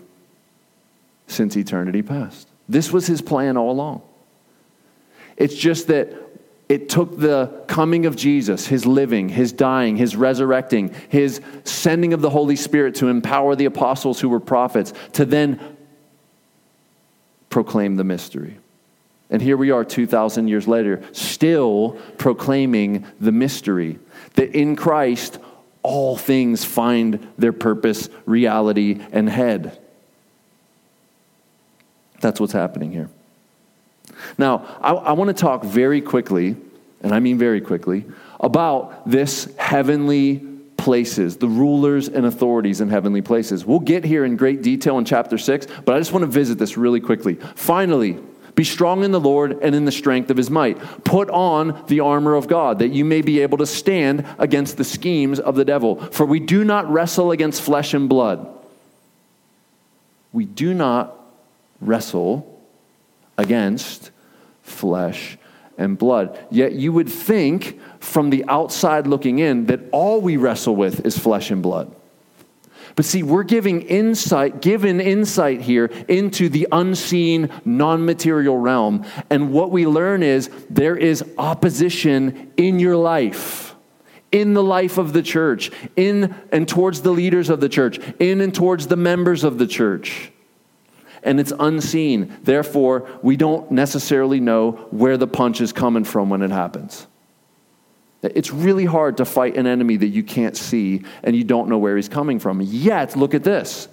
since 1.28 1.56
eternity 1.56 2.02
past. 2.02 2.48
This 2.68 2.92
was 2.92 3.08
his 3.08 3.22
plan 3.22 3.58
all 3.58 3.72
along. 3.72 4.02
It's 5.36 5.56
just 5.56 5.88
that 5.88 6.14
it 6.70 6.90
took 6.90 7.20
the 7.20 7.64
coming 7.68 8.06
of 8.06 8.16
Jesus, 8.16 8.68
his 8.68 8.86
living, 8.86 9.30
his 9.30 9.52
dying, 9.52 9.98
his 9.98 10.16
resurrecting, 10.16 10.94
his 11.10 11.42
sending 11.66 12.14
of 12.14 12.22
the 12.22 12.30
Holy 12.30 12.56
Spirit 12.56 12.96
to 12.96 13.10
empower 13.10 13.56
the 13.56 13.66
apostles 13.66 14.20
who 14.20 14.30
were 14.30 14.40
prophets 14.40 14.94
to 15.14 15.26
then 15.26 15.73
proclaim 17.54 17.98
the 17.98 18.04
mystery. 18.04 18.58
And 19.30 19.40
here 19.40 19.56
we 19.56 19.70
are 19.70 19.86
2,000 19.86 20.48
years 20.48 20.68
later, 20.68 21.04
still 21.12 22.00
proclaiming 22.18 23.06
the 23.22 23.32
mystery 23.32 24.00
that 24.34 24.58
in 24.58 24.76
Christ 24.76 25.38
all 25.84 26.18
things 26.18 26.66
find 26.66 27.32
their 27.38 27.54
purpose, 27.54 28.10
reality, 28.26 29.00
and 29.12 29.30
head. 29.30 29.80
That's 32.22 32.40
what's 32.40 32.54
happening 32.54 32.92
here. 32.92 33.10
Now, 34.40 34.66
I, 34.82 34.94
I 34.94 35.12
want 35.12 35.28
to 35.28 35.40
talk 35.40 35.64
very 35.64 36.02
quickly, 36.02 36.56
and 37.02 37.14
I 37.14 37.20
mean 37.20 37.38
very 37.38 37.62
quickly, 37.62 38.04
about 38.40 39.08
this 39.08 39.54
heavenly 39.58 40.44
places, 40.84 41.38
the 41.38 41.48
rulers 41.48 42.10
and 42.10 42.26
authorities 42.26 42.82
in 42.82 42.90
heavenly 42.90 43.22
places. 43.22 43.66
We'll 43.66 43.80
get 43.80 44.04
here 44.04 44.26
in 44.26 44.36
great 44.36 44.62
detail 44.62 44.98
in 44.98 45.06
chapter 45.06 45.38
6, 45.38 45.66
but 45.86 45.96
I 45.96 45.98
just 45.98 46.12
want 46.12 46.24
to 46.24 46.28
visit 46.28 46.58
this 46.58 46.76
really 46.76 47.00
quickly. 47.00 47.36
Finally, 47.56 48.20
be 48.54 48.66
strong 48.66 49.06
in 49.06 49.12
the 49.12 49.20
Lord 49.20 49.60
and 49.62 49.74
in 49.74 49.86
the 49.86 49.94
strength 49.94 50.30
of 50.30 50.36
his 50.36 50.50
might. 50.50 50.78
Put 51.06 51.30
on 51.30 51.86
the 51.88 52.02
armor 52.02 52.36
of 52.36 52.48
God, 52.48 52.80
that 52.80 52.90
you 52.90 53.06
may 53.06 53.22
be 53.22 53.40
able 53.40 53.60
to 53.60 53.66
stand 53.66 54.26
against 54.38 54.76
the 54.76 54.84
schemes 54.84 55.40
of 55.40 55.56
the 55.56 55.64
devil. 55.64 55.96
For 56.12 56.26
we 56.26 56.42
do 56.42 56.66
not 56.66 56.92
wrestle 56.92 57.32
against 57.32 57.62
flesh 57.62 57.94
and 57.94 58.10
blood. 58.10 58.46
We 60.34 60.44
do 60.44 60.74
not 60.74 61.18
wrestle 61.80 62.62
against 63.38 64.12
flesh 64.64 65.38
and 65.78 65.98
blood. 65.98 66.38
Yet 66.52 66.74
you 66.74 66.92
would 66.92 67.08
think 67.08 67.80
from 68.04 68.30
the 68.30 68.44
outside 68.50 69.08
looking 69.08 69.40
in 69.40 69.66
that 69.68 69.80
all 69.92 70.20
we 70.20 70.36
wrestle 70.36 70.76
with 70.76 71.06
is 71.06 71.18
flesh 71.18 71.50
and 71.50 71.64
blood. 71.64 71.96
But 72.96 73.06
see, 73.06 73.24
we're 73.24 73.44
giving 73.44 73.82
insight, 73.82 74.62
given 74.62 75.00
insight 75.00 75.62
here 75.62 75.86
into 76.08 76.50
the 76.50 76.68
unseen, 76.72 77.50
non 77.66 78.06
material 78.06 78.58
realm. 78.58 79.06
And 79.30 79.52
what 79.52 79.72
we 79.72 79.88
learn 79.88 80.22
is 80.22 80.50
there 80.70 80.96
is 80.96 81.24
opposition 81.38 82.52
in 82.58 82.78
your 82.78 82.98
life, 82.98 83.74
in 84.32 84.54
the 84.54 84.62
life 84.62 84.98
of 84.98 85.14
the 85.14 85.24
church, 85.24 85.72
in 85.96 86.36
and 86.52 86.68
towards 86.68 87.02
the 87.02 87.12
leaders 87.12 87.50
of 87.50 87.62
the 87.62 87.70
church, 87.70 88.00
in 88.20 88.42
and 88.42 88.54
towards 88.54 88.88
the 88.88 88.98
members 88.98 89.44
of 89.44 89.58
the 89.58 89.66
church. 89.66 90.30
And 91.24 91.40
it's 91.40 91.54
unseen. 91.58 92.38
Therefore, 92.44 93.10
we 93.24 93.38
don't 93.38 93.72
necessarily 93.72 94.42
know 94.42 94.72
where 94.92 95.18
the 95.18 95.26
punch 95.26 95.62
is 95.62 95.72
coming 95.72 96.04
from 96.04 96.30
when 96.30 96.42
it 96.42 96.52
happens. 96.52 97.08
It's 98.24 98.52
really 98.52 98.86
hard 98.86 99.18
to 99.18 99.26
fight 99.26 99.58
an 99.58 99.68
enemy 99.68 99.98
that 99.98 100.08
you 100.08 100.24
can't 100.24 100.56
see 100.56 101.04
and 101.24 101.36
you 101.36 101.44
don't 101.44 101.68
know 101.68 101.78
where 101.78 101.96
he's 101.96 102.10
coming 102.10 102.40
from. 102.40 102.62
Yet, 102.62 103.16
look 103.16 103.34
at 103.34 103.44
this. 103.44 103.88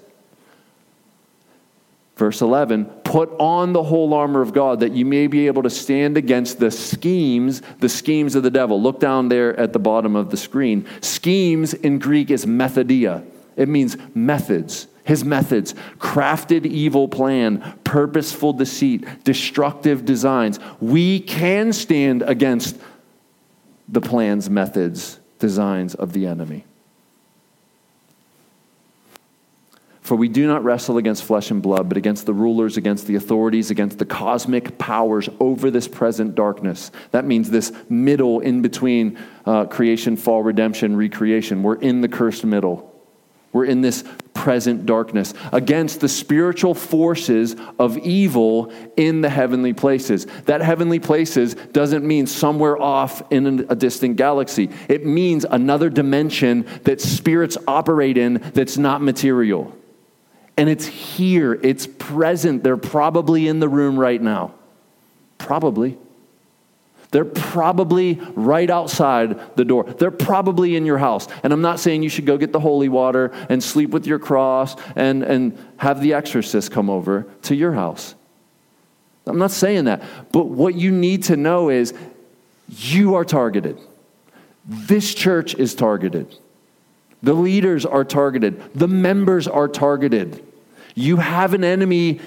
Verse 2.20 2.42
11, 2.42 2.84
put 3.02 3.30
on 3.38 3.72
the 3.72 3.82
whole 3.82 4.12
armor 4.12 4.42
of 4.42 4.52
God 4.52 4.80
that 4.80 4.92
you 4.92 5.06
may 5.06 5.26
be 5.26 5.46
able 5.46 5.62
to 5.62 5.70
stand 5.70 6.18
against 6.18 6.60
the 6.60 6.70
schemes, 6.70 7.62
the 7.78 7.88
schemes 7.88 8.34
of 8.34 8.42
the 8.42 8.50
devil. 8.50 8.80
Look 8.80 9.00
down 9.00 9.30
there 9.30 9.58
at 9.58 9.72
the 9.72 9.78
bottom 9.78 10.14
of 10.16 10.28
the 10.30 10.36
screen. 10.36 10.86
Schemes 11.00 11.72
in 11.72 11.98
Greek 11.98 12.30
is 12.30 12.44
methodia, 12.44 13.24
it 13.56 13.70
means 13.70 13.96
methods. 14.14 14.86
His 15.02 15.24
methods, 15.24 15.74
crafted 15.98 16.66
evil 16.66 17.08
plan, 17.08 17.78
purposeful 17.84 18.52
deceit, 18.52 19.24
destructive 19.24 20.04
designs. 20.04 20.60
We 20.78 21.20
can 21.20 21.72
stand 21.72 22.22
against 22.22 22.78
the 23.91 24.01
plans, 24.01 24.49
methods, 24.49 25.18
designs 25.38 25.95
of 25.95 26.12
the 26.12 26.26
enemy. 26.26 26.64
For 30.01 30.16
we 30.16 30.28
do 30.28 30.47
not 30.47 30.64
wrestle 30.64 30.99
against 30.99 31.22
flesh 31.22 31.53
and 31.53 31.62
blood, 31.62 31.88
but 31.88 31.97
against 31.97 32.26
the 32.26 32.32
rulers, 32.32 32.76
against 32.76 33.07
the 33.07 33.14
authorities, 33.14 33.70
against 33.70 33.99
the 33.99 34.05
cosmic 34.05 34.76
powers 34.76 35.28
over 35.38 35.70
this 35.70 35.86
present 35.86 36.34
darkness. 36.34 36.91
That 37.12 37.24
means 37.24 37.49
this 37.49 37.72
middle 37.88 38.41
in 38.41 38.61
between 38.61 39.18
uh, 39.47 39.66
creation, 39.66 40.16
fall, 40.16 40.43
redemption, 40.43 40.97
recreation. 40.97 41.62
We're 41.62 41.76
in 41.76 42.01
the 42.01 42.09
cursed 42.09 42.45
middle. 42.45 42.89
We're 43.53 43.64
in 43.64 43.80
this 43.80 44.05
present 44.32 44.86
darkness 44.86 45.34
against 45.53 46.01
the 46.01 46.09
spiritual 46.09 46.72
forces 46.72 47.57
of 47.78 47.98
evil 47.98 48.72
in 48.96 49.20
the 49.22 49.28
heavenly 49.28 49.72
places. 49.72 50.26
That 50.44 50.61
heavenly 50.61 51.01
places 51.01 51.55
doesn't 51.55 52.05
mean 52.05 52.26
somewhere 52.26 52.80
off 52.80 53.22
in 53.32 53.66
a 53.68 53.74
distant 53.74 54.16
galaxy, 54.16 54.70
it 54.88 55.05
means 55.05 55.44
another 55.44 55.90
dimension 55.90 56.66
that 56.84 57.01
spirits 57.01 57.59
operate 57.66 58.16
in 58.16 58.34
that's 58.55 58.78
not 58.78 59.03
material. 59.03 59.76
And 60.57 60.68
it's 60.68 60.86
here, 60.86 61.55
it's 61.55 61.86
present. 61.86 62.62
They're 62.62 62.76
probably 62.76 63.48
in 63.48 63.61
the 63.61 63.68
room 63.68 63.98
right 63.98 64.20
now. 64.20 64.55
Probably. 65.38 65.98
They're 67.11 67.24
probably 67.24 68.20
right 68.34 68.70
outside 68.70 69.56
the 69.56 69.64
door. 69.64 69.84
They're 69.84 70.12
probably 70.12 70.76
in 70.76 70.86
your 70.86 70.98
house. 70.98 71.26
And 71.42 71.52
I'm 71.52 71.62
not 71.62 71.80
saying 71.80 72.02
you 72.02 72.08
should 72.08 72.26
go 72.26 72.38
get 72.38 72.52
the 72.52 72.61
holy 72.61 72.88
water 72.88 73.32
and 73.48 73.62
sleep 73.62 73.90
with 73.90 74.06
your 74.06 74.20
cross 74.20 74.76
and, 74.94 75.22
and 75.22 75.58
have 75.78 76.00
the 76.00 76.14
exorcist 76.14 76.70
come 76.70 76.88
over 76.88 77.26
to 77.42 77.54
your 77.54 77.72
house. 77.72 78.14
I'm 79.26 79.38
not 79.38 79.50
saying 79.50 79.84
that. 79.84 80.02
But 80.32 80.48
what 80.48 80.74
you 80.74 80.92
need 80.92 81.24
to 81.24 81.36
know 81.36 81.68
is 81.68 81.94
you 82.68 83.16
are 83.16 83.24
targeted. 83.24 83.78
This 84.64 85.12
church 85.12 85.54
is 85.54 85.74
targeted. 85.74 86.36
The 87.22 87.34
leaders 87.34 87.84
are 87.84 88.04
targeted. 88.04 88.62
The 88.74 88.88
members 88.88 89.48
are 89.48 89.68
targeted. 89.68 90.44
You 90.94 91.16
have 91.16 91.54
an 91.54 91.64
enemy, 91.64 92.20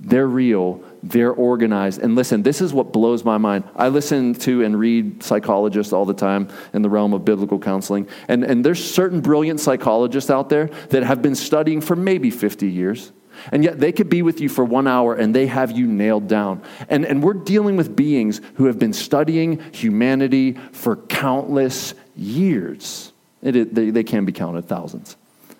they're 0.00 0.26
real 0.26 0.82
they're 1.04 1.32
organized. 1.32 2.00
And 2.00 2.14
listen, 2.14 2.42
this 2.42 2.62
is 2.62 2.72
what 2.72 2.92
blows 2.92 3.24
my 3.24 3.36
mind. 3.36 3.64
I 3.76 3.88
listen 3.88 4.34
to 4.36 4.64
and 4.64 4.78
read 4.78 5.22
psychologists 5.22 5.92
all 5.92 6.06
the 6.06 6.14
time 6.14 6.48
in 6.72 6.80
the 6.80 6.88
realm 6.88 7.12
of 7.12 7.24
biblical 7.24 7.58
counseling. 7.58 8.08
And, 8.26 8.42
and 8.42 8.64
there's 8.64 8.82
certain 8.82 9.20
brilliant 9.20 9.60
psychologists 9.60 10.30
out 10.30 10.48
there 10.48 10.66
that 10.88 11.02
have 11.02 11.20
been 11.20 11.34
studying 11.34 11.82
for 11.82 11.94
maybe 11.94 12.30
50 12.30 12.68
years. 12.68 13.12
And 13.52 13.62
yet 13.62 13.80
they 13.80 13.92
could 13.92 14.08
be 14.08 14.22
with 14.22 14.40
you 14.40 14.48
for 14.48 14.64
one 14.64 14.86
hour 14.86 15.14
and 15.14 15.34
they 15.34 15.46
have 15.46 15.72
you 15.72 15.86
nailed 15.86 16.26
down. 16.26 16.62
And, 16.88 17.04
and 17.04 17.22
we're 17.22 17.34
dealing 17.34 17.76
with 17.76 17.94
beings 17.94 18.40
who 18.54 18.64
have 18.66 18.78
been 18.78 18.94
studying 18.94 19.60
humanity 19.72 20.52
for 20.72 20.96
countless 20.96 21.94
years. 22.16 23.12
It, 23.42 23.74
they, 23.74 23.90
they 23.90 24.04
can 24.04 24.24
be 24.24 24.32
counted 24.32 24.66
thousands. 24.66 25.16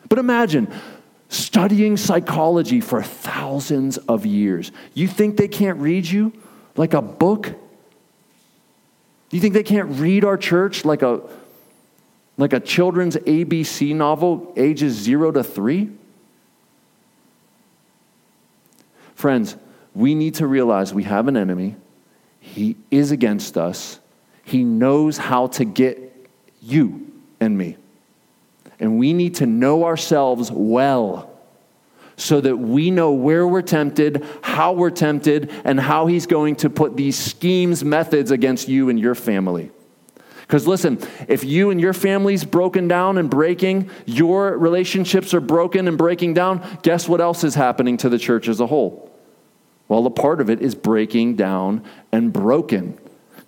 But 0.08 0.18
imagine 0.18 0.72
studying 1.28 1.96
psychology 1.96 2.80
for 2.80 3.02
thousands 3.02 3.98
of 3.98 4.24
years. 4.26 4.72
You 4.94 5.08
think 5.08 5.36
they 5.36 5.48
can't 5.48 5.78
read 5.78 6.06
you 6.06 6.32
like 6.76 6.94
a 6.94 7.02
book? 7.02 7.54
You 9.30 9.40
think 9.40 9.54
they 9.54 9.62
can't 9.62 9.98
read 9.98 10.24
our 10.24 10.36
church 10.36 10.84
like 10.84 11.02
a 11.02 11.20
like 12.36 12.52
a 12.52 12.60
children's 12.60 13.16
ABC 13.16 13.94
novel 13.94 14.52
ages 14.56 14.94
0 14.94 15.32
to 15.32 15.44
3? 15.44 15.90
Friends, 19.14 19.56
we 19.94 20.14
need 20.14 20.34
to 20.34 20.46
realize 20.46 20.92
we 20.92 21.04
have 21.04 21.28
an 21.28 21.36
enemy. 21.36 21.76
He 22.40 22.76
is 22.90 23.12
against 23.12 23.56
us. 23.56 24.00
He 24.44 24.64
knows 24.64 25.16
how 25.16 25.46
to 25.48 25.64
get 25.64 26.28
you 26.60 27.12
and 27.40 27.56
me. 27.56 27.76
And 28.80 28.98
we 28.98 29.12
need 29.12 29.36
to 29.36 29.46
know 29.46 29.84
ourselves 29.84 30.50
well 30.50 31.30
so 32.16 32.40
that 32.40 32.56
we 32.56 32.90
know 32.90 33.12
where 33.12 33.46
we're 33.46 33.62
tempted, 33.62 34.24
how 34.42 34.72
we're 34.72 34.90
tempted, 34.90 35.50
and 35.64 35.80
how 35.80 36.06
He's 36.06 36.26
going 36.26 36.56
to 36.56 36.70
put 36.70 36.96
these 36.96 37.18
schemes, 37.18 37.84
methods 37.84 38.30
against 38.30 38.68
you 38.68 38.88
and 38.88 38.98
your 38.98 39.14
family. 39.14 39.70
Because 40.42 40.66
listen, 40.66 40.98
if 41.26 41.42
you 41.42 41.70
and 41.70 41.80
your 41.80 41.94
family's 41.94 42.44
broken 42.44 42.86
down 42.86 43.18
and 43.18 43.30
breaking, 43.30 43.90
your 44.04 44.56
relationships 44.58 45.32
are 45.32 45.40
broken 45.40 45.88
and 45.88 45.96
breaking 45.96 46.34
down, 46.34 46.62
guess 46.82 47.08
what 47.08 47.20
else 47.20 47.44
is 47.44 47.54
happening 47.54 47.96
to 47.98 48.08
the 48.08 48.18
church 48.18 48.46
as 48.46 48.60
a 48.60 48.66
whole? 48.66 49.10
Well, 49.88 50.06
a 50.06 50.10
part 50.10 50.40
of 50.40 50.50
it 50.50 50.60
is 50.60 50.74
breaking 50.74 51.36
down 51.36 51.82
and 52.12 52.32
broken. 52.32 52.98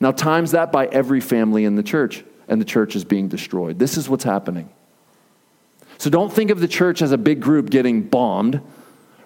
Now, 0.00 0.12
times 0.12 0.52
that 0.52 0.72
by 0.72 0.86
every 0.86 1.20
family 1.20 1.64
in 1.64 1.76
the 1.76 1.82
church, 1.82 2.24
and 2.48 2.60
the 2.60 2.64
church 2.64 2.96
is 2.96 3.04
being 3.04 3.28
destroyed. 3.28 3.78
This 3.78 3.96
is 3.96 4.08
what's 4.08 4.24
happening. 4.24 4.68
So 5.98 6.10
don't 6.10 6.32
think 6.32 6.50
of 6.50 6.60
the 6.60 6.68
church 6.68 7.02
as 7.02 7.12
a 7.12 7.18
big 7.18 7.40
group 7.40 7.70
getting 7.70 8.02
bombed. 8.02 8.60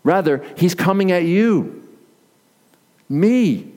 Rather, 0.02 0.44
he's 0.56 0.74
coming 0.74 1.12
at 1.12 1.24
you, 1.24 1.86
me, 3.08 3.72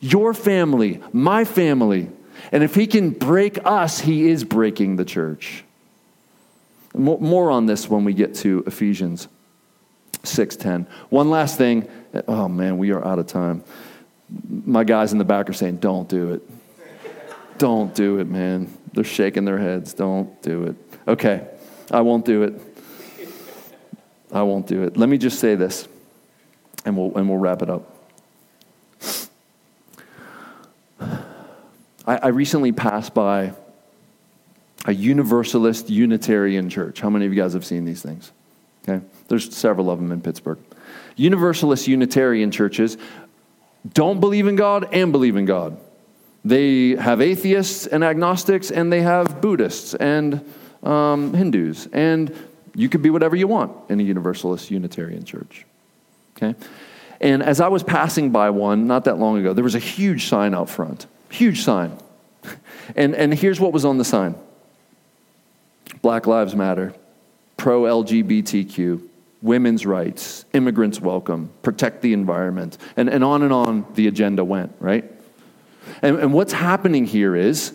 your 0.00 0.34
family, 0.34 1.00
my 1.12 1.44
family. 1.44 2.10
And 2.52 2.62
if 2.62 2.74
he 2.74 2.86
can 2.86 3.10
break 3.10 3.58
us, 3.64 4.00
he 4.00 4.28
is 4.28 4.44
breaking 4.44 4.96
the 4.96 5.04
church. 5.04 5.64
More 6.94 7.50
on 7.50 7.66
this 7.66 7.88
when 7.88 8.04
we 8.04 8.12
get 8.12 8.34
to 8.36 8.62
Ephesians 8.66 9.28
6:10. 10.22 10.86
One 11.10 11.30
last 11.30 11.56
thing. 11.58 11.88
Oh 12.28 12.48
man, 12.48 12.78
we 12.78 12.90
are 12.92 13.04
out 13.04 13.18
of 13.18 13.26
time. 13.26 13.64
My 14.64 14.84
guys 14.84 15.12
in 15.12 15.18
the 15.18 15.24
back 15.24 15.48
are 15.48 15.54
saying, 15.54 15.76
"Don't 15.76 16.08
do 16.08 16.32
it. 16.32 16.42
Don't 17.58 17.94
do 17.94 18.18
it, 18.18 18.28
man." 18.28 18.68
They're 18.92 19.02
shaking 19.02 19.44
their 19.44 19.58
heads. 19.58 19.92
Don't 19.94 20.40
do 20.42 20.64
it. 20.64 20.76
Okay. 21.08 21.48
I 21.94 22.00
won't 22.00 22.24
do 22.24 22.42
it. 22.42 22.60
I 24.32 24.42
won't 24.42 24.66
do 24.66 24.82
it. 24.82 24.96
Let 24.96 25.08
me 25.08 25.16
just 25.16 25.38
say 25.38 25.54
this, 25.54 25.86
and 26.84 26.96
we'll, 26.96 27.16
and 27.16 27.28
we'll 27.28 27.38
wrap 27.38 27.62
it 27.62 27.70
up. 27.70 27.88
I, 32.04 32.16
I 32.16 32.28
recently 32.28 32.72
passed 32.72 33.14
by 33.14 33.52
a 34.86 34.92
Universalist 34.92 35.88
Unitarian 35.88 36.68
church. 36.68 37.00
How 37.00 37.10
many 37.10 37.26
of 37.26 37.32
you 37.32 37.40
guys 37.40 37.52
have 37.52 37.64
seen 37.64 37.84
these 37.84 38.02
things? 38.02 38.32
Okay, 38.82 39.04
there's 39.28 39.54
several 39.54 39.88
of 39.88 40.00
them 40.00 40.10
in 40.10 40.20
Pittsburgh. 40.20 40.58
Universalist 41.14 41.86
Unitarian 41.86 42.50
churches 42.50 42.98
don't 43.92 44.18
believe 44.18 44.48
in 44.48 44.56
God 44.56 44.88
and 44.92 45.12
believe 45.12 45.36
in 45.36 45.44
God. 45.44 45.76
They 46.44 46.96
have 46.96 47.20
atheists 47.20 47.86
and 47.86 48.02
agnostics, 48.02 48.72
and 48.72 48.92
they 48.92 49.02
have 49.02 49.40
Buddhists 49.40 49.94
and 49.94 50.44
um, 50.84 51.32
Hindus, 51.32 51.88
and 51.92 52.34
you 52.74 52.88
could 52.88 53.02
be 53.02 53.10
whatever 53.10 53.36
you 53.36 53.46
want 53.46 53.72
in 53.90 54.00
a 54.00 54.02
Universalist 54.02 54.70
Unitarian 54.70 55.24
church. 55.24 55.66
Okay? 56.36 56.54
And 57.20 57.42
as 57.42 57.60
I 57.60 57.68
was 57.68 57.82
passing 57.82 58.30
by 58.30 58.50
one 58.50 58.86
not 58.86 59.04
that 59.04 59.18
long 59.18 59.38
ago, 59.38 59.52
there 59.52 59.64
was 59.64 59.74
a 59.74 59.80
huge 59.80 60.26
sign 60.26 60.54
out 60.54 60.68
front. 60.68 61.06
Huge 61.30 61.62
sign. 61.62 61.98
And, 62.96 63.14
and 63.14 63.32
here's 63.32 63.58
what 63.58 63.72
was 63.72 63.86
on 63.86 63.96
the 63.96 64.04
sign 64.04 64.34
Black 66.02 66.26
Lives 66.26 66.54
Matter, 66.54 66.92
pro 67.56 67.84
LGBTQ, 67.84 69.08
women's 69.40 69.86
rights, 69.86 70.44
immigrants 70.52 71.00
welcome, 71.00 71.50
protect 71.62 72.02
the 72.02 72.12
environment, 72.12 72.76
and, 72.98 73.08
and 73.08 73.24
on 73.24 73.42
and 73.42 73.54
on 73.54 73.86
the 73.94 74.06
agenda 74.06 74.44
went, 74.44 74.74
right? 74.80 75.10
And, 76.02 76.18
and 76.18 76.34
what's 76.34 76.52
happening 76.52 77.06
here 77.06 77.34
is 77.34 77.72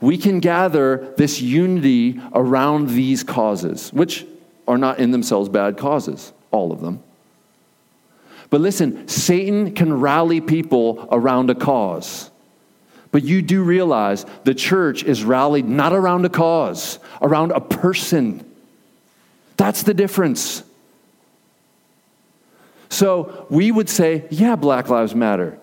we 0.00 0.18
can 0.18 0.40
gather 0.40 1.14
this 1.16 1.40
unity 1.40 2.20
around 2.34 2.90
these 2.90 3.22
causes, 3.24 3.92
which 3.92 4.26
are 4.68 4.78
not 4.78 4.98
in 4.98 5.10
themselves 5.10 5.48
bad 5.48 5.76
causes, 5.76 6.32
all 6.50 6.72
of 6.72 6.80
them. 6.80 7.02
But 8.50 8.60
listen, 8.60 9.08
Satan 9.08 9.74
can 9.74 10.00
rally 10.00 10.40
people 10.40 11.08
around 11.10 11.50
a 11.50 11.54
cause. 11.54 12.30
But 13.10 13.24
you 13.24 13.42
do 13.42 13.62
realize 13.62 14.26
the 14.44 14.54
church 14.54 15.02
is 15.02 15.24
rallied 15.24 15.66
not 15.66 15.92
around 15.92 16.24
a 16.26 16.28
cause, 16.28 16.98
around 17.22 17.52
a 17.52 17.60
person. 17.60 18.44
That's 19.56 19.82
the 19.82 19.94
difference. 19.94 20.62
So 22.88 23.46
we 23.50 23.70
would 23.70 23.88
say, 23.88 24.26
yeah, 24.30 24.54
Black 24.54 24.88
Lives 24.88 25.14
Matter, 25.14 25.58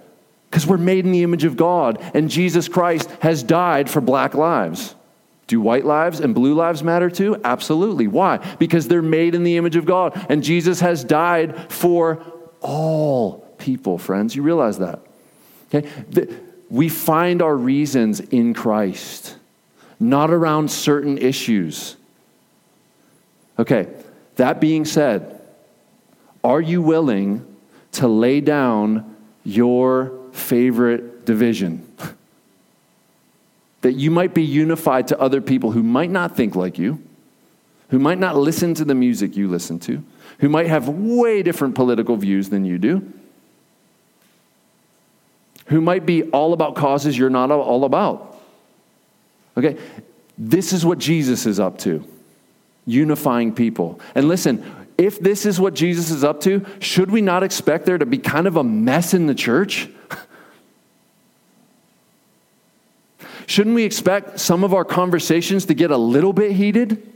because 0.53 0.67
we're 0.67 0.77
made 0.77 1.03
in 1.03 1.11
the 1.11 1.23
image 1.23 1.45
of 1.45 1.57
God, 1.57 1.99
and 2.13 2.29
Jesus 2.29 2.67
Christ 2.67 3.09
has 3.21 3.41
died 3.41 3.89
for 3.89 4.01
black 4.01 4.35
lives. 4.35 4.93
Do 5.47 5.59
white 5.59 5.83
lives 5.83 6.19
and 6.19 6.35
blue 6.35 6.53
lives 6.53 6.83
matter 6.83 7.09
too? 7.09 7.41
Absolutely. 7.43 8.05
Why? 8.05 8.37
Because 8.59 8.87
they're 8.87 9.01
made 9.01 9.33
in 9.33 9.43
the 9.43 9.57
image 9.57 9.75
of 9.75 9.85
God, 9.87 10.13
and 10.29 10.43
Jesus 10.43 10.79
has 10.81 11.03
died 11.03 11.71
for 11.71 12.23
all 12.61 13.39
people, 13.57 13.97
friends. 13.97 14.35
You 14.35 14.43
realize 14.43 14.77
that? 14.77 14.99
Okay? 15.73 15.89
We 16.69 16.87
find 16.87 17.41
our 17.41 17.57
reasons 17.57 18.19
in 18.19 18.53
Christ, 18.53 19.35
not 19.99 20.29
around 20.29 20.69
certain 20.69 21.17
issues. 21.17 21.95
Okay, 23.57 23.87
that 24.35 24.61
being 24.61 24.85
said, 24.85 25.41
are 26.43 26.61
you 26.61 26.83
willing 26.83 27.43
to 27.93 28.07
lay 28.07 28.39
down 28.39 29.15
your 29.43 30.19
favorite 30.33 31.25
division? 31.25 31.87
that 33.83 33.93
you 33.93 34.09
might 34.09 34.33
be 34.33 34.41
unified 34.41 35.09
to 35.09 35.19
other 35.19 35.41
people 35.41 35.71
who 35.71 35.83
might 35.83 36.09
not 36.09 36.35
think 36.35 36.55
like 36.55 36.79
you, 36.79 37.03
who 37.89 37.99
might 37.99 38.17
not 38.17 38.35
listen 38.35 38.73
to 38.73 38.85
the 38.85 38.95
music 38.95 39.35
you 39.35 39.49
listen 39.49 39.77
to, 39.77 40.01
who 40.39 40.47
might 40.47 40.67
have 40.67 40.87
way 40.87 41.43
different 41.43 41.75
political 41.75 42.15
views 42.15 42.49
than 42.49 42.63
you 42.63 42.77
do, 42.77 43.13
who 45.67 45.81
might 45.81 46.05
be 46.05 46.23
all 46.31 46.53
about 46.53 46.75
causes 46.75 47.17
you're 47.17 47.29
not 47.29 47.51
all 47.51 47.83
about. 47.83 48.41
Okay? 49.57 49.77
This 50.37 50.71
is 50.71 50.85
what 50.85 50.97
Jesus 50.97 51.45
is 51.45 51.59
up 51.59 51.77
to 51.79 52.07
unifying 52.85 53.53
people. 53.53 53.99
And 54.15 54.27
listen, 54.27 54.63
if 54.97 55.19
this 55.19 55.45
is 55.45 55.59
what 55.59 55.73
Jesus 55.73 56.09
is 56.09 56.23
up 56.23 56.41
to, 56.41 56.65
should 56.79 57.11
we 57.11 57.21
not 57.21 57.43
expect 57.43 57.85
there 57.85 57.97
to 57.97 58.05
be 58.05 58.17
kind 58.17 58.47
of 58.47 58.57
a 58.57 58.63
mess 58.63 59.13
in 59.13 59.27
the 59.27 59.35
church? 59.35 59.89
Shouldn't 63.53 63.75
we 63.75 63.83
expect 63.83 64.39
some 64.39 64.63
of 64.63 64.73
our 64.73 64.83
conversations 64.83 65.65
to 65.65 65.75
get 65.75 65.91
a 65.91 65.97
little 65.97 66.33
bit 66.33 66.53
heated? 66.53 67.07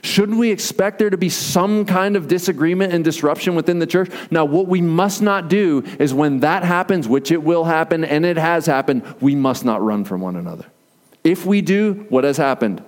Shouldn't 0.00 0.38
we 0.38 0.50
expect 0.50 0.98
there 0.98 1.10
to 1.10 1.18
be 1.18 1.28
some 1.28 1.84
kind 1.84 2.16
of 2.16 2.26
disagreement 2.26 2.94
and 2.94 3.04
disruption 3.04 3.54
within 3.54 3.80
the 3.80 3.86
church? 3.86 4.10
Now, 4.30 4.46
what 4.46 4.66
we 4.66 4.80
must 4.80 5.20
not 5.20 5.50
do 5.50 5.84
is 5.98 6.14
when 6.14 6.40
that 6.40 6.62
happens, 6.62 7.06
which 7.06 7.30
it 7.30 7.42
will 7.42 7.64
happen 7.64 8.02
and 8.02 8.24
it 8.24 8.38
has 8.38 8.64
happened, 8.64 9.02
we 9.20 9.34
must 9.34 9.62
not 9.62 9.82
run 9.82 10.06
from 10.06 10.22
one 10.22 10.36
another. 10.36 10.64
If 11.22 11.44
we 11.44 11.60
do, 11.60 12.06
what 12.08 12.24
has 12.24 12.38
happened? 12.38 12.82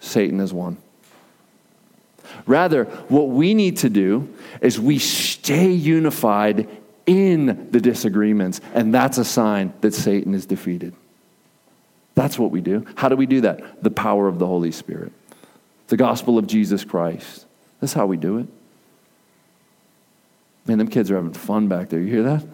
Satan 0.00 0.40
has 0.40 0.52
won. 0.52 0.78
Rather, 2.44 2.86
what 3.06 3.28
we 3.28 3.54
need 3.54 3.76
to 3.76 3.88
do 3.88 4.28
is 4.60 4.80
we 4.80 4.98
stay 4.98 5.70
unified 5.70 6.68
in 7.06 7.68
the 7.70 7.80
disagreements, 7.80 8.60
and 8.74 8.92
that's 8.92 9.16
a 9.16 9.24
sign 9.24 9.72
that 9.82 9.94
Satan 9.94 10.34
is 10.34 10.44
defeated. 10.44 10.92
That's 12.20 12.38
what 12.38 12.50
we 12.50 12.60
do. 12.60 12.84
How 12.96 13.08
do 13.08 13.16
we 13.16 13.24
do 13.24 13.40
that? 13.40 13.82
The 13.82 13.90
power 13.90 14.28
of 14.28 14.38
the 14.38 14.46
Holy 14.46 14.72
Spirit, 14.72 15.10
the 15.88 15.96
gospel 15.96 16.36
of 16.36 16.46
Jesus 16.46 16.84
Christ. 16.84 17.46
That's 17.80 17.94
how 17.94 18.04
we 18.04 18.18
do 18.18 18.36
it. 18.36 18.46
Man, 20.66 20.76
them 20.76 20.88
kids 20.88 21.10
are 21.10 21.16
having 21.16 21.32
fun 21.32 21.68
back 21.68 21.88
there. 21.88 21.98
You 21.98 22.12
hear 22.12 22.22
that? 22.24 22.44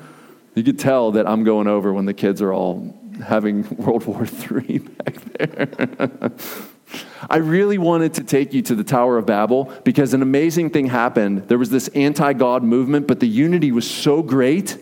You 0.55 0.63
could 0.63 0.79
tell 0.79 1.11
that 1.11 1.27
I'm 1.27 1.43
going 1.43 1.67
over 1.67 1.93
when 1.93 2.05
the 2.05 2.15
kids 2.15 2.41
are 2.41 2.53
all 2.53 2.97
having 3.25 3.69
World 3.77 4.07
War 4.07 4.25
III 4.25 4.79
back 4.79 5.15
there. 5.35 6.31
I 7.29 7.39
really 7.39 7.79
wanted 7.79 8.15
to 8.15 8.23
take 8.23 8.55
you 8.55 8.63
to 8.63 8.77
the 8.77 8.85
Tower 8.85 9.19
of 9.19 9.27
Babel 9.27 9.73
because 9.83 10.15
an 10.15 10.23
amazing 10.23 10.71
thing 10.71 10.87
happened. 10.87 11.49
There 11.49 11.59
was 11.59 11.71
this 11.71 11.89
anti 11.89 12.35
God 12.35 12.63
movement, 12.63 13.09
but 13.09 13.19
the 13.19 13.27
unity 13.27 13.73
was 13.73 13.91
so 13.91 14.23
great. 14.23 14.79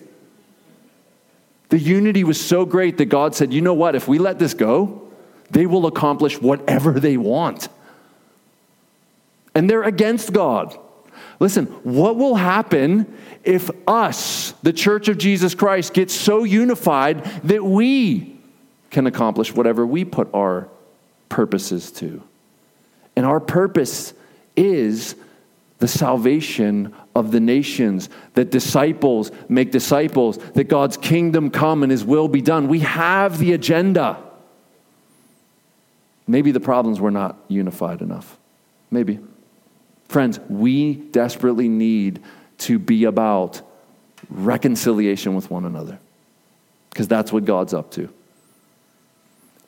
The 1.69 1.79
unity 1.79 2.25
was 2.25 2.41
so 2.41 2.65
great 2.65 2.99
that 2.99 3.07
God 3.07 3.35
said, 3.35 3.53
you 3.53 3.61
know 3.61 3.75
what? 3.75 3.95
If 3.95 4.07
we 4.07 4.19
let 4.19 4.39
this 4.39 4.55
go, 4.55 5.09
they 5.51 5.67
will 5.67 5.87
accomplish 5.87 6.41
whatever 6.41 6.93
they 7.01 7.17
want. 7.17 7.69
And 9.55 9.71
they're 9.71 9.83
against 9.83 10.33
God. 10.33 10.79
Listen, 11.41 11.67
what 11.85 12.17
will 12.17 12.37
happen 12.37 13.13
if 13.45 13.71
us, 13.87 14.53
the 14.63 14.73
church 14.73 15.09
of 15.09 15.19
Jesus 15.19 15.55
Christ, 15.55 15.95
get 15.95 16.11
so 16.11 16.45
unified 16.45 17.25
that 17.45 17.65
we 17.65 18.39
can 18.91 19.07
accomplish 19.07 19.53
whatever 19.53 19.87
we 19.87 20.05
put 20.05 20.33
our 20.33 20.69
purposes 21.29 21.91
to. 21.93 22.23
And 23.17 23.27
our 23.27 23.41
purpose 23.41 24.15
is 24.57 25.17
the 25.79 25.89
salvation 25.89 26.95
of 27.15 27.31
the 27.31 27.41
nations, 27.41 28.09
that 28.35 28.51
disciples 28.51 29.31
make 29.49 29.71
disciples, 29.71 30.39
that 30.55 30.65
God's 30.65 30.97
kingdom 30.97 31.51
come 31.51 31.83
and 31.83 31.93
his 31.93 32.05
will 32.05 32.29
be 32.29 32.41
done. 32.41 32.69
We 32.69 32.81
have 32.81 33.39
the 33.39 33.53
agenda. 33.53 34.19
Maybe 36.27 36.51
the 36.51 36.61
problems 36.61 37.01
were 37.01 37.11
not 37.11 37.37
unified 37.49 38.01
enough. 38.01 38.37
Maybe. 38.91 39.21
Friends, 40.09 40.39
we 40.49 40.95
desperately 40.95 41.69
need 41.69 42.23
to 42.59 42.79
be 42.79 43.05
about 43.05 43.63
reconciliation 44.29 45.35
with 45.35 45.51
one 45.51 45.65
another 45.65 45.99
because 46.91 47.09
that's 47.09 47.33
what 47.33 47.45
God's 47.45 47.75
up 47.75 47.91
to 47.93 48.09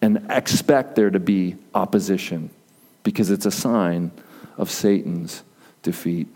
and 0.03 0.26
expect 0.30 0.94
there 0.94 1.11
to 1.11 1.20
be 1.20 1.57
opposition 1.74 2.51
because 3.03 3.30
it's 3.30 3.47
a 3.47 3.51
sign 3.51 4.11
of 4.57 4.70
Satan's 4.70 5.42
defeat. 5.82 6.28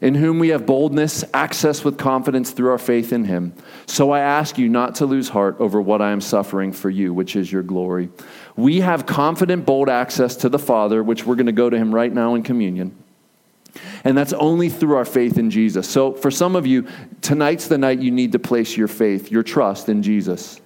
In 0.00 0.14
whom 0.14 0.38
we 0.38 0.48
have 0.48 0.66
boldness, 0.66 1.24
access 1.32 1.84
with 1.84 1.96
confidence 1.96 2.50
through 2.50 2.70
our 2.70 2.78
faith 2.78 3.12
in 3.12 3.24
him. 3.24 3.54
So 3.86 4.10
I 4.10 4.20
ask 4.20 4.58
you 4.58 4.68
not 4.68 4.96
to 4.96 5.06
lose 5.06 5.28
heart 5.28 5.56
over 5.58 5.80
what 5.80 6.02
I 6.02 6.10
am 6.10 6.20
suffering 6.20 6.72
for 6.72 6.90
you, 6.90 7.14
which 7.14 7.36
is 7.36 7.50
your 7.50 7.62
glory. 7.62 8.10
We 8.56 8.80
have 8.80 9.06
confident, 9.06 9.64
bold 9.64 9.88
access 9.88 10.36
to 10.36 10.48
the 10.48 10.58
Father, 10.58 11.02
which 11.02 11.24
we're 11.24 11.36
going 11.36 11.46
to 11.46 11.52
go 11.52 11.70
to 11.70 11.76
him 11.76 11.94
right 11.94 12.12
now 12.12 12.34
in 12.34 12.42
communion. 12.42 12.96
And 14.04 14.16
that's 14.16 14.32
only 14.34 14.68
through 14.68 14.96
our 14.96 15.04
faith 15.04 15.38
in 15.38 15.50
Jesus. 15.50 15.88
So 15.88 16.12
for 16.12 16.30
some 16.30 16.56
of 16.56 16.66
you, 16.66 16.86
tonight's 17.22 17.68
the 17.68 17.78
night 17.78 18.00
you 18.00 18.10
need 18.10 18.32
to 18.32 18.38
place 18.38 18.76
your 18.76 18.88
faith, 18.88 19.30
your 19.30 19.42
trust 19.42 19.88
in 19.88 20.02
Jesus 20.02 20.60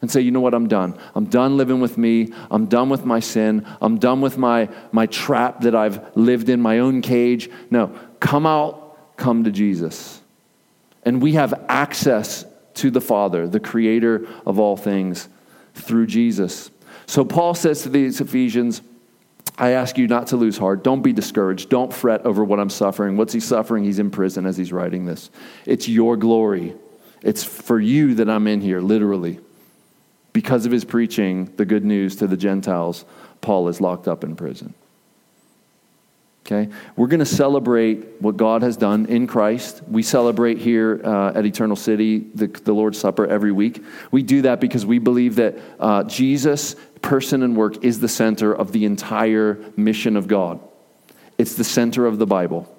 and 0.00 0.10
say, 0.10 0.20
you 0.20 0.30
know 0.30 0.40
what, 0.40 0.54
I'm 0.54 0.68
done. 0.68 0.96
I'm 1.14 1.26
done 1.26 1.56
living 1.56 1.80
with 1.80 1.98
me. 1.98 2.32
I'm 2.50 2.66
done 2.66 2.88
with 2.88 3.04
my 3.04 3.20
sin. 3.20 3.66
I'm 3.80 3.98
done 3.98 4.20
with 4.20 4.38
my, 4.38 4.68
my 4.92 5.06
trap 5.06 5.62
that 5.62 5.74
I've 5.74 6.16
lived 6.16 6.48
in, 6.48 6.60
my 6.60 6.78
own 6.78 7.02
cage. 7.02 7.50
No, 7.70 7.98
come 8.20 8.46
out, 8.46 9.16
come 9.16 9.44
to 9.44 9.50
Jesus. 9.50 10.20
And 11.04 11.22
we 11.22 11.34
have 11.34 11.64
access 11.68 12.44
to 12.74 12.90
the 12.90 13.00
Father, 13.00 13.48
the 13.48 13.60
creator 13.60 14.28
of 14.46 14.58
all 14.58 14.76
things, 14.76 15.28
through 15.74 16.06
Jesus. 16.06 16.70
So 17.06 17.24
Paul 17.24 17.54
says 17.54 17.82
to 17.82 17.88
these 17.88 18.20
Ephesians, 18.20 18.82
I 19.56 19.70
ask 19.70 19.98
you 19.98 20.06
not 20.06 20.28
to 20.28 20.36
lose 20.36 20.56
heart. 20.58 20.84
Don't 20.84 21.02
be 21.02 21.12
discouraged. 21.12 21.68
Don't 21.68 21.92
fret 21.92 22.24
over 22.24 22.44
what 22.44 22.60
I'm 22.60 22.70
suffering. 22.70 23.16
What's 23.16 23.32
he 23.32 23.40
suffering? 23.40 23.84
He's 23.84 23.98
in 23.98 24.10
prison 24.10 24.46
as 24.46 24.56
he's 24.56 24.72
writing 24.72 25.04
this. 25.04 25.30
It's 25.66 25.88
your 25.88 26.16
glory. 26.16 26.74
It's 27.22 27.42
for 27.42 27.80
you 27.80 28.14
that 28.16 28.28
I'm 28.28 28.46
in 28.46 28.60
here, 28.60 28.80
literally 28.80 29.40
because 30.38 30.66
of 30.66 30.70
his 30.70 30.84
preaching 30.84 31.46
the 31.56 31.64
good 31.64 31.84
news 31.84 32.14
to 32.14 32.28
the 32.28 32.36
Gentiles, 32.36 33.04
Paul 33.40 33.66
is 33.66 33.80
locked 33.80 34.06
up 34.06 34.22
in 34.22 34.36
prison. 34.36 34.72
Okay? 36.50 36.72
We're 36.96 37.08
going 37.08 37.18
to 37.20 37.26
celebrate 37.26 38.22
what 38.22 38.38
God 38.38 38.62
has 38.62 38.78
done 38.78 39.04
in 39.04 39.26
Christ. 39.26 39.82
We 39.86 40.02
celebrate 40.02 40.56
here 40.56 40.98
uh, 41.04 41.32
at 41.34 41.44
Eternal 41.44 41.76
City 41.76 42.20
the, 42.34 42.46
the 42.46 42.72
Lord's 42.72 42.98
Supper 42.98 43.26
every 43.26 43.52
week. 43.52 43.84
We 44.10 44.22
do 44.22 44.40
that 44.42 44.58
because 44.58 44.86
we 44.86 44.98
believe 44.98 45.36
that 45.36 45.58
uh, 45.78 46.04
Jesus' 46.04 46.74
person 47.02 47.42
and 47.42 47.54
work 47.54 47.84
is 47.84 48.00
the 48.00 48.08
center 48.08 48.54
of 48.54 48.72
the 48.72 48.86
entire 48.86 49.62
mission 49.76 50.16
of 50.16 50.26
God, 50.26 50.58
it's 51.36 51.54
the 51.54 51.64
center 51.64 52.06
of 52.06 52.18
the 52.18 52.26
Bible. 52.26 52.74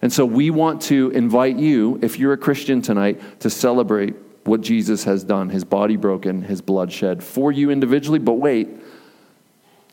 And 0.00 0.12
so 0.12 0.24
we 0.24 0.50
want 0.50 0.82
to 0.82 1.10
invite 1.10 1.58
you, 1.58 1.98
if 2.02 2.18
you're 2.18 2.32
a 2.32 2.38
Christian 2.38 2.82
tonight, 2.82 3.40
to 3.40 3.50
celebrate 3.50 4.14
what 4.44 4.60
Jesus 4.60 5.04
has 5.04 5.24
done, 5.24 5.48
his 5.48 5.64
body 5.64 5.96
broken, 5.96 6.42
his 6.42 6.60
blood 6.60 6.92
shed 6.92 7.22
for 7.22 7.50
you 7.50 7.70
individually, 7.70 8.18
but 8.18 8.34
wait, 8.34 8.68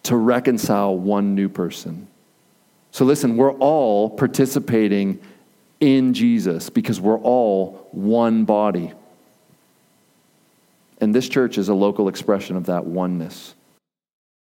to 0.03 0.16
reconcile 0.16 0.97
one 0.97 1.36
new 1.36 1.49
person. 1.49 2.09
So 2.92 3.06
listen, 3.06 3.38
we're 3.38 3.54
all 3.54 4.10
participating 4.10 5.20
in 5.80 6.14
Jesus 6.14 6.70
because 6.70 7.00
we're 7.00 7.20
all 7.20 7.88
one 7.92 8.46
body. 8.46 8.94
And 11.00 11.16
this 11.16 11.30
church 11.30 11.58
is 11.58 11.70
a 11.70 11.74
local 11.74 12.08
expression 12.10 12.56
of 12.56 12.66
that 12.66 12.86
oneness. 12.86 13.56